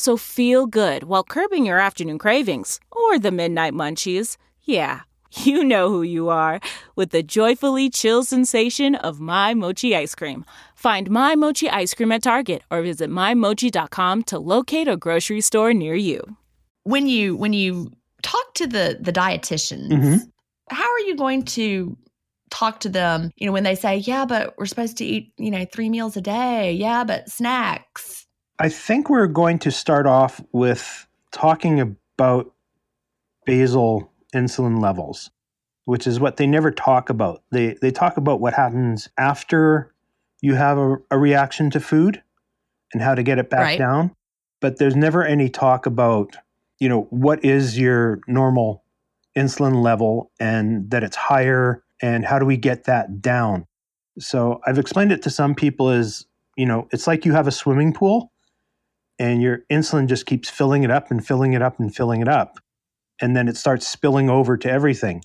So 0.00 0.16
feel 0.16 0.66
good 0.66 1.02
while 1.02 1.22
curbing 1.22 1.66
your 1.66 1.78
afternoon 1.78 2.16
cravings 2.16 2.80
or 2.90 3.18
the 3.18 3.30
midnight 3.30 3.74
munchies. 3.74 4.38
Yeah, 4.62 5.00
you 5.32 5.62
know 5.62 5.90
who 5.90 6.00
you 6.00 6.30
are 6.30 6.58
with 6.96 7.10
the 7.10 7.22
joyfully 7.22 7.90
chill 7.90 8.24
sensation 8.24 8.94
of 8.94 9.20
My 9.20 9.52
Mochi 9.52 9.94
ice 9.94 10.14
cream. 10.14 10.46
Find 10.74 11.10
My 11.10 11.34
Mochi 11.34 11.68
ice 11.68 11.92
cream 11.92 12.12
at 12.12 12.22
Target 12.22 12.62
or 12.70 12.80
visit 12.80 13.10
MyMochi.com 13.10 14.22
to 14.24 14.38
locate 14.38 14.88
a 14.88 14.96
grocery 14.96 15.42
store 15.42 15.74
near 15.74 15.94
you. 15.94 16.22
When 16.84 17.06
you 17.06 17.36
when 17.36 17.52
you 17.52 17.92
talk 18.22 18.54
to 18.54 18.66
the 18.66 18.96
the 18.98 19.12
dietitians, 19.12 19.90
mm-hmm. 19.90 20.16
how 20.70 20.90
are 20.90 21.00
you 21.00 21.14
going 21.14 21.44
to 21.44 21.94
talk 22.50 22.80
to 22.80 22.88
them, 22.88 23.30
you 23.36 23.46
know, 23.46 23.52
when 23.52 23.64
they 23.64 23.74
say, 23.74 23.98
"Yeah, 23.98 24.24
but 24.24 24.54
we're 24.56 24.64
supposed 24.64 24.96
to 24.96 25.04
eat, 25.04 25.34
you 25.36 25.50
know, 25.50 25.66
3 25.70 25.90
meals 25.90 26.16
a 26.16 26.22
day. 26.22 26.72
Yeah, 26.72 27.04
but 27.04 27.28
snacks." 27.28 28.26
I 28.60 28.68
think 28.68 29.08
we're 29.08 29.26
going 29.26 29.58
to 29.60 29.70
start 29.70 30.06
off 30.06 30.40
with 30.52 31.08
talking 31.32 31.80
about 31.80 32.52
basal 33.46 34.12
insulin 34.34 34.82
levels, 34.82 35.30
which 35.86 36.06
is 36.06 36.20
what 36.20 36.36
they 36.36 36.46
never 36.46 36.70
talk 36.70 37.08
about. 37.08 37.42
They 37.50 37.78
they 37.80 37.90
talk 37.90 38.18
about 38.18 38.40
what 38.40 38.52
happens 38.52 39.08
after 39.16 39.94
you 40.42 40.54
have 40.54 40.76
a, 40.76 40.98
a 41.10 41.18
reaction 41.18 41.70
to 41.70 41.80
food 41.80 42.22
and 42.92 43.02
how 43.02 43.14
to 43.14 43.22
get 43.22 43.38
it 43.38 43.48
back 43.48 43.60
right. 43.60 43.78
down, 43.78 44.14
but 44.60 44.76
there's 44.78 44.94
never 44.94 45.24
any 45.24 45.48
talk 45.48 45.86
about 45.86 46.36
you 46.80 46.88
know, 46.88 47.06
what 47.10 47.44
is 47.44 47.78
your 47.78 48.20
normal 48.26 48.82
insulin 49.36 49.82
level 49.82 50.32
and 50.40 50.90
that 50.90 51.04
it's 51.04 51.16
higher 51.16 51.84
and 52.02 52.24
how 52.24 52.38
do 52.38 52.46
we 52.46 52.56
get 52.56 52.84
that 52.84 53.20
down? 53.20 53.66
So 54.18 54.60
I've 54.66 54.78
explained 54.78 55.12
it 55.12 55.22
to 55.22 55.30
some 55.30 55.54
people 55.54 55.90
as, 55.90 56.26
you 56.56 56.66
know, 56.66 56.88
it's 56.90 57.06
like 57.06 57.24
you 57.24 57.32
have 57.32 57.46
a 57.46 57.52
swimming 57.52 57.92
pool 57.92 58.32
and 59.20 59.42
your 59.42 59.58
insulin 59.70 60.08
just 60.08 60.24
keeps 60.24 60.48
filling 60.48 60.82
it 60.82 60.90
up 60.90 61.10
and 61.10 61.24
filling 61.24 61.52
it 61.52 61.60
up 61.60 61.78
and 61.78 61.94
filling 61.94 62.22
it 62.22 62.28
up. 62.28 62.58
And 63.20 63.36
then 63.36 63.48
it 63.48 63.56
starts 63.56 63.86
spilling 63.86 64.30
over 64.30 64.56
to 64.56 64.68
everything. 64.68 65.22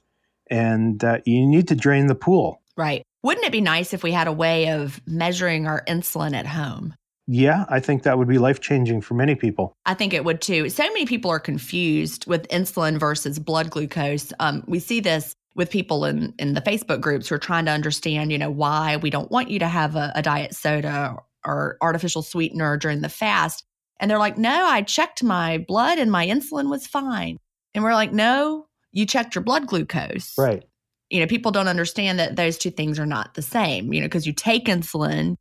And 0.52 1.02
uh, 1.04 1.20
you 1.26 1.48
need 1.48 1.70
to 1.70 1.76
drain 1.76 2.08
the 2.08 2.14
pool. 2.14 2.62
Right. 2.78 3.04
Wouldn't 3.24 3.46
it 3.46 3.54
be 3.54 3.62
nice 3.62 3.94
if 3.94 4.04
we 4.04 4.12
had 4.12 4.28
a 4.28 4.34
way 4.34 4.70
of 4.70 5.02
measuring 5.08 5.66
our 5.66 5.82
insulin 5.88 6.36
at 6.36 6.46
home? 6.46 6.94
Yeah, 7.26 7.66
I 7.70 7.80
think 7.80 8.04
that 8.04 8.18
would 8.20 8.28
be 8.28 8.38
life 8.38 8.60
changing 8.60 9.02
for 9.02 9.16
many 9.16 9.34
people. 9.34 9.74
I 9.86 9.96
think 9.96 10.14
it 10.14 10.26
would 10.26 10.42
too. 10.42 10.70
So 10.70 10.84
many 10.84 11.06
people 11.06 11.32
are 11.32 11.40
confused 11.40 12.28
with 12.28 12.48
insulin 12.50 13.00
versus 13.00 13.40
blood 13.40 13.72
glucose. 13.72 14.32
Um, 14.40 14.64
we 14.68 14.78
see 14.78 15.00
this 15.00 15.34
with 15.56 15.72
people 15.72 16.06
in, 16.06 16.36
in 16.38 16.54
the 16.54 16.62
Facebook 16.62 17.00
groups 17.00 17.30
who 17.30 17.36
are 17.36 17.40
trying 17.40 17.66
to 17.66 17.72
understand, 17.72 18.32
you 18.32 18.38
know, 18.38 18.52
why 18.52 18.98
we 18.98 19.10
don't 19.10 19.32
want 19.32 19.50
you 19.50 19.58
to 19.60 19.68
have 19.68 19.96
a, 19.96 20.12
a 20.14 20.22
diet 20.22 20.54
soda 20.54 21.16
or 21.46 21.78
artificial 21.82 22.22
sweetener 22.22 22.78
during 22.78 23.02
the 23.02 23.10
fast. 23.10 23.64
And 24.00 24.12
they're 24.12 24.20
like, 24.20 24.38
no, 24.38 24.66
I 24.66 24.82
checked 24.82 25.24
my 25.24 25.58
blood 25.58 26.00
and 26.00 26.12
my 26.12 26.28
insulin 26.28 26.70
was 26.70 26.86
fine. 26.86 27.38
And 27.74 27.84
we're 27.84 27.94
like, 27.94 28.12
no, 28.12 28.68
you 28.92 29.06
checked 29.06 29.36
your 29.36 29.44
blood 29.44 29.68
glucose. 29.68 30.34
Right. 30.38 30.64
You 31.10 31.20
know, 31.22 31.28
people 31.28 31.52
don't 31.52 31.68
understand 31.68 32.20
that 32.20 32.36
those 32.36 32.58
two 32.58 32.72
things 32.72 33.00
are 33.00 33.06
not 33.06 33.36
the 33.36 33.42
same, 33.42 33.94
you 33.94 34.02
know, 34.02 34.08
because 34.08 34.28
you 34.28 34.34
take 34.34 34.66
insulin 34.66 35.38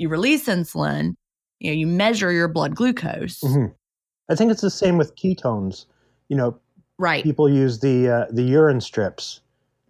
you 0.00 0.08
release 0.08 0.46
insulin, 0.46 1.14
you 1.58 1.70
know, 1.70 1.76
you 1.76 1.86
measure 1.86 2.32
your 2.32 2.48
blood 2.48 2.74
glucose. 2.74 3.40
Mm-hmm. 3.40 3.66
I 4.30 4.34
think 4.34 4.50
it's 4.50 4.62
the 4.62 4.70
same 4.70 4.96
with 4.96 5.14
ketones. 5.14 5.84
You 6.28 6.36
know, 6.36 6.58
right? 6.98 7.22
People 7.22 7.48
use 7.48 7.80
the 7.80 8.08
uh, 8.08 8.26
the 8.30 8.42
urine 8.42 8.80
strips 8.80 9.40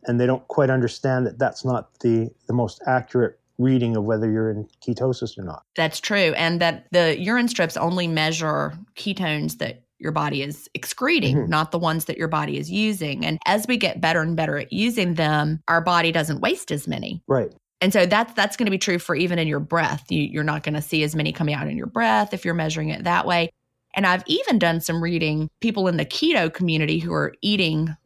and 0.05 0.21
they 0.21 0.27
don't 0.27 0.47
quite 0.49 0.69
understand 0.69 1.27
that 1.27 1.39
that's 1.39 1.65
not 1.65 2.01
the 2.01 2.31
the 2.49 2.53
most 2.53 2.83
accurate 2.87 3.39
reading 3.61 3.97
of 3.97 4.05
whether 4.05 4.31
you're 4.31 4.51
in 4.51 4.67
ketosis 4.85 5.39
or 5.39 5.45
not. 5.45 5.65
That's 5.77 6.01
true. 6.01 6.33
And 6.37 6.61
that 6.61 6.87
the 6.91 7.21
urine 7.21 7.49
strips 7.49 7.77
only 7.77 8.09
measure 8.09 8.73
ketones 8.97 9.59
that 9.59 9.83
your 9.99 10.13
body 10.13 10.43
is 10.43 10.69
excreting, 10.73 11.37
mm-hmm. 11.37 11.51
not 11.51 11.71
the 11.71 11.79
ones 11.79 12.07
that 12.07 12.17
your 12.17 12.29
body 12.29 12.57
is 12.57 12.71
using. 12.71 13.25
And 13.25 13.39
as 13.45 13.67
we 13.69 13.77
get 13.77 14.01
better 14.01 14.23
and 14.23 14.35
better 14.35 14.57
at 14.57 14.73
using 14.73 15.15
them, 15.15 15.63
our 15.69 15.83
body 15.83 16.11
doesn't 16.11 16.41
waste 16.41 16.73
as 16.73 16.89
many. 16.89 17.23
Right. 17.29 17.53
And 17.83 17.93
so 17.93 18.07
that's 18.07 18.33
that's 18.33 18.57
going 18.57 18.67
to 18.67 18.71
be 18.71 18.79
true 18.79 18.99
for 18.99 19.15
even 19.15 19.39
in 19.39 19.47
your 19.47 19.61
breath. 19.61 20.11
You, 20.11 20.23
you're 20.23 20.45
not 20.45 20.63
going 20.63 20.75
to 20.75 20.83
see 20.83 21.03
as 21.03 21.15
many 21.15 21.33
coming 21.33 21.55
out 21.55 21.69
in 21.69 21.77
your 21.77 21.87
breath 21.87 22.33
if 22.33 22.45
you're 22.45 22.55
measuring 22.55 22.89
it 22.89 23.05
that 23.05 23.27
way. 23.27 23.51
And 23.95 24.07
I've 24.07 24.23
even 24.27 24.59
done 24.59 24.81
some 24.81 25.03
reading 25.03 25.51
people 25.61 25.89
in 25.89 25.97
the 25.97 26.07
keto 26.07 26.53
community 26.53 26.99
who 26.99 27.13
are 27.13 27.35
eating 27.43 27.97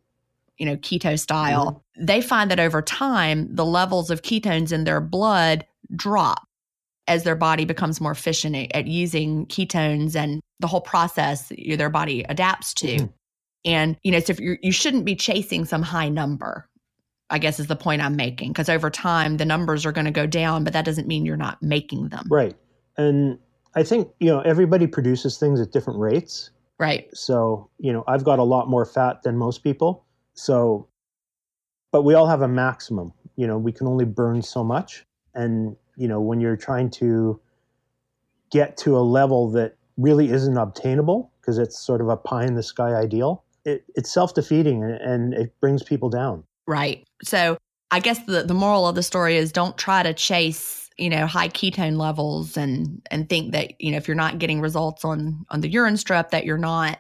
you 0.58 0.66
know, 0.66 0.76
keto 0.76 1.18
style, 1.18 1.66
mm-hmm. 1.66 1.78
They 1.98 2.20
find 2.20 2.50
that 2.50 2.60
over 2.60 2.82
time, 2.82 3.54
the 3.54 3.64
levels 3.64 4.10
of 4.10 4.22
ketones 4.22 4.72
in 4.72 4.84
their 4.84 5.00
blood 5.00 5.64
drop 5.94 6.46
as 7.06 7.24
their 7.24 7.36
body 7.36 7.64
becomes 7.64 8.00
more 8.00 8.12
efficient 8.12 8.70
at 8.74 8.86
using 8.86 9.46
ketones 9.46 10.16
and 10.16 10.40
the 10.60 10.66
whole 10.66 10.80
process 10.80 11.52
their 11.76 11.90
body 11.90 12.24
adapts 12.28 12.72
to. 12.74 12.96
Mm-hmm. 12.96 13.06
And, 13.66 13.96
you 14.02 14.12
know, 14.12 14.20
so 14.20 14.32
if 14.32 14.40
you 14.40 14.56
you 14.62 14.72
shouldn't 14.72 15.04
be 15.04 15.14
chasing 15.14 15.64
some 15.64 15.82
high 15.82 16.08
number, 16.08 16.68
I 17.30 17.38
guess 17.38 17.58
is 17.58 17.66
the 17.66 17.76
point 17.76 18.02
I'm 18.02 18.16
making. 18.16 18.52
Because 18.52 18.68
over 18.68 18.90
time, 18.90 19.38
the 19.38 19.44
numbers 19.44 19.86
are 19.86 19.92
going 19.92 20.04
to 20.04 20.10
go 20.10 20.26
down, 20.26 20.64
but 20.64 20.72
that 20.72 20.84
doesn't 20.84 21.08
mean 21.08 21.24
you're 21.24 21.36
not 21.36 21.62
making 21.62 22.08
them. 22.08 22.26
Right. 22.30 22.54
And 22.96 23.38
I 23.74 23.82
think, 23.82 24.08
you 24.20 24.28
know, 24.28 24.40
everybody 24.40 24.86
produces 24.86 25.38
things 25.38 25.60
at 25.60 25.72
different 25.72 25.98
rates. 25.98 26.50
Right. 26.78 27.08
So, 27.16 27.70
you 27.78 27.92
know, 27.92 28.04
I've 28.06 28.24
got 28.24 28.38
a 28.38 28.42
lot 28.42 28.68
more 28.68 28.84
fat 28.84 29.22
than 29.22 29.36
most 29.36 29.62
people. 29.62 30.04
So, 30.34 30.88
but 31.94 32.02
we 32.02 32.14
all 32.14 32.26
have 32.26 32.42
a 32.42 32.48
maximum. 32.48 33.12
You 33.36 33.46
know, 33.46 33.56
we 33.56 33.70
can 33.70 33.86
only 33.86 34.04
burn 34.04 34.42
so 34.42 34.64
much. 34.64 35.06
And, 35.32 35.76
you 35.96 36.08
know, 36.08 36.20
when 36.20 36.40
you're 36.40 36.56
trying 36.56 36.90
to 36.90 37.40
get 38.50 38.76
to 38.78 38.96
a 38.96 38.98
level 38.98 39.48
that 39.52 39.76
really 39.96 40.28
isn't 40.32 40.56
obtainable, 40.56 41.30
because 41.40 41.56
it's 41.56 41.78
sort 41.78 42.00
of 42.00 42.08
a 42.08 42.16
pie 42.16 42.46
in 42.46 42.56
the 42.56 42.64
sky 42.64 42.96
ideal, 42.96 43.44
it, 43.64 43.84
it's 43.94 44.12
self 44.12 44.34
defeating 44.34 44.82
and, 44.82 45.34
it 45.34 45.54
brings 45.60 45.84
people 45.84 46.10
down. 46.10 46.42
Right. 46.66 47.06
So, 47.22 47.58
I 47.92 48.00
guess 48.00 48.18
the, 48.24 48.42
the 48.42 48.54
moral 48.54 48.88
of 48.88 48.96
the 48.96 49.02
story 49.04 49.36
is 49.36 49.52
don't 49.52 49.78
try 49.78 50.02
to 50.02 50.12
chase 50.12 50.90
you 50.98 51.10
know 51.10 51.26
high 51.26 51.48
ketone 51.48 51.96
levels 51.96 52.56
and 52.56 53.02
and 53.12 53.28
think 53.28 53.52
that 53.52 53.80
you 53.80 53.92
know 53.92 53.98
if 53.98 54.08
you're 54.08 54.16
not 54.16 54.38
getting 54.38 54.60
results 54.60 55.04
on 55.04 55.44
on 55.50 55.60
the 55.60 55.68
urine 55.68 55.96
strip 55.96 56.30
that 56.30 56.44
you're 56.44 56.58
not 56.58 56.98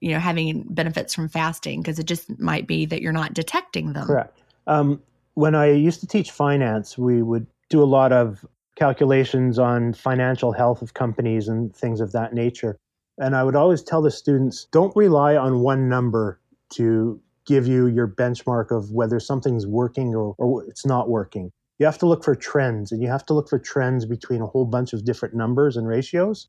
you 0.00 0.12
know 0.12 0.18
having 0.18 0.64
benefits 0.70 1.14
from 1.14 1.28
fasting 1.28 1.82
because 1.82 1.98
it 1.98 2.06
just 2.06 2.38
might 2.38 2.66
be 2.66 2.86
that 2.86 3.02
you're 3.02 3.12
not 3.12 3.34
detecting 3.34 3.92
them. 3.92 4.06
Correct. 4.06 4.42
Um, 4.66 5.02
when 5.34 5.54
i 5.54 5.66
used 5.70 6.00
to 6.00 6.06
teach 6.06 6.32
finance 6.32 6.98
we 6.98 7.22
would 7.22 7.46
do 7.70 7.80
a 7.80 7.86
lot 7.86 8.12
of 8.12 8.44
calculations 8.74 9.58
on 9.58 9.92
financial 9.92 10.52
health 10.52 10.82
of 10.82 10.94
companies 10.94 11.48
and 11.48 11.74
things 11.74 12.00
of 12.00 12.12
that 12.12 12.32
nature. 12.34 12.76
And 13.18 13.36
i 13.36 13.44
would 13.44 13.56
always 13.56 13.82
tell 13.82 14.02
the 14.02 14.10
students 14.10 14.66
don't 14.72 14.94
rely 14.96 15.36
on 15.36 15.60
one 15.60 15.88
number 15.88 16.40
to 16.70 17.20
give 17.46 17.66
you 17.66 17.86
your 17.86 18.06
benchmark 18.06 18.70
of 18.70 18.92
whether 18.92 19.18
something's 19.18 19.66
working 19.66 20.14
or, 20.14 20.34
or 20.38 20.64
it's 20.64 20.84
not 20.84 21.08
working. 21.08 21.50
You 21.78 21.86
have 21.86 21.98
to 21.98 22.06
look 22.06 22.22
for 22.22 22.34
trends 22.34 22.92
and 22.92 23.00
you 23.02 23.08
have 23.08 23.24
to 23.26 23.32
look 23.32 23.48
for 23.48 23.58
trends 23.58 24.04
between 24.04 24.42
a 24.42 24.46
whole 24.46 24.66
bunch 24.66 24.92
of 24.92 25.04
different 25.04 25.34
numbers 25.34 25.76
and 25.76 25.86
ratios. 25.86 26.48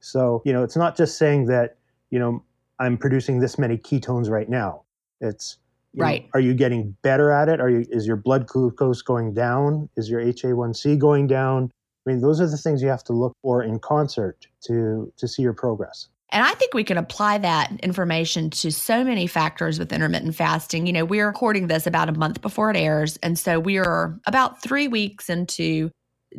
So 0.00 0.42
you 0.44 0.52
know 0.52 0.62
it's 0.62 0.76
not 0.76 0.96
just 0.96 1.18
saying 1.18 1.46
that 1.46 1.76
you 2.10 2.18
know 2.18 2.42
I'm 2.78 2.96
producing 2.96 3.40
this 3.40 3.58
many 3.58 3.76
ketones 3.76 4.28
right 4.28 4.48
now. 4.48 4.82
It's 5.20 5.58
right. 5.96 6.22
Know, 6.24 6.28
are 6.34 6.40
you 6.40 6.54
getting 6.54 6.96
better 7.02 7.30
at 7.30 7.48
it? 7.48 7.60
Are 7.60 7.70
you 7.70 7.84
is 7.90 8.06
your 8.06 8.16
blood 8.16 8.46
glucose 8.46 9.02
going 9.02 9.34
down? 9.34 9.88
Is 9.96 10.10
your 10.10 10.20
HA1C 10.20 10.98
going 10.98 11.26
down? 11.26 11.70
I 12.06 12.10
mean, 12.10 12.20
those 12.20 12.40
are 12.40 12.48
the 12.48 12.56
things 12.56 12.82
you 12.82 12.88
have 12.88 13.04
to 13.04 13.12
look 13.12 13.36
for 13.42 13.62
in 13.62 13.78
concert 13.78 14.46
to 14.64 15.12
to 15.16 15.28
see 15.28 15.42
your 15.42 15.52
progress. 15.52 16.08
And 16.32 16.42
I 16.42 16.54
think 16.54 16.72
we 16.72 16.82
can 16.82 16.96
apply 16.96 17.38
that 17.38 17.72
information 17.82 18.48
to 18.50 18.72
so 18.72 19.04
many 19.04 19.26
factors 19.26 19.78
with 19.78 19.92
intermittent 19.92 20.34
fasting. 20.34 20.86
You 20.86 20.94
know, 20.94 21.04
we're 21.04 21.26
recording 21.26 21.66
this 21.66 21.86
about 21.86 22.08
a 22.08 22.12
month 22.12 22.40
before 22.40 22.70
it 22.70 22.76
airs. 22.76 23.18
And 23.18 23.38
so 23.38 23.60
we 23.60 23.76
are 23.76 24.18
about 24.26 24.62
three 24.62 24.88
weeks 24.88 25.28
into 25.28 25.90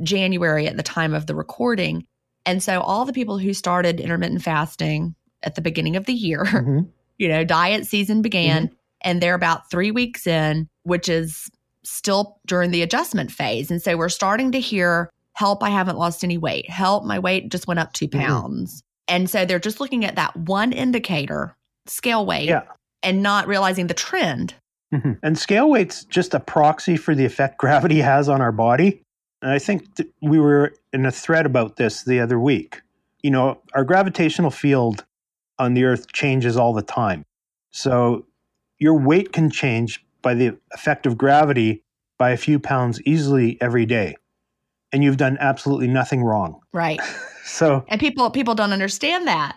January 0.02 0.68
at 0.68 0.78
the 0.78 0.84
time 0.84 1.14
of 1.14 1.28
the 1.28 1.36
recording. 1.36 2.08
And 2.44 2.62
so 2.64 2.82
all 2.82 3.06
the 3.06 3.14
people 3.14 3.38
who 3.38 3.54
started 3.54 4.00
intermittent 4.00 4.42
fasting 4.42 5.14
at 5.44 5.56
the 5.56 5.62
beginning 5.62 5.96
of 5.96 6.06
the 6.06 6.14
year. 6.14 6.46
Mm-hmm. 6.54 6.82
You 7.20 7.28
know, 7.28 7.44
diet 7.44 7.86
season 7.86 8.22
began 8.22 8.68
mm-hmm. 8.68 8.76
and 9.02 9.22
they're 9.22 9.36
about 9.36 9.70
three 9.70 9.92
weeks 9.92 10.26
in, 10.26 10.68
which 10.82 11.08
is 11.08 11.50
still 11.84 12.40
during 12.48 12.72
the 12.72 12.82
adjustment 12.82 13.32
phase. 13.32 13.70
And 13.70 13.82
so 13.82 13.96
we're 13.98 14.10
starting 14.10 14.52
to 14.52 14.60
hear, 14.60 15.12
help, 15.34 15.62
I 15.62 15.70
haven't 15.70 15.98
lost 15.98 16.24
any 16.24 16.38
weight. 16.38 16.70
Help, 16.70 17.06
my 17.06 17.20
weight 17.20 17.50
just 17.50 17.68
went 17.68 17.80
up 17.80 17.94
2 17.94 18.08
mm-hmm. 18.08 18.20
pounds. 18.20 18.82
Mm-hmm. 18.82 19.16
And 19.16 19.30
so 19.30 19.46
they're 19.46 19.60
just 19.60 19.80
looking 19.80 20.06
at 20.06 20.16
that 20.16 20.36
one 20.36 20.72
indicator, 20.74 21.56
scale 21.86 22.26
weight, 22.26 22.50
yeah. 22.50 22.64
and 23.04 23.22
not 23.22 23.48
realizing 23.48 23.88
the 23.88 23.94
trend. 23.94 24.56
Mm-hmm. 24.94 25.14
And 25.24 25.38
scale 25.38 25.70
weight's 25.70 26.06
just 26.06 26.34
a 26.34 26.40
proxy 26.40 26.98
for 26.98 27.16
the 27.16 27.26
effect 27.26 27.58
gravity 27.60 28.00
has 28.00 28.30
on 28.30 28.42
our 28.42 28.52
body. 28.52 29.02
And 29.42 29.52
I 29.52 29.60
think 29.60 29.88
we 30.22 30.40
were 30.40 30.74
in 30.94 31.06
a 31.06 31.12
thread 31.12 31.46
about 31.46 31.76
this 31.76 32.04
the 32.04 32.20
other 32.20 32.40
week. 32.40 32.82
You 33.22 33.32
know, 33.32 33.60
our 33.74 33.84
gravitational 33.84 34.52
field 34.52 35.06
on 35.60 35.74
the 35.74 35.84
earth 35.84 36.12
changes 36.12 36.58
all 36.58 36.74
the 36.74 36.82
time. 36.82 37.26
So 37.72 38.26
your 38.80 38.98
weight 39.00 39.34
can 39.34 39.50
change 39.50 40.04
by 40.22 40.34
the 40.34 40.58
effect 40.72 41.06
of 41.06 41.18
gravity 41.18 41.84
by 42.18 42.32
a 42.32 42.38
few 42.38 42.60
pounds 42.60 43.02
easily 43.02 43.58
every 43.62 43.86
day. 43.86 44.16
And 44.92 45.04
you've 45.04 45.18
done 45.18 45.38
absolutely 45.40 45.88
nothing 45.88 46.24
wrong. 46.24 46.60
Right. 46.72 47.00
so 47.44 47.84
And 47.88 48.00
people 48.00 48.30
people 48.30 48.56
don't 48.56 48.74
understand 48.74 49.28
that. 49.28 49.56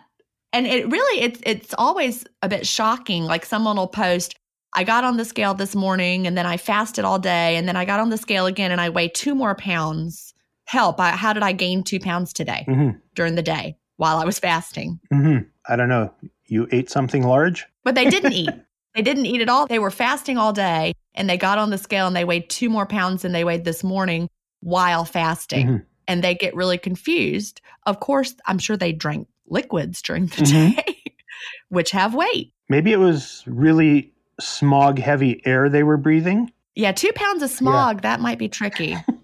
And 0.53 0.67
it 0.67 0.91
really 0.91 1.23
it's 1.23 1.41
it's 1.45 1.75
always 1.77 2.25
a 2.43 2.49
bit 2.49 2.67
shocking. 2.67 3.25
Like 3.25 3.45
someone 3.45 3.77
will 3.77 3.87
post, 3.87 4.35
I 4.75 4.85
got 4.85 5.05
on 5.05 5.17
the 5.17 5.25
scale 5.25 5.55
this 5.55 5.75
morning 5.75 6.27
and 6.27 6.37
then 6.37 6.47
I 6.47 6.57
fasted 6.57 7.05
all 7.05 7.19
day 7.19 7.57
and 7.57 7.69
then 7.69 7.77
I 7.77 7.85
got 7.85 8.01
on 8.01 8.11
the 8.11 8.19
scale 8.19 8.47
again 8.47 8.73
and 8.73 8.81
I 8.81 8.89
weighed 8.89 9.15
two 9.15 9.35
more 9.35 9.55
pounds. 9.55 10.33
Help. 10.65 10.99
I, 10.99 11.11
how 11.11 11.33
did 11.33 11.45
I 11.45 11.53
gain 11.53 11.85
two 11.85 12.01
pounds 12.01 12.33
today 12.33 12.65
mm-hmm. 12.67 12.99
during 13.15 13.37
the 13.37 13.43
day 13.43 13.77
while 13.97 14.19
I 14.19 14.25
was 14.25 14.39
fasting? 14.39 15.01
Mm-hmm. 15.13 15.49
I 15.69 15.77
don't 15.77 15.89
know, 15.89 16.13
you 16.47 16.69
ate 16.71 16.91
something 16.91 17.23
large? 17.23 17.67
But 17.85 17.95
they 17.95 18.09
didn't 18.09 18.33
eat. 18.33 18.51
They 18.95 19.03
didn't 19.03 19.27
eat 19.27 19.43
at 19.43 19.51
all. 19.51 19.67
They 19.67 19.79
were 19.79 19.91
fasting 19.91 20.39
all 20.39 20.55
day 20.55 20.95
and 21.15 21.29
they 21.29 21.37
got 21.37 21.59
on 21.59 21.69
the 21.69 21.77
scale 21.77 22.07
and 22.07 22.17
they 22.17 22.25
weighed 22.25 22.49
two 22.49 22.71
more 22.71 22.87
pounds 22.87 23.21
than 23.21 23.33
they 23.33 23.45
weighed 23.45 23.63
this 23.63 23.85
morning 23.85 24.31
while 24.61 25.05
fasting. 25.05 25.67
Mm-hmm. 25.67 25.85
And 26.09 26.25
they 26.25 26.35
get 26.35 26.57
really 26.57 26.79
confused. 26.79 27.61
Of 27.85 28.01
course, 28.01 28.35
I'm 28.47 28.59
sure 28.59 28.75
they 28.75 28.93
drank 28.93 29.29
liquids 29.49 30.01
during 30.01 30.29
the 30.29 30.37
mm-hmm. 30.37 30.77
day, 30.77 31.03
which 31.69 31.91
have 31.91 32.15
weight. 32.15 32.55
Maybe 32.71 32.91
it 32.91 32.99
was 32.99 33.43
really 33.47 34.15
smog 34.41 34.99
heavy 34.99 35.43
air 35.45 35.69
they 35.69 35.83
were 35.83 35.99
breathing. 35.99 36.51
Yeah, 36.75 36.93
two 36.93 37.13
pounds 37.15 37.43
of 37.43 37.51
smog, 37.51 37.97
yeah. 37.97 38.01
that 38.01 38.21
might 38.21 38.39
be 38.39 38.49
tricky. 38.49 38.97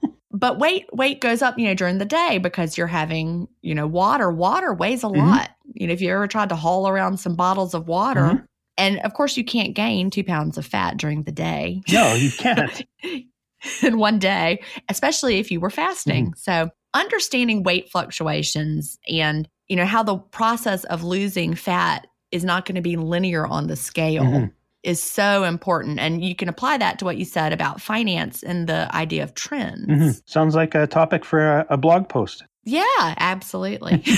but 0.42 0.58
weight 0.58 0.86
weight 0.92 1.20
goes 1.20 1.40
up, 1.40 1.56
you 1.56 1.68
know, 1.68 1.74
during 1.74 1.98
the 1.98 2.04
day 2.04 2.38
because 2.38 2.76
you're 2.76 2.88
having, 2.88 3.46
you 3.60 3.76
know, 3.76 3.86
water. 3.86 4.28
Water 4.28 4.74
weighs 4.74 5.04
a 5.04 5.06
mm-hmm. 5.06 5.20
lot. 5.20 5.50
You 5.72 5.86
know, 5.86 5.92
if 5.92 6.00
you 6.00 6.10
ever 6.10 6.26
tried 6.26 6.48
to 6.48 6.56
haul 6.56 6.88
around 6.88 7.18
some 7.18 7.36
bottles 7.36 7.74
of 7.74 7.86
water, 7.86 8.22
mm-hmm. 8.22 8.44
and 8.76 8.98
of 9.02 9.14
course 9.14 9.36
you 9.36 9.44
can't 9.44 9.72
gain 9.72 10.10
two 10.10 10.24
pounds 10.24 10.58
of 10.58 10.66
fat 10.66 10.96
during 10.96 11.22
the 11.22 11.30
day. 11.30 11.80
No, 11.92 12.14
you 12.14 12.32
can't. 12.32 12.84
in 13.84 13.98
one 13.98 14.18
day, 14.18 14.60
especially 14.88 15.38
if 15.38 15.52
you 15.52 15.60
were 15.60 15.70
fasting. 15.70 16.32
Mm-hmm. 16.32 16.38
So 16.38 16.70
understanding 16.92 17.62
weight 17.62 17.88
fluctuations 17.88 18.98
and, 19.08 19.48
you 19.68 19.76
know, 19.76 19.86
how 19.86 20.02
the 20.02 20.16
process 20.16 20.82
of 20.86 21.04
losing 21.04 21.54
fat 21.54 22.08
is 22.32 22.44
not 22.44 22.64
going 22.66 22.74
to 22.74 22.82
be 22.82 22.96
linear 22.96 23.46
on 23.46 23.68
the 23.68 23.76
scale 23.76 24.24
mm-hmm. 24.24 24.46
Is 24.82 25.02
so 25.02 25.44
important. 25.44 25.98
And 25.98 26.24
you 26.24 26.34
can 26.34 26.48
apply 26.48 26.78
that 26.78 26.98
to 26.98 27.04
what 27.04 27.16
you 27.16 27.24
said 27.24 27.52
about 27.52 27.80
finance 27.80 28.42
and 28.42 28.66
the 28.66 28.94
idea 28.94 29.22
of 29.22 29.34
trends. 29.34 29.86
Mm-hmm. 29.86 30.10
Sounds 30.26 30.54
like 30.54 30.74
a 30.74 30.86
topic 30.86 31.24
for 31.24 31.58
a, 31.58 31.66
a 31.70 31.76
blog 31.76 32.08
post. 32.08 32.44
Yeah, 32.64 32.84
absolutely. 32.98 34.02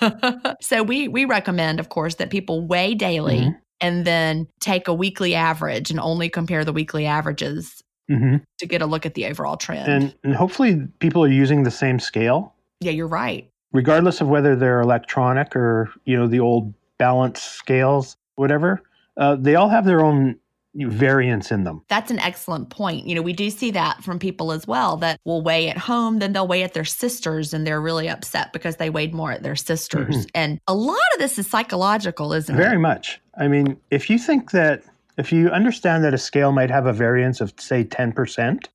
so 0.60 0.82
we 0.82 1.08
we 1.08 1.24
recommend, 1.24 1.80
of 1.80 1.88
course, 1.88 2.16
that 2.16 2.30
people 2.30 2.66
weigh 2.66 2.94
daily 2.94 3.40
mm-hmm. 3.40 3.58
and 3.80 4.04
then 4.04 4.46
take 4.60 4.88
a 4.88 4.94
weekly 4.94 5.34
average 5.34 5.90
and 5.90 5.98
only 6.00 6.28
compare 6.28 6.64
the 6.64 6.72
weekly 6.72 7.06
averages 7.06 7.82
mm-hmm. 8.10 8.36
to 8.58 8.66
get 8.66 8.82
a 8.82 8.86
look 8.86 9.06
at 9.06 9.14
the 9.14 9.26
overall 9.26 9.56
trend. 9.56 9.90
And, 9.90 10.14
and 10.22 10.34
hopefully, 10.34 10.86
people 10.98 11.24
are 11.24 11.28
using 11.28 11.62
the 11.62 11.70
same 11.70 11.98
scale. 11.98 12.54
Yeah, 12.80 12.92
you're 12.92 13.08
right. 13.08 13.48
Regardless 13.72 14.20
of 14.20 14.28
whether 14.28 14.56
they're 14.56 14.80
electronic 14.80 15.54
or 15.56 15.90
you 16.04 16.16
know 16.16 16.26
the 16.26 16.40
old 16.40 16.74
balance 16.98 17.40
scales, 17.40 18.16
whatever, 18.36 18.82
uh, 19.18 19.36
they 19.36 19.54
all 19.56 19.68
have 19.68 19.84
their 19.84 20.04
own 20.04 20.38
variance 20.74 21.50
in 21.50 21.64
them. 21.64 21.82
That's 21.88 22.10
an 22.10 22.20
excellent 22.20 22.70
point. 22.70 23.06
You 23.06 23.16
know, 23.16 23.22
we 23.22 23.32
do 23.32 23.50
see 23.50 23.72
that 23.72 24.04
from 24.04 24.18
people 24.18 24.52
as 24.52 24.66
well 24.66 24.96
that 24.98 25.18
will 25.24 25.42
weigh 25.42 25.68
at 25.68 25.76
home, 25.78 26.20
then 26.20 26.32
they'll 26.32 26.46
weigh 26.46 26.62
at 26.62 26.74
their 26.74 26.84
sisters 26.84 27.52
and 27.52 27.66
they're 27.66 27.80
really 27.80 28.08
upset 28.08 28.52
because 28.52 28.76
they 28.76 28.88
weighed 28.88 29.12
more 29.12 29.32
at 29.32 29.42
their 29.42 29.56
sisters. 29.56 30.14
Mm-hmm. 30.14 30.28
And 30.34 30.60
a 30.68 30.74
lot 30.74 30.98
of 31.14 31.18
this 31.18 31.38
is 31.38 31.48
psychological, 31.48 32.32
isn't 32.32 32.54
Very 32.54 32.66
it? 32.66 32.70
Very 32.70 32.80
much. 32.80 33.20
I 33.36 33.48
mean, 33.48 33.76
if 33.90 34.08
you 34.08 34.18
think 34.18 34.52
that 34.52 34.84
If 35.18 35.32
you 35.32 35.48
understand 35.48 36.04
that 36.04 36.14
a 36.14 36.18
scale 36.18 36.52
might 36.52 36.70
have 36.70 36.86
a 36.86 36.92
variance 36.92 37.40
of, 37.40 37.52
say, 37.58 37.82
10%, 37.84 38.66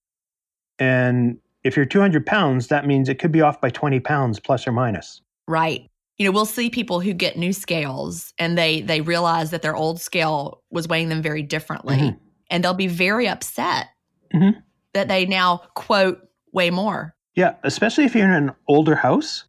and 0.78 1.38
if 1.64 1.78
you're 1.78 1.86
200 1.86 2.26
pounds, 2.26 2.68
that 2.68 2.86
means 2.86 3.08
it 3.08 3.18
could 3.18 3.32
be 3.32 3.40
off 3.40 3.62
by 3.62 3.70
20 3.70 4.02
pounds 4.02 4.42
plus 4.42 4.68
or 4.68 4.74
minus. 4.74 5.22
Right. 5.48 5.90
You 6.18 6.26
know, 6.26 6.32
we'll 6.32 6.46
see 6.46 6.70
people 6.70 7.00
who 7.00 7.14
get 7.14 7.38
new 7.38 7.54
scales 7.54 8.34
and 8.38 8.58
they 8.58 8.82
they 8.82 9.02
realize 9.02 9.50
that 9.52 9.62
their 9.62 9.76
old 9.76 10.00
scale 10.00 10.62
was 10.70 10.88
weighing 10.88 11.10
them 11.10 11.22
very 11.22 11.42
differently, 11.42 11.98
Mhm. 11.98 12.20
and 12.50 12.64
they'll 12.64 12.74
be 12.74 12.88
very 12.88 13.28
upset 13.28 13.88
Mhm. 14.34 14.62
that 14.94 15.08
they 15.08 15.26
now 15.26 15.62
quote 15.76 16.20
weigh 16.52 16.70
more. 16.70 17.16
Yeah, 17.36 17.56
especially 17.64 18.06
if 18.06 18.14
you're 18.16 18.26
in 18.28 18.32
an 18.50 18.52
older 18.68 18.96
house. 18.96 19.46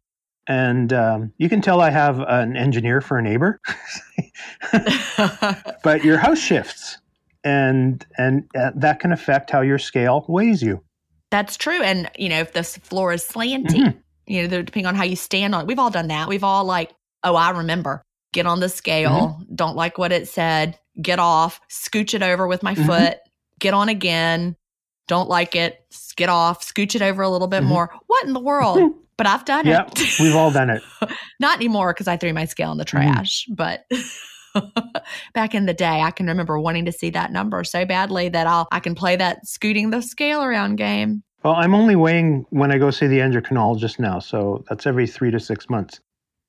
And 0.47 0.93
um, 0.93 1.33
you 1.39 1.49
can 1.49 1.59
tell 1.59 1.81
I 1.81 1.89
have 1.89 2.19
an 2.19 2.55
engineer 2.55 3.01
for 3.01 3.17
a 3.17 3.21
neighbor, 3.23 3.59
but 5.83 6.03
your 6.03 6.17
house 6.17 6.37
shifts, 6.39 6.97
and 7.43 8.05
and 8.17 8.43
uh, 8.55 8.71
that 8.75 8.99
can 8.99 9.11
affect 9.11 9.49
how 9.49 9.61
your 9.61 9.79
scale 9.79 10.23
weighs 10.27 10.61
you. 10.61 10.83
That's 11.31 11.57
true. 11.57 11.81
And, 11.81 12.09
you 12.17 12.29
know, 12.29 12.39
if 12.39 12.53
the 12.53 12.63
floor 12.63 13.11
is 13.11 13.23
slanty, 13.25 13.65
Mhm. 13.81 13.97
You 14.27 14.47
know, 14.47 14.61
depending 14.61 14.85
on 14.87 14.95
how 14.95 15.03
you 15.03 15.15
stand 15.15 15.53
on 15.55 15.61
it, 15.61 15.67
we've 15.67 15.79
all 15.79 15.89
done 15.91 16.07
that. 16.07 16.27
We've 16.27 16.43
all 16.43 16.63
like, 16.65 16.91
oh, 17.23 17.35
I 17.35 17.51
remember, 17.51 18.03
get 18.33 18.45
on 18.45 18.59
the 18.59 18.69
scale, 18.69 19.39
don't 19.53 19.75
like 19.75 19.97
what 19.97 20.11
it 20.11 20.27
said, 20.27 20.77
get 21.01 21.19
off, 21.19 21.59
scooch 21.69 22.13
it 22.13 22.23
over 22.23 22.47
with 22.47 22.63
my 22.63 22.75
Mhm. 22.75 22.85
foot, 22.85 23.17
get 23.59 23.73
on 23.73 23.89
again, 23.89 24.55
don't 25.07 25.29
like 25.29 25.55
it, 25.55 25.85
get 26.15 26.29
off, 26.29 26.65
scooch 26.65 26.95
it 26.95 27.01
over 27.01 27.21
a 27.21 27.29
little 27.29 27.47
bit 27.47 27.63
Mhm. 27.63 27.67
more. 27.67 27.93
What 28.07 28.25
in 28.25 28.33
the 28.33 28.39
world? 28.39 28.79
But 29.17 29.27
I've 29.27 29.45
done 29.45 29.65
Yeah, 29.65 29.85
it. 29.85 29.93
we've 30.19 30.35
all 30.35 30.51
done 30.51 30.69
it. 30.69 30.83
Not 31.39 31.55
anymore 31.55 31.93
because 31.93 32.05
I 32.09 32.17
threw 32.17 32.33
my 32.33 32.43
scale 32.43 32.73
in 32.73 32.77
the 32.77 32.83
Mhm. 32.83 32.87
trash. 32.87 33.45
But 33.49 33.85
back 35.33 35.55
in 35.55 35.65
the 35.67 35.73
day, 35.73 36.01
I 36.01 36.11
can 36.11 36.27
remember 36.27 36.59
wanting 36.59 36.83
to 36.83 36.91
see 36.91 37.09
that 37.11 37.31
number 37.31 37.63
so 37.63 37.85
badly 37.85 38.27
that 38.27 38.45
I'll 38.45 38.67
I 38.73 38.81
can 38.81 38.93
play 38.93 39.15
that 39.15 39.45
scooting 39.47 39.89
the 39.89 40.01
scale 40.01 40.41
around 40.43 40.75
game. 40.75 41.23
Well, 41.45 41.53
I'm 41.53 41.75
only 41.75 41.95
weighing 41.95 42.47
when 42.49 42.71
I 42.71 42.79
go 42.79 42.89
see 42.89 43.05
the 43.05 43.19
endocrinologist 43.19 43.99
now, 43.99 44.17
so 44.17 44.65
that's 44.67 44.87
every 44.87 45.05
three 45.05 45.29
to 45.29 45.39
six 45.39 45.69
months. 45.69 45.99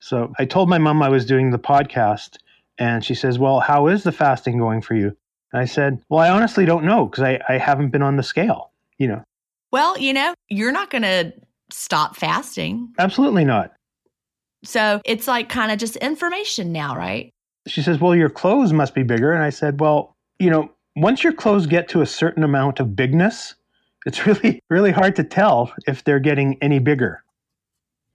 So 0.01 0.33
I 0.39 0.47
told 0.47 0.71
my 0.71 0.79
mom 0.79 1.03
I 1.03 1.11
was 1.11 1.27
doing 1.27 1.51
the 1.51 1.59
podcast, 1.59 2.39
and 2.79 3.05
she 3.05 3.15
says, 3.15 3.39
"Well, 3.39 3.61
how 3.61 3.89
is 3.89 4.05
the 4.05 4.11
fasting 4.13 4.57
going 4.57 4.81
for 4.81 4.95
you?" 4.95 5.15
And 5.53 5.61
I 5.61 5.67
said, 5.67 6.03
"Well, 6.09 6.21
I 6.21 6.31
honestly 6.31 6.65
don't 6.65 6.87
know 6.87 7.05
because 7.05 7.23
I, 7.23 7.39
I 7.47 7.59
haven't 7.59 7.91
been 7.91 8.01
on 8.01 8.17
the 8.17 8.23
scale. 8.23 8.73
You 8.97 9.09
know, 9.09 9.23
Well, 9.71 9.99
you 9.99 10.15
know, 10.15 10.33
you're 10.49 10.73
not 10.73 10.89
going 10.89 11.03
to 11.03 11.35
stop 11.71 12.17
fasting. 12.17 12.95
absolutely 12.99 13.45
not." 13.45 13.75
So 14.65 15.03
it's 15.05 15.29
like 15.29 15.51
kind 15.51 15.71
of 15.71 15.77
just 15.77 15.97
information 15.97 16.73
now, 16.73 16.97
right? 16.97 17.29
She 17.67 17.83
says, 17.83 18.01
"Well, 18.01 18.17
your 18.17 18.31
clothes 18.31 18.73
must 18.73 18.95
be 18.95 19.03
bigger," 19.03 19.35
and 19.35 19.45
I 19.45 19.51
said, 19.51 19.79
"Well, 19.79 20.17
you 20.39 20.49
know, 20.49 20.71
once 20.97 21.23
your 21.23 21.35
clothes 21.35 21.67
get 21.67 21.87
to 21.89 22.01
a 22.01 22.07
certain 22.07 22.43
amount 22.43 22.81
of 22.81 22.97
bigness, 22.97 23.57
it's 24.07 24.27
really 24.27 24.63
really 24.71 24.93
hard 24.93 25.15
to 25.17 25.25
tell 25.25 25.73
if 25.87 26.03
they're 26.05 26.19
getting 26.21 26.57
any 26.63 26.79
bigger." 26.79 27.23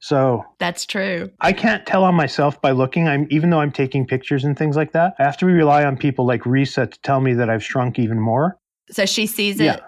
So 0.04 0.44
That's 0.58 0.88
true. 0.88 1.30
I 1.42 1.54
can't 1.54 1.86
tell 1.86 2.04
on 2.04 2.16
myself 2.16 2.60
by 2.60 2.72
looking. 2.72 3.08
I'm 3.08 3.28
even 3.30 3.52
though 3.52 3.60
I'm 3.60 3.72
taking 3.72 4.08
pictures 4.08 4.44
and 4.44 4.58
things 4.58 4.76
like 4.76 4.94
that. 4.94 5.14
I 5.20 5.24
have 5.24 5.38
to 5.38 5.46
rely 5.46 5.86
on 5.86 5.96
people 5.96 6.26
like 6.26 6.42
Risa 6.42 6.90
to 6.92 7.00
tell 7.02 7.22
me 7.22 7.34
that 7.36 7.52
I've 7.52 7.64
shrunk 7.64 8.00
even 8.00 8.20
more. 8.20 8.58
So 8.90 9.06
she 9.06 9.28
sees 9.28 9.60
it. 9.60 9.66
Yeah. 9.66 9.80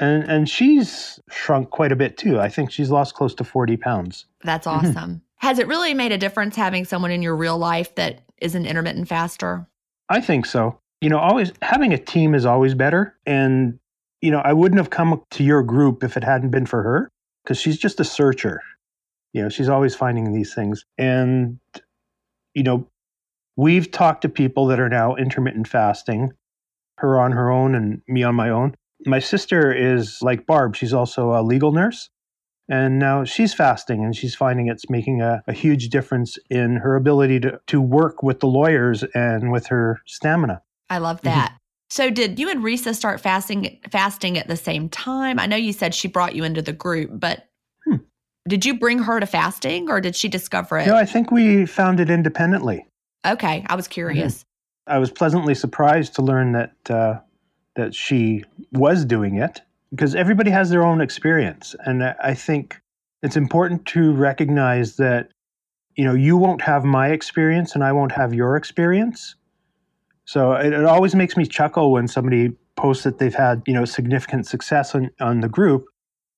And 0.00 0.24
and 0.24 0.48
she's 0.48 1.20
shrunk 1.30 1.68
quite 1.70 1.92
a 1.92 1.96
bit 1.96 2.16
too. 2.16 2.40
I 2.40 2.48
think 2.48 2.70
she's 2.70 2.90
lost 2.90 3.14
close 3.14 3.34
to 3.34 3.44
40 3.44 3.76
pounds. 3.76 4.24
That's 4.42 4.66
Mhm. 4.66 4.70
awesome. 4.72 5.22
Has 5.36 5.58
it 5.58 5.66
really 5.66 5.92
made 5.92 6.12
a 6.12 6.18
difference 6.18 6.56
having 6.56 6.84
someone 6.86 7.10
in 7.10 7.20
your 7.20 7.36
real 7.36 7.58
life 7.58 7.94
that 7.96 8.22
is 8.40 8.54
an 8.54 8.64
intermittent 8.64 9.06
faster? 9.08 9.66
I 10.08 10.20
think 10.22 10.46
so. 10.46 10.78
You 11.02 11.10
know, 11.10 11.18
always 11.18 11.52
having 11.60 11.92
a 11.92 11.98
team 11.98 12.34
is 12.34 12.46
always 12.46 12.74
better. 12.74 13.16
And 13.26 13.78
you 14.22 14.30
know, 14.30 14.40
I 14.44 14.52
wouldn't 14.54 14.78
have 14.78 14.90
come 14.90 15.22
to 15.32 15.44
your 15.44 15.62
group 15.62 16.02
if 16.04 16.16
it 16.16 16.24
hadn't 16.24 16.50
been 16.50 16.66
for 16.66 16.82
her 16.82 17.10
because 17.44 17.60
she's 17.60 17.78
just 17.78 18.00
a 18.00 18.04
searcher. 18.04 18.62
You 19.34 19.42
know, 19.42 19.48
she's 19.50 19.68
always 19.68 19.94
finding 19.94 20.32
these 20.32 20.54
things. 20.54 20.84
And 20.98 21.58
you 22.54 22.62
know, 22.62 22.88
we've 23.56 23.90
talked 23.90 24.22
to 24.22 24.28
people 24.28 24.66
that 24.66 24.80
are 24.80 24.88
now 24.88 25.16
intermittent 25.16 25.68
fasting, 25.68 26.32
her 26.98 27.18
on 27.20 27.32
her 27.32 27.50
own 27.50 27.74
and 27.74 28.02
me 28.08 28.22
on 28.22 28.34
my 28.34 28.50
own. 28.50 28.74
My 29.06 29.18
sister 29.18 29.72
is 29.72 30.20
like 30.22 30.46
Barb, 30.46 30.76
she's 30.76 30.92
also 30.94 31.32
a 31.32 31.42
legal 31.42 31.72
nurse. 31.72 32.08
And 32.68 32.98
now 32.98 33.24
she's 33.24 33.52
fasting 33.52 34.04
and 34.04 34.14
she's 34.16 34.34
finding 34.34 34.68
it's 34.68 34.88
making 34.88 35.20
a, 35.20 35.42
a 35.48 35.52
huge 35.52 35.88
difference 35.88 36.38
in 36.48 36.76
her 36.76 36.96
ability 36.96 37.40
to, 37.40 37.60
to 37.66 37.80
work 37.80 38.22
with 38.22 38.40
the 38.40 38.46
lawyers 38.46 39.04
and 39.14 39.50
with 39.50 39.66
her 39.66 40.00
stamina. 40.06 40.62
I 40.88 40.98
love 40.98 41.18
Mm-hmm. 41.18 41.28
that. 41.30 41.58
So 41.92 42.08
did 42.08 42.38
you 42.38 42.48
and 42.48 42.64
Risa 42.64 42.94
start 42.94 43.20
fasting 43.20 43.78
fasting 43.90 44.38
at 44.38 44.48
the 44.48 44.56
same 44.56 44.88
time? 44.88 45.38
I 45.38 45.44
know 45.44 45.56
you 45.56 45.74
said 45.74 45.94
she 45.94 46.08
brought 46.08 46.34
you 46.34 46.42
into 46.42 46.62
the 46.62 46.72
group, 46.72 47.10
but 47.12 47.46
Hmm. 47.84 47.96
did 48.48 48.64
you 48.64 48.78
bring 48.78 49.00
her 49.00 49.20
to 49.20 49.26
fasting 49.26 49.90
or 49.90 50.00
did 50.00 50.16
she 50.16 50.28
discover 50.28 50.78
it? 50.78 50.86
No, 50.86 50.96
I 50.96 51.04
think 51.04 51.30
we 51.30 51.66
found 51.66 52.00
it 52.00 52.08
independently. 52.08 52.86
okay, 53.26 53.66
I 53.68 53.74
was 53.74 53.88
curious. 53.88 54.42
I 54.86 54.96
was 54.96 55.10
pleasantly 55.10 55.54
surprised 55.54 56.14
to 56.14 56.22
learn 56.22 56.52
that 56.52 56.72
uh, 56.88 57.20
that 57.76 57.94
she 57.94 58.44
was 58.72 59.04
doing 59.04 59.36
it 59.36 59.60
because 59.90 60.14
everybody 60.14 60.50
has 60.50 60.70
their 60.70 60.82
own 60.82 61.02
experience, 61.02 61.76
and 61.84 62.02
I 62.02 62.32
think 62.32 62.80
it's 63.22 63.36
important 63.36 63.84
to 63.88 64.14
recognize 64.14 64.96
that 64.96 65.28
you 65.96 66.06
know 66.06 66.14
you 66.14 66.38
won't 66.38 66.62
have 66.62 66.84
my 66.86 67.08
experience 67.08 67.74
and 67.74 67.84
I 67.84 67.92
won't 67.92 68.12
have 68.12 68.32
your 68.32 68.56
experience. 68.56 69.34
So 70.24 70.52
it, 70.52 70.72
it 70.72 70.84
always 70.84 71.14
makes 71.14 71.36
me 71.36 71.46
chuckle 71.46 71.92
when 71.92 72.08
somebody 72.08 72.50
posts 72.76 73.04
that 73.04 73.18
they've 73.18 73.34
had 73.34 73.62
you 73.66 73.74
know 73.74 73.84
significant 73.84 74.46
success 74.46 74.94
on, 74.94 75.10
on 75.20 75.40
the 75.40 75.48
group, 75.48 75.86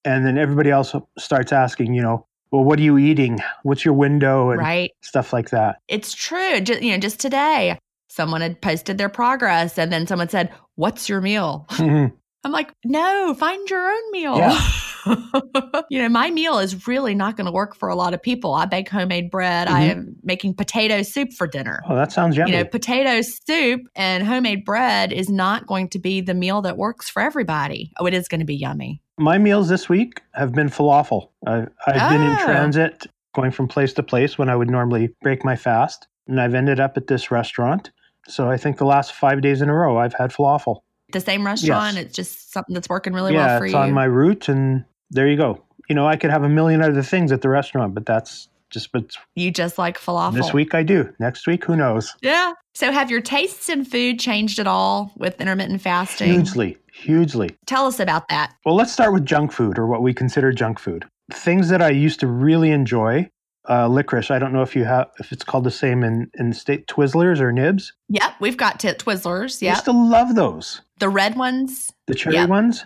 and 0.04 0.26
then 0.26 0.38
everybody 0.38 0.70
else 0.70 0.94
starts 1.18 1.52
asking, 1.52 1.94
you 1.94 2.02
know, 2.02 2.26
well, 2.50 2.64
what 2.64 2.78
are 2.78 2.82
you 2.82 2.98
eating? 2.98 3.40
What's 3.62 3.84
your 3.84 3.94
window? 3.94 4.50
And 4.50 4.60
Right. 4.60 4.92
stuff 5.02 5.32
like 5.32 5.50
that. 5.50 5.78
It's 5.88 6.14
true. 6.14 6.60
Just, 6.60 6.82
you 6.82 6.92
know, 6.92 6.98
just 6.98 7.18
today, 7.20 7.78
someone 8.08 8.40
had 8.42 8.60
posted 8.60 8.96
their 8.96 9.08
progress 9.08 9.76
and 9.78 9.92
then 9.92 10.06
someone 10.06 10.28
said, 10.28 10.52
What's 10.76 11.08
your 11.08 11.20
meal? 11.20 11.66
Mhm. 11.70 12.12
I'm 12.44 12.52
like, 12.52 12.72
No, 12.84 13.34
find 13.34 13.68
your 13.70 13.90
own 13.90 14.10
meal. 14.12 14.36
Yeah. 14.38 14.60
you 15.90 15.98
know, 15.98 16.08
my 16.08 16.30
meal 16.30 16.58
is 16.58 16.86
really 16.86 17.14
not 17.14 17.36
going 17.36 17.44
to 17.46 17.52
work 17.52 17.74
for 17.76 17.88
a 17.88 17.94
lot 17.94 18.14
of 18.14 18.22
people. 18.22 18.54
I 18.54 18.64
bake 18.66 18.88
homemade 18.88 19.30
bread. 19.30 19.68
I 19.68 19.82
Mhm. 19.88 19.90
am 19.90 20.16
making 20.22 20.54
potato 20.54 21.02
soup 21.02 21.32
for 21.32 21.46
dinner. 21.46 21.82
Oh, 21.88 21.94
that 21.94 22.10
sounds 22.12 22.36
yummy. 22.36 22.52
You 22.52 22.58
know, 22.58 22.64
potato 22.64 23.20
soup 23.22 23.82
and 23.94 24.26
homemade 24.26 24.64
bread 24.64 25.12
is 25.12 25.28
not 25.28 25.66
going 25.66 25.88
to 25.90 25.98
be 25.98 26.20
the 26.20 26.32
meal 26.34 26.62
that 26.62 26.76
works 26.78 27.10
for 27.10 27.20
everybody. 27.22 27.92
Oh, 27.98 28.06
it 28.06 28.14
is 28.14 28.28
going 28.28 28.40
to 28.40 28.46
be 28.46 28.54
yummy. 28.56 29.02
My 29.18 29.36
meals 29.38 29.68
this 29.68 29.88
week 29.88 30.22
have 30.32 30.52
been 30.52 30.68
falafel. 30.68 31.28
I, 31.46 31.66
I've 31.86 32.10
been 32.10 32.22
in 32.22 32.36
Oh. 32.40 32.44
transit, 32.44 33.06
going 33.34 33.50
from 33.50 33.68
place 33.68 33.92
to 33.94 34.02
place 34.02 34.38
when 34.38 34.48
I 34.48 34.56
would 34.56 34.70
normally 34.70 35.10
break 35.22 35.44
my 35.44 35.54
fast, 35.56 36.08
and 36.26 36.40
I've 36.40 36.54
ended 36.54 36.80
up 36.80 36.96
at 36.96 37.08
this 37.08 37.30
restaurant. 37.30 37.90
So 38.26 38.48
I 38.50 38.56
think 38.56 38.78
the 38.78 38.86
last 38.86 39.12
five 39.12 39.42
days 39.42 39.60
in 39.60 39.68
a 39.68 39.74
row, 39.74 39.98
I've 39.98 40.14
had 40.14 40.32
falafel. 40.32 40.78
The 41.14 41.20
same 41.20 41.46
restaurant, 41.46 41.94
Yes. 41.96 42.04
it's 42.04 42.14
just 42.14 42.52
something 42.52 42.74
that's 42.74 42.88
working 42.88 43.12
really 43.14 43.32
yeah, 43.32 43.46
well 43.46 43.58
for 43.60 43.64
it's 43.64 43.72
you. 43.72 43.78
on 43.80 43.92
my 43.92 44.04
route, 44.04 44.48
and 44.48 44.84
there 45.10 45.26
you 45.28 45.36
go. 45.36 45.62
You 45.88 45.94
know, 45.94 46.06
I 46.06 46.16
could 46.16 46.30
have 46.30 46.42
a 46.44 46.48
million 46.48 46.82
other 46.82 47.02
things 47.02 47.32
at 47.32 47.40
the 47.42 47.48
restaurant, 47.48 47.94
but 47.94 48.04
that's 48.06 48.48
just 48.70 48.90
but 48.92 49.14
you 49.36 49.50
just 49.50 49.78
like 49.78 49.98
falafel. 49.98 50.34
this 50.34 50.52
week 50.52 50.74
I 50.74 50.82
do. 50.82 51.12
Next 51.20 51.46
week, 51.46 51.64
who 51.64 51.76
knows? 51.76 52.12
Yeah. 52.22 52.52
So 52.74 52.90
have 52.90 53.10
your 53.10 53.20
tastes 53.20 53.68
in 53.68 53.84
food 53.84 54.18
changed 54.18 54.58
at 54.58 54.66
all 54.66 55.12
with 55.16 55.40
intermittent 55.40 55.80
fasting? 55.80 56.32
Hugely, 56.32 56.76
hugely. 56.92 57.50
Tell 57.66 57.86
us 57.86 58.00
about 58.00 58.28
that. 58.30 58.54
Well, 58.64 58.74
let's 58.74 58.92
start 58.92 59.12
with 59.12 59.24
junk 59.24 59.52
food 59.52 59.78
or 59.78 59.86
what 59.86 60.02
we 60.02 60.12
consider 60.12 60.52
junk 60.52 60.80
food. 60.80 61.04
Things 61.32 61.68
that 61.68 61.80
I 61.80 61.90
used 61.90 62.18
to 62.20 62.26
really 62.26 62.70
enjoy. 62.72 63.30
Uh, 63.68 63.88
licorice. 63.88 64.30
I 64.30 64.38
don't 64.38 64.52
know 64.52 64.60
if 64.62 64.76
you 64.76 64.84
have 64.84 65.08
if 65.18 65.32
it's 65.32 65.42
called 65.44 65.64
the 65.64 65.70
same 65.70 66.04
in 66.04 66.30
in 66.38 66.52
state 66.52 66.86
Twizzlers 66.86 67.40
or 67.40 67.50
Nibs. 67.50 67.92
Yep, 68.10 68.32
we've 68.40 68.56
got 68.58 68.78
t- 68.78 68.88
Twizzlers. 68.88 69.62
Yeah, 69.62 69.70
I 69.70 69.74
used 69.74 69.86
to 69.86 69.92
love 69.92 70.34
those, 70.34 70.82
the 70.98 71.08
red 71.08 71.36
ones. 71.36 71.90
the 72.06 72.14
cherry 72.14 72.34
Yep. 72.36 72.48
ones, 72.50 72.84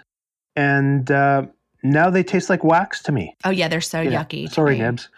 and 0.54 1.10
uh, 1.10 1.42
now 1.82 2.10
they 2.10 2.22
taste 2.22 2.48
like 2.48 2.62
wax 2.62 3.02
to 3.02 3.12
me. 3.12 3.34
Oh 3.44 3.50
yeah, 3.50 3.66
they're 3.66 3.80
so 3.80 4.04
yucky. 4.04 4.48
Sorry, 4.50 4.76
me. 4.78 4.82
Nibs. 4.84 5.08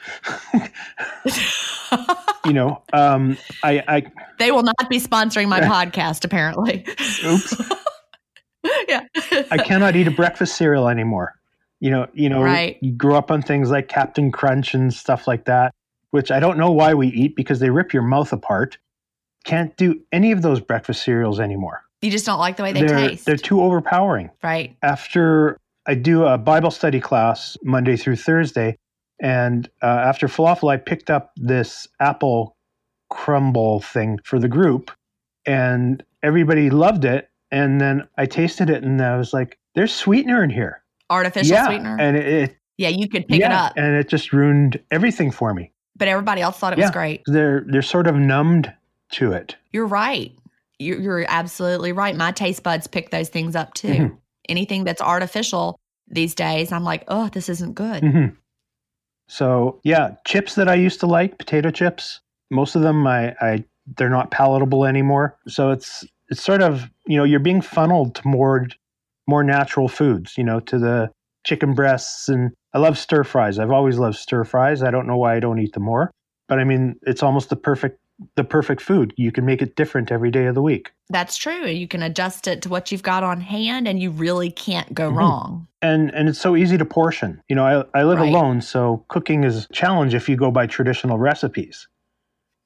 you 2.47 2.53
know, 2.53 2.83
um, 2.93 3.37
I, 3.63 3.83
I 3.87 4.03
they 4.39 4.51
will 4.53 4.63
not 4.63 4.89
be 4.89 4.99
sponsoring 4.99 5.49
my 5.49 5.61
podcast 5.75 6.25
apparently. 6.25 6.87
Oops. 7.25 7.55
yeah. 8.89 9.07
I 9.51 9.59
cannot 9.59 9.97
eat 9.97 10.07
a 10.07 10.11
breakfast 10.11 10.57
cereal 10.57 10.89
anymore. 10.89 11.35
You 11.81 11.91
know, 11.91 12.07
you 12.13 12.29
know, 12.29 12.43
Right. 12.43 12.77
you 12.81 12.93
grew 12.93 13.15
up 13.17 13.31
on 13.31 13.43
things 13.43 13.71
like 13.71 13.89
Captain 13.89 14.31
Crunch 14.31 14.75
and 14.75 14.93
stuff 14.93 15.27
like 15.27 15.47
that, 15.47 15.73
which 16.11 16.31
I 16.31 16.39
don't 16.39 16.59
know 16.59 16.71
why 16.71 16.95
we 16.95 17.09
eat 17.09 17.35
because 17.37 17.59
they 17.61 17.71
rip 17.71 17.93
your 17.93 18.03
mouth 18.03 18.33
apart. 18.33 18.77
Can't 19.45 19.75
do 19.77 20.01
any 20.13 20.33
of 20.33 20.43
those 20.43 20.61
breakfast 20.61 21.03
cereals 21.03 21.41
anymore. 21.41 21.83
You 22.03 22.11
just 22.11 22.27
don't 22.27 22.39
like 22.39 22.57
the 22.57 22.63
way 22.63 22.73
they 22.73 22.85
are 22.85 23.09
taste. 23.09 23.25
they're 23.25 23.37
too 23.37 23.63
overpowering. 23.63 24.31
right. 24.43 24.77
After 24.83 25.57
I 25.87 25.95
do 25.95 26.25
a 26.25 26.37
Bible 26.37 26.71
study 26.71 27.01
class 27.01 27.57
Monday 27.63 27.97
through 27.97 28.17
Thursday, 28.17 28.77
and 29.21 29.69
uh, 29.83 29.87
after 29.87 30.27
falafel, 30.29 30.71
I 30.71 30.77
picked 30.77 31.11
up 31.11 31.33
this 31.37 31.89
apple 31.99 32.55
crumble 33.11 33.81
thing 33.81 34.19
for 34.25 34.39
the 34.39 34.49
group, 34.49 34.91
and 35.47 36.03
everybody 36.23 36.71
loved 36.71 37.05
it. 37.05 37.29
And 37.51 37.81
then 37.81 38.07
I 38.17 38.27
tasted 38.27 38.71
it 38.71 38.85
and 38.85 39.03
I 39.03 39.17
was 39.17 39.33
like, 39.33 39.59
there's 39.75 39.93
sweetener 39.93 40.45
in 40.45 40.51
here. 40.51 40.83
Artificial 41.11 41.53
yeah. 41.53 41.67
sweetener. 41.67 41.97
And 42.01 42.17
it, 42.17 42.27
it 42.27 42.57
yeah, 42.79 42.89
you 42.89 43.09
could 43.09 43.29
pick 43.29 43.41
yeah, 43.41 43.47
it 43.47 43.53
up. 43.53 43.73
And 43.77 43.95
it 43.97 44.09
just 44.09 44.33
ruined 44.33 44.81
everything 44.91 45.31
for 45.31 45.53
me. 45.53 45.73
But 45.97 46.09
everybody 46.09 46.41
else 46.41 46.57
thought 46.57 46.73
it 46.73 46.79
was 46.79 46.91
great. 46.91 47.21
They're 47.27 47.67
they're 47.69 47.83
sort 47.83 48.07
of 48.07 48.15
numbed 48.15 48.73
to 49.13 49.33
it. 49.33 49.57
You're 49.73 49.87
right. 49.87 50.33
You're, 50.79 50.99
you're 50.99 51.27
absolutely 51.29 51.93
right. 51.93 52.17
My 52.17 52.33
taste 52.33 52.63
buds 52.63 52.87
pick 52.87 53.11
those 53.11 53.29
things 53.29 53.55
up 53.55 53.75
too. 53.75 53.89
Mhm. 53.89 54.17
Anything 54.49 54.85
that's 54.85 55.03
artificial 55.03 55.79
these 56.09 56.35
days, 56.35 56.73
I'm 56.73 56.85
like, 56.85 57.05
oh, 57.09 57.29
this 57.29 57.51
isn't 57.51 57.75
good. 57.75 58.03
hmm 58.03 58.27
So 59.29 59.81
yeah, 59.85 60.15
chips 60.27 60.55
that 60.55 60.69
I 60.69 60.75
used 60.75 61.01
to 61.01 61.07
like, 61.07 61.37
potato 61.37 61.71
chips. 61.71 62.21
Most 62.51 62.77
of 62.77 62.83
them, 62.83 63.07
I, 63.07 63.35
I 63.43 63.65
they're 63.99 64.09
not 64.09 64.31
palatable 64.31 64.87
anymore. 64.87 65.37
So 65.49 65.71
it's 65.71 66.05
it's 66.31 66.43
sort 66.43 66.63
of 66.63 66.91
you 67.07 67.19
know 67.19 67.25
you're 67.25 67.41
being 67.41 67.61
funneled 67.61 68.15
to 68.15 68.27
more 69.31 69.45
natural 69.45 69.89
foods. 69.89 70.37
You 70.37 70.45
know, 70.45 70.61
to 70.61 70.79
the 70.79 71.11
chicken 71.47 71.73
breasts 71.75 72.29
and 72.29 72.51
I 72.75 72.79
love 72.79 72.99
stir 72.99 73.25
fries. 73.25 73.59
I've 73.59 73.71
always 73.71 73.99
loved 73.99 74.17
stir 74.19 74.45
fries. 74.45 74.83
I 74.83 74.91
don't 74.91 75.07
know 75.07 75.17
why 75.17 75.35
I 75.37 75.41
don't 75.41 75.59
eat 75.59 75.73
them 75.73 75.85
more, 75.85 76.11
but 76.49 76.59
I 76.59 76.65
mean 76.65 76.97
it's 77.03 77.23
almost 77.23 77.49
the 77.49 77.57
perfect 77.57 77.99
the 78.37 78.45
perfect 78.45 78.83
food. 78.83 79.15
You 79.17 79.33
can 79.33 79.47
make 79.47 79.63
it 79.63 79.77
different 79.77 80.13
every 80.13 80.31
day 80.31 80.45
of 80.45 80.55
the 80.55 80.61
week. 80.61 80.93
That's 81.09 81.39
true. 81.39 81.67
You 81.67 81.89
can 81.89 82.03
adjust 82.03 82.47
it 82.47 82.61
to 82.63 82.69
what 82.69 82.93
you've 82.93 83.03
got 83.03 83.25
on 83.25 83.41
hand 83.41 83.89
and 83.89 83.99
you 84.03 84.11
really 84.11 84.51
can't 84.51 84.93
go 84.93 85.11
Mhm. 85.11 85.17
wrong. 85.17 85.67
and 85.83 86.15
and 86.15 86.29
it's 86.29 86.39
so 86.39 86.55
easy 86.57 86.77
to 86.77 86.85
portion. 86.85 87.41
You 87.49 87.57
know, 87.57 87.65
I, 87.65 88.01
I 88.01 88.03
live 88.05 88.19
Right. 88.21 88.29
alone, 88.29 88.61
so 88.61 89.07
cooking 89.09 89.45
is 89.45 89.65
a 89.65 89.69
challenge 89.73 90.13
if 90.15 90.29
you 90.29 90.37
go 90.37 90.51
by 90.51 90.67
traditional 90.67 91.19
recipes. 91.19 91.89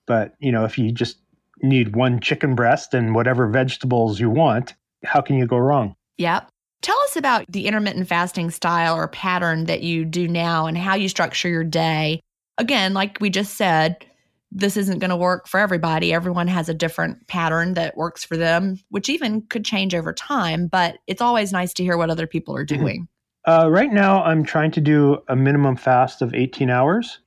But 0.09 0.35
you 0.41 0.51
know, 0.51 0.65
if 0.65 0.77
you 0.77 0.91
just 0.91 1.19
need 1.63 1.95
one 1.95 2.19
chicken 2.21 2.57
breast 2.57 2.93
and 2.93 3.15
whatever 3.15 3.47
vegetables 3.47 4.19
you 4.19 4.31
want, 4.31 4.75
how 5.05 5.21
can 5.21 5.37
you 5.39 5.47
go 5.47 5.59
wrong? 5.59 5.95
Yep. 6.19 6.49
Tell 6.85 7.01
us 7.05 7.17
about 7.17 7.47
the 7.49 7.67
intermittent 7.67 8.07
fasting 8.09 8.51
style 8.51 8.95
or 8.95 9.09
pattern 9.09 9.65
that 9.65 9.83
you 9.83 10.05
do 10.05 10.29
now 10.29 10.67
and 10.67 10.77
how 10.77 10.95
you 10.95 11.09
structure 11.09 11.49
your 11.49 11.65
day. 11.65 12.21
Again, 12.59 12.93
like 12.93 13.17
we 13.23 13.31
just 13.31 13.55
said, 13.55 14.05
this 14.53 14.77
isn't 14.77 14.99
going 14.99 15.09
to 15.09 15.17
work 15.17 15.49
for 15.49 15.59
everybody. 15.59 16.13
Everyone 16.13 16.47
has 16.47 16.69
a 16.69 16.75
different 16.75 17.27
pattern 17.27 17.73
that 17.73 17.97
works 17.97 18.23
for 18.23 18.37
them, 18.37 18.79
which 18.91 19.09
even 19.09 19.41
could 19.49 19.65
change 19.65 19.95
over 19.95 20.13
time, 20.13 20.67
but 20.67 20.99
it's 21.07 21.23
always 21.23 21.53
nice 21.53 21.73
to 21.73 21.83
hear 21.83 21.97
what 21.97 22.11
other 22.11 22.27
people 22.27 22.55
are 22.55 22.67
Mhm. 22.67 22.79
doing. 22.79 23.09
Uh, 23.47 23.71
right 23.71 23.91
now, 23.91 24.23
I'm 24.23 24.45
trying 24.45 24.71
to 24.73 24.83
do 24.83 25.23
a 25.27 25.35
minimum 25.35 25.77
fast 25.77 26.21
of 26.21 26.35
18 26.35 26.69
hours, 26.69 27.19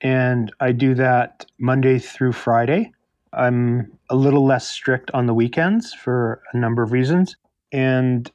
and 0.00 0.52
I 0.58 0.72
do 0.72 0.94
that 0.94 1.46
Monday 1.60 2.00
through 2.00 2.32
Friday. 2.32 2.90
I'm 3.32 3.92
a 4.10 4.16
little 4.16 4.44
less 4.44 4.66
strict 4.66 5.12
on 5.12 5.26
the 5.26 5.34
weekends 5.34 5.94
for 5.94 6.42
a 6.52 6.56
number 6.56 6.82
of 6.82 6.90
reasons, 6.90 7.36
and 7.70 8.28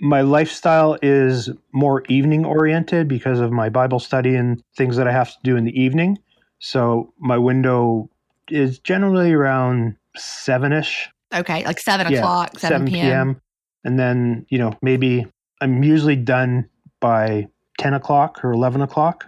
my 0.00 0.20
lifestyle 0.20 0.96
is 1.02 1.50
more 1.72 2.04
evening 2.08 2.44
oriented 2.44 3.08
because 3.08 3.40
of 3.40 3.50
my 3.50 3.68
Bible 3.68 3.98
study 3.98 4.34
and 4.34 4.62
things 4.76 4.96
that 4.96 5.08
I 5.08 5.12
have 5.12 5.30
to 5.30 5.38
do 5.42 5.56
in 5.56 5.64
the 5.64 5.80
evening. 5.80 6.18
So 6.60 7.12
my 7.18 7.38
window 7.38 8.10
is 8.48 8.78
generally 8.78 9.32
around 9.32 9.96
seven 10.16 10.72
ish 10.72 11.08
Okay, 11.34 11.64
like 11.64 11.78
7 11.78 12.10
Yeah, 12.10 12.18
o'clock, 12.18 12.58
7, 12.58 12.86
7 12.86 12.86
p.m. 12.86 13.06
p.m. 13.06 13.40
And 13.84 13.98
then, 13.98 14.46
you 14.48 14.58
know, 14.58 14.72
maybe 14.82 15.26
I'm 15.60 15.82
usually 15.82 16.16
done 16.16 16.68
by 17.00 17.48
10 17.78 17.94
o'clock 17.94 18.42
or 18.44 18.52
11 18.52 18.80
o'clock, 18.80 19.26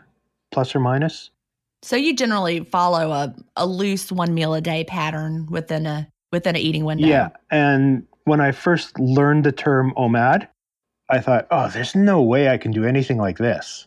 plus 0.51 0.75
or 0.75 0.81
minus. 0.81 1.31
So 1.83 1.97
you 1.97 2.15
generally 2.15 2.61
follow 2.61 3.11
a, 3.11 3.35
a 3.57 3.67
loose 3.67 4.11
one 4.11 4.35
meal 4.35 4.55
a 4.55 4.61
day 4.61 4.85
pattern 4.85 5.47
within 5.51 5.87
a 5.87 6.11
within 6.33 6.57
a 6.57 6.59
eating 6.59 6.85
window. 6.85 7.07
Yeah. 7.07 7.31
And 7.51 8.07
when 8.25 8.41
I 8.41 8.53
first 8.53 8.99
learned 8.99 9.45
the 9.45 9.53
term 9.53 9.93
OMAD, 9.97 10.47
I 11.11 11.21
thought, 11.21 11.47
oh, 11.51 11.69
there's 11.69 11.95
no 11.95 12.23
way 12.23 12.49
I 12.49 12.57
can 12.59 12.71
do 12.71 12.85
anything 12.85 13.19
like 13.19 13.39
this. 13.39 13.87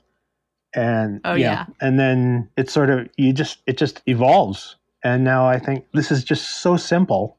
And 0.75 1.21
Oh, 1.23 1.35
yeah. 1.35 1.65
And 1.81 1.99
then 1.99 2.49
it 2.57 2.69
sort 2.69 2.89
of, 2.89 3.07
you 3.17 3.31
just, 3.33 3.59
it 3.67 3.77
just 3.77 4.01
evolves. 4.07 4.75
And 5.03 5.23
now 5.23 5.47
I 5.47 5.59
think 5.59 5.85
this 5.93 6.11
is 6.11 6.23
just 6.23 6.61
so 6.61 6.77
simple 6.77 7.37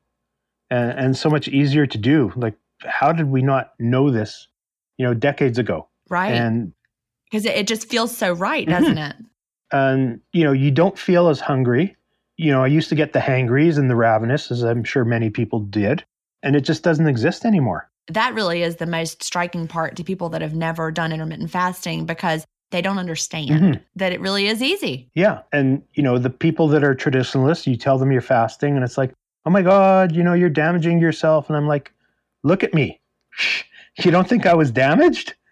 and, 0.70 0.98
and 0.98 1.16
so 1.16 1.28
much 1.28 1.48
easier 1.48 1.86
to 1.86 1.98
do. 1.98 2.32
Like, 2.36 2.54
how 2.84 3.12
did 3.12 3.28
we 3.28 3.42
not 3.42 3.74
know 3.78 4.10
this, 4.10 4.48
you 4.98 5.04
know, 5.06 5.14
decades 5.14 5.58
ago? 5.58 5.88
Right. 6.08 6.32
And 6.32 6.72
Because 7.30 7.44
it, 7.44 7.56
it 7.56 7.66
just 7.66 7.88
feels 7.88 8.16
so 8.16 8.32
right, 8.32 8.66
Mhm. 8.66 8.70
doesn't 8.70 8.98
it? 8.98 9.16
and 9.72 10.20
you 10.34 10.44
know 10.44 10.52
you 10.52 10.70
don't 10.70 10.98
feel 10.98 11.28
as 11.28 11.40
hungry 11.40 11.96
you 12.36 12.52
know 12.52 12.62
i 12.62 12.66
used 12.66 12.90
to 12.90 12.94
get 12.94 13.14
the 13.14 13.18
hangries 13.18 13.78
and 13.78 13.88
the 13.90 13.96
ravenous 13.96 14.50
as 14.50 14.62
i'm 14.62 14.84
sure 14.84 15.06
many 15.06 15.30
people 15.30 15.58
did 15.58 16.04
and 16.42 16.54
it 16.54 16.60
just 16.60 16.82
doesn't 16.84 17.08
exist 17.08 17.46
anymore 17.46 17.90
That 18.08 18.34
really 18.34 18.62
is 18.62 18.76
the 18.76 18.86
most 18.86 19.22
striking 19.22 19.66
part 19.66 19.96
to 19.96 20.04
people 20.04 20.28
that 20.30 20.42
have 20.42 20.54
never 20.54 20.90
done 20.90 21.12
intermittent 21.12 21.50
fasting 21.50 22.04
because 22.06 22.44
they 22.70 22.82
don't 22.82 22.98
understand 22.98 23.50
Mhm. 23.76 23.80
that 23.96 24.12
it 24.12 24.20
really 24.20 24.46
is 24.48 24.60
easy. 24.62 25.08
yeah 25.14 25.40
and 25.52 25.80
you 25.94 26.02
know 26.02 26.18
the 26.18 26.30
people 26.30 26.66
that 26.68 26.82
are 26.82 26.94
traditionalists 26.94 27.66
you 27.66 27.76
tell 27.76 27.98
them 27.98 28.10
you're 28.10 28.20
fasting 28.20 28.74
and 28.74 28.82
it's 28.84 28.98
like 28.98 29.12
oh 29.46 29.50
my 29.50 29.62
god 29.62 30.10
you 30.16 30.22
know 30.24 30.32
you're 30.34 30.48
damaging 30.50 30.98
yourself 30.98 31.48
and 31.48 31.56
i'm 31.56 31.68
like 31.68 31.92
look 32.42 32.64
at 32.64 32.74
me 32.74 33.00
you 34.02 34.10
don't 34.10 34.28
think 34.28 34.44
i 34.44 34.54
was 34.54 34.70
damaged 34.72 35.34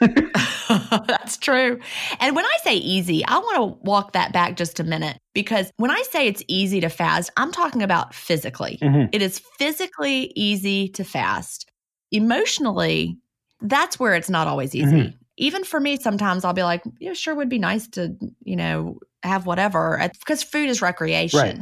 That's 1.06 1.36
true. 1.36 1.78
And 2.20 2.36
when 2.36 2.44
I 2.44 2.56
say 2.62 2.76
easy, 2.76 3.24
I 3.26 3.36
want 3.38 3.56
to 3.56 3.64
walk 3.84 4.12
that 4.12 4.32
back 4.32 4.56
just 4.56 4.78
a 4.80 4.84
minute 4.84 5.18
because 5.34 5.70
when 5.76 5.90
I 5.90 6.02
say 6.10 6.28
it's 6.28 6.42
easy 6.48 6.80
to 6.80 6.88
fast, 6.88 7.30
I'm 7.36 7.50
talking 7.52 7.82
about 7.82 8.14
physically. 8.14 8.78
Mhm. 8.80 9.08
It 9.12 9.20
is 9.22 9.40
physically 9.58 10.32
easy 10.36 10.88
to 10.90 11.04
fast. 11.04 11.68
Emotionally, 12.12 13.18
that's 13.60 13.98
where 13.98 14.14
it's 14.14 14.30
not 14.30 14.46
always 14.46 14.74
easy. 14.74 14.92
Mhm. 14.92 15.14
Even 15.38 15.64
for 15.64 15.80
me, 15.80 15.96
sometimes 15.96 16.44
I'll 16.44 16.52
be 16.52 16.62
like, 16.62 16.82
yeah, 17.00 17.14
sure 17.14 17.34
would 17.34 17.48
be 17.48 17.58
nice 17.58 17.88
to, 17.88 18.14
you 18.44 18.54
know, 18.54 18.98
have 19.22 19.46
whatever 19.46 20.00
because 20.20 20.42
food 20.42 20.68
is 20.68 20.82
recreation. 20.82 21.40
Right. 21.40 21.58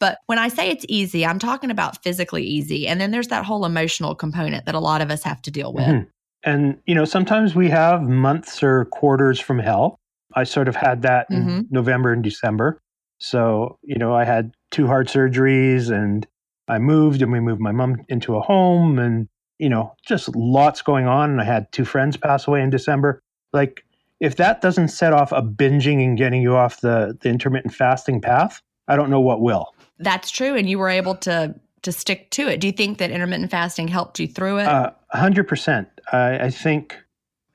But 0.00 0.18
when 0.26 0.38
I 0.38 0.48
say 0.48 0.68
it's 0.68 0.84
easy, 0.88 1.24
I'm 1.24 1.38
talking 1.38 1.70
about 1.70 2.02
physically 2.02 2.42
easy. 2.42 2.88
And 2.88 3.00
then 3.00 3.12
there's 3.12 3.28
that 3.28 3.44
whole 3.44 3.64
emotional 3.64 4.14
component 4.14 4.66
that 4.66 4.74
a 4.74 4.80
lot 4.80 5.00
of 5.00 5.10
us 5.10 5.22
have 5.22 5.40
to 5.42 5.50
deal 5.50 5.72
with. 5.72 5.86
Mhm. 5.86 6.06
And, 6.42 6.76
you 6.86 6.94
know, 6.94 7.04
sometimes 7.04 7.54
we 7.54 7.70
have 7.70 8.02
months 8.02 8.62
or 8.62 8.86
quarters 8.86 9.38
from 9.40 9.60
hell. 9.60 9.98
I 10.34 10.44
sort 10.44 10.68
of 10.68 10.76
had 10.76 11.02
that 11.02 11.26
in 11.30 11.46
Mhm. 11.46 11.66
November 11.70 12.12
and 12.12 12.22
December. 12.22 12.80
So, 13.18 13.78
you 13.82 13.96
know, 13.96 14.14
I 14.14 14.24
had 14.24 14.50
two 14.72 14.86
heart 14.88 15.06
surgeries 15.06 15.90
and 15.90 16.26
I 16.68 16.78
moved 16.78 17.22
and 17.22 17.30
we 17.30 17.40
moved 17.40 17.60
my 17.60 17.72
mom 17.72 18.02
into 18.08 18.36
a 18.36 18.40
home 18.40 18.98
and, 18.98 19.28
you 19.64 19.70
know, 19.70 19.94
just 20.06 20.36
lots 20.36 20.82
going 20.82 21.06
on. 21.06 21.30
And 21.30 21.40
I 21.40 21.44
had 21.44 21.72
two 21.72 21.86
friends 21.86 22.18
pass 22.18 22.46
away 22.46 22.60
in 22.60 22.68
December. 22.68 23.22
Like, 23.54 23.82
if 24.20 24.36
that 24.36 24.60
doesn't 24.60 24.88
set 24.88 25.14
off 25.14 25.32
a 25.32 25.40
binging 25.40 26.04
and 26.04 26.18
getting 26.18 26.42
you 26.42 26.54
off 26.54 26.82
the, 26.82 27.16
the 27.22 27.30
intermittent 27.30 27.72
fasting 27.72 28.20
path, 28.20 28.60
I 28.88 28.96
don't 28.96 29.08
know 29.08 29.20
what 29.20 29.40
will. 29.40 29.74
That's 29.98 30.30
true. 30.30 30.54
And 30.54 30.68
you 30.68 30.78
were 30.78 30.90
able 30.90 31.14
to 31.16 31.54
to 31.80 31.92
stick 31.92 32.30
to 32.30 32.46
it. 32.46 32.60
Do 32.60 32.66
you 32.66 32.74
think 32.74 32.98
that 32.98 33.10
intermittent 33.10 33.50
fasting 33.50 33.88
helped 33.88 34.20
you 34.20 34.26
through 34.26 34.58
it? 34.58 34.66
Uh, 34.66 34.90
100%. 35.14 35.86
I, 36.12 36.38
I 36.38 36.50
think 36.50 36.96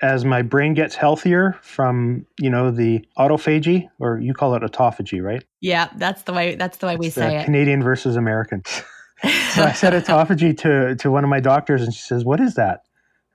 as 0.01 0.25
my 0.25 0.41
brain 0.41 0.73
gets 0.73 0.95
healthier 0.95 1.57
from, 1.61 2.25
you 2.39 2.49
know, 2.49 2.71
the 2.71 3.05
autophagy, 3.17 3.87
or 3.99 4.19
you 4.19 4.33
call 4.33 4.55
it 4.55 4.63
autophagy, 4.63 5.21
right? 5.21 5.43
yeah, 5.61 5.89
that's 5.97 6.23
the 6.23 6.33
way 6.33 6.55
that's 6.55 6.77
the 6.77 6.87
way 6.87 6.95
we 6.95 7.07
It's, 7.07 7.15
say 7.15 7.37
it. 7.37 7.45
Canadian 7.45 7.83
versus 7.83 8.15
American. 8.15 8.63
So 9.23 9.63
I 9.63 9.73
said 9.73 9.93
autophagy 9.93 10.57
to, 10.59 10.95
to 10.95 11.11
one 11.11 11.23
of 11.23 11.29
my 11.29 11.39
doctors, 11.39 11.81
and 11.81 11.93
she 11.93 12.01
says, 12.01 12.23
What 12.23 12.39
is 12.39 12.55
that? 12.55 12.81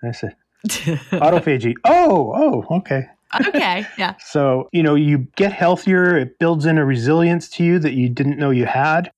And 0.01 0.09
I 0.09 0.13
said, 0.13 0.37
Autophagy. 0.67 1.75
oh, 1.85 2.33
oh, 2.35 2.77
okay. 2.79 3.07
okay. 3.49 3.87
Yeah. 3.99 4.15
So, 4.25 4.69
you 4.73 4.83
know, 4.83 4.95
you 4.95 5.27
get 5.37 5.53
healthier, 5.53 6.17
it 6.17 6.39
builds 6.39 6.67
in 6.67 6.79
a 6.79 6.85
resilience 6.85 7.49
to 7.51 7.65
you 7.65 7.79
that 7.81 7.93
you 7.93 8.09
didn't 8.09 8.39
know 8.39 8.51
you 8.51 8.67
had. 8.67 9.11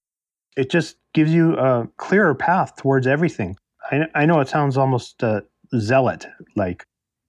It 0.57 0.71
just 0.71 0.97
gives 1.15 1.33
you 1.33 1.57
a 1.57 1.89
clearer 1.99 2.35
path 2.35 2.77
towards 2.77 3.07
everything. 3.07 3.57
I, 3.91 4.07
I 4.15 4.27
know 4.27 4.41
it 4.41 4.49
sounds 4.49 4.77
almost 4.77 5.23
uh, 5.23 5.43
zealot 5.79 6.27
like, 6.57 6.85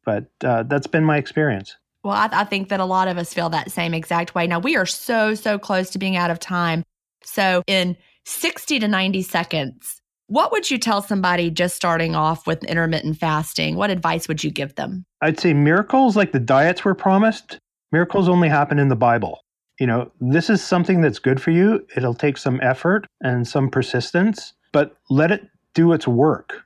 but 0.05 0.29
uh, 0.43 0.63
that's 0.63 0.87
been 0.87 1.03
my 1.03 1.17
experience. 1.17 1.75
Well, 2.03 2.15
I, 2.15 2.29
I 2.31 2.43
think 2.45 2.69
that 2.69 2.79
a 2.79 2.85
lot 2.85 3.07
of 3.07 3.17
us 3.17 3.33
feel 3.33 3.49
that 3.49 3.71
same 3.71 3.93
exact 3.93 4.33
way. 4.33 4.47
Now, 4.47 4.59
we 4.59 4.75
are 4.77 4.85
so, 4.85 5.35
so 5.35 5.59
close 5.59 5.89
to 5.91 5.99
being 5.99 6.15
out 6.15 6.31
of 6.31 6.39
time. 6.39 6.83
So, 7.23 7.63
in 7.67 7.97
60 8.27 8.79
to 8.79 8.87
90 8.89 9.21
seconds, 9.21 10.01
what 10.27 10.51
would 10.51 10.69
you 10.69 10.77
tell 10.77 11.01
somebody 11.01 11.49
just 11.49 11.77
starting 11.77 12.13
off 12.13 12.45
with 12.45 12.61
intermittent 12.65 13.17
fasting? 13.17 13.77
What 13.77 13.89
advice 13.89 14.27
would 14.27 14.43
you 14.43 14.51
give 14.51 14.75
them? 14.75 15.05
I'd 15.21 15.39
say 15.39 15.53
miracles 15.53 16.17
like 16.17 16.33
the 16.33 16.39
diets 16.39 16.83
were 16.83 16.93
promised, 16.93 17.57
miracles 17.93 18.27
only 18.27 18.49
happen 18.49 18.79
in 18.79 18.89
the 18.89 18.97
Bible. 18.97 19.39
You 19.79 19.87
know, 19.87 20.11
this 20.19 20.49
is 20.49 20.61
something 20.61 20.99
that's 20.99 21.19
good 21.19 21.41
for 21.41 21.51
you. 21.51 21.87
It'll 21.95 22.13
take 22.13 22.37
some 22.37 22.59
effort 22.61 23.07
and 23.21 23.47
some 23.47 23.69
persistence, 23.69 24.53
but 24.73 24.97
let 25.09 25.31
it 25.31 25.47
do 25.73 25.93
its 25.93 26.05
work. 26.05 26.65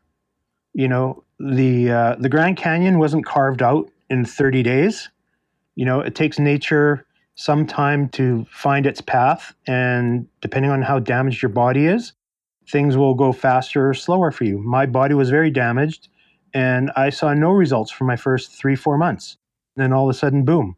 You 0.73 0.87
know, 0.87 1.23
the 1.39 1.91
uh, 1.91 2.15
the 2.17 2.29
Grand 2.29 2.57
Canyon 2.57 2.97
wasn't 2.97 3.25
carved 3.25 3.61
out 3.61 3.87
in 4.09 4.25
30 4.25 4.63
days. 4.63 5.09
You 5.75 5.85
know, 5.85 5.99
it 5.99 6.15
takes 6.15 6.39
nature 6.39 7.05
some 7.35 7.65
time 7.65 8.09
to 8.09 8.45
find 8.51 8.85
its 8.85 9.01
path, 9.01 9.53
and 9.67 10.27
depending 10.41 10.71
on 10.71 10.81
how 10.81 10.99
damaged 10.99 11.41
your 11.41 11.49
body 11.49 11.85
is, 11.85 12.13
things 12.69 12.97
will 12.97 13.13
go 13.13 13.31
faster 13.31 13.89
or 13.89 13.93
slower 13.93 14.31
for 14.31 14.43
you. 14.43 14.57
My 14.59 14.85
body 14.85 15.13
was 15.13 15.29
very 15.29 15.49
damaged, 15.49 16.09
and 16.53 16.91
I 16.95 17.09
saw 17.09 17.33
no 17.33 17.51
results 17.51 17.91
for 17.91 18.03
my 18.03 18.15
first 18.15 18.51
three, 18.51 18.75
four 18.75 18.97
months. 18.97 19.37
Then 19.75 19.93
all 19.93 20.09
of 20.09 20.15
a 20.15 20.17
sudden, 20.17 20.43
boom. 20.43 20.75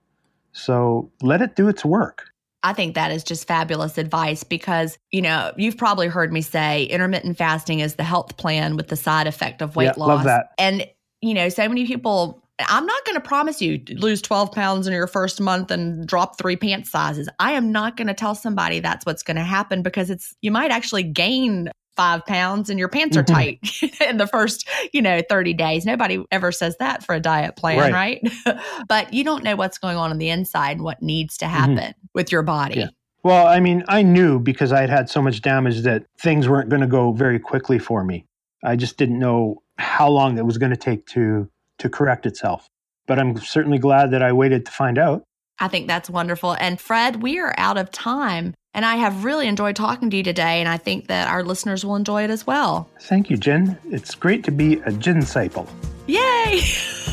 So 0.52 1.12
let 1.22 1.42
it 1.42 1.56
do 1.56 1.68
its 1.68 1.84
work. 1.84 2.30
I 2.62 2.72
think 2.72 2.96
that 2.96 3.12
is 3.12 3.24
just 3.24 3.48
fabulous 3.48 3.98
advice 3.98 4.44
because, 4.44 4.98
you 5.12 5.22
know, 5.22 5.52
you've 5.58 5.78
probably 5.78 6.08
heard 6.08 6.32
me 6.32 6.42
say 6.42 6.86
intermittent 6.86 7.38
fasting 7.38 7.80
is 7.80 7.96
the 7.96 8.04
health 8.04 8.38
plan 8.38 8.78
with 8.78 8.88
the 8.88 8.96
side 8.96 9.28
effect 9.28 9.62
of 9.62 9.76
weight 9.76 9.86
yeah, 9.86 9.94
loss. 9.98 10.08
Love 10.08 10.24
that. 10.24 10.52
And, 10.58 10.88
you 11.22 11.34
know, 11.34 11.50
so 11.50 11.68
many 11.68 11.86
people, 11.86 12.43
I'm 12.60 12.86
not 12.86 13.06
going 13.06 13.16
to 13.16 13.22
promise 13.22 13.62
you 13.62 13.82
lose 13.96 14.22
12 14.22 14.52
pounds 14.52 14.86
in 14.86 14.94
your 14.94 15.08
first 15.08 15.42
month 15.42 15.72
and 15.72 16.08
drop 16.08 16.38
three 16.38 16.56
pant 16.56 16.86
sizes. 16.86 17.28
I 17.40 17.54
am 17.54 17.72
not 17.72 17.98
going 17.98 18.08
to 18.08 18.14
tell 18.14 18.36
somebody 18.36 18.80
that's 18.80 19.06
what's 19.06 19.24
going 19.24 19.38
to 19.38 19.44
happen 19.44 19.82
because 19.82 20.10
it's, 20.10 20.36
you 20.42 20.52
might 20.52 20.72
actually 20.72 21.04
gain 21.04 21.70
five 21.96 22.26
pounds 22.26 22.70
and 22.70 22.80
your 22.80 22.90
pants 22.90 23.18
are 23.18 23.24
tight 23.24 23.60
in 24.08 24.18
the 24.18 24.28
first, 24.28 24.68
you 24.94 25.02
know, 25.02 25.22
30 25.28 25.54
days. 25.54 25.86
Nobody 25.86 26.24
ever 26.32 26.52
says 26.52 26.76
that 26.78 27.04
for 27.04 27.16
a 27.16 27.20
diet 27.20 27.56
plan, 27.56 27.92
right? 27.92 28.20
right? 28.46 28.60
but 28.88 29.14
you 29.14 29.24
don't 29.24 29.44
know 29.44 29.56
what's 29.56 29.78
going 29.78 29.98
on 29.98 30.12
on 30.12 30.18
the 30.18 30.30
inside 30.30 30.78
and 30.78 30.84
what 30.84 31.02
needs 31.02 31.38
to 31.38 31.48
happen 31.48 31.78
mm-hmm. 31.78 32.08
with 32.14 32.32
your 32.32 32.44
body. 32.44 32.80
Yeah. 32.80 32.88
Well, 33.24 33.48
I 33.48 33.60
mean, 33.62 33.84
I 33.88 34.02
knew 34.02 34.40
because 34.40 34.72
I 34.72 34.82
had 34.82 34.90
had 34.90 35.10
so 35.10 35.22
much 35.22 35.42
damage 35.42 35.82
that 35.82 36.06
things 36.20 36.50
weren't 36.50 36.70
going 36.70 36.82
to 36.82 36.88
go 36.88 37.14
very 37.14 37.40
quickly 37.40 37.80
for 37.80 38.04
me. 38.04 38.26
I 38.64 38.76
just 38.76 38.98
didn't 38.98 39.20
know 39.20 39.62
how 39.78 40.10
long 40.10 40.38
it 40.38 40.46
was 40.46 40.58
going 40.58 40.72
to 40.72 40.78
take 40.78 41.06
to 41.08 41.50
to 41.80 41.90
correct 41.90 42.26
itself. 42.26 42.68
But 43.08 43.20
I'm 43.20 43.38
certainly 43.38 43.80
glad 43.80 44.12
that 44.12 44.24
I 44.24 44.32
waited 44.32 44.66
to 44.66 44.72
find 44.72 44.98
out. 44.98 45.24
I 45.60 45.68
think 45.68 45.88
that's 45.88 46.10
wonderful. 46.10 46.56
And 46.60 46.80
Fred, 46.80 47.22
we 47.22 47.40
are 47.40 47.54
out 47.58 47.78
of 47.78 47.92
time. 47.92 48.54
And 48.74 48.86
I 48.86 48.96
have 48.96 49.24
really 49.24 49.48
enjoyed 49.48 49.76
talking 49.76 50.10
to 50.10 50.18
you 50.18 50.24
today, 50.24 50.60
and 50.60 50.68
I 50.68 50.78
think 50.78 51.08
that 51.08 51.28
our 51.28 51.44
listeners 51.44 51.86
will 51.86 51.96
enjoy 51.96 52.24
it 52.24 52.32
as 52.32 52.48
well. 52.48 52.90
Thank 53.02 53.30
you, 53.30 53.38
Gin. 53.38 53.78
It's 53.92 54.16
great 54.16 54.44
to 54.46 54.52
be 54.52 54.80
a 54.80 54.92
Gin 54.92 55.20
disciple. 55.20 55.68
Yay! 56.08 56.62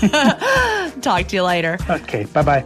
Talk 1.02 1.28
to 1.28 1.36
you 1.36 1.42
later. 1.42 1.76
Okay, 1.90 2.24
bye 2.24 2.42
bye. 2.42 2.64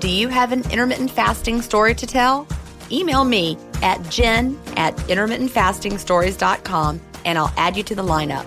Do 0.00 0.08
you 0.08 0.28
have 0.28 0.52
an 0.52 0.68
intermittent 0.70 1.10
fasting 1.10 1.60
story 1.62 1.94
to 1.94 2.06
tell? 2.06 2.46
Email 2.90 3.24
me 3.24 3.58
at 3.82 4.02
gin 4.08 4.58
at 4.76 4.96
intermittentfastingstories.com 4.96 7.00
and 7.24 7.38
I'll 7.38 7.52
add 7.56 7.76
you 7.76 7.82
to 7.82 7.94
the 7.94 8.02
lineup. 8.02 8.46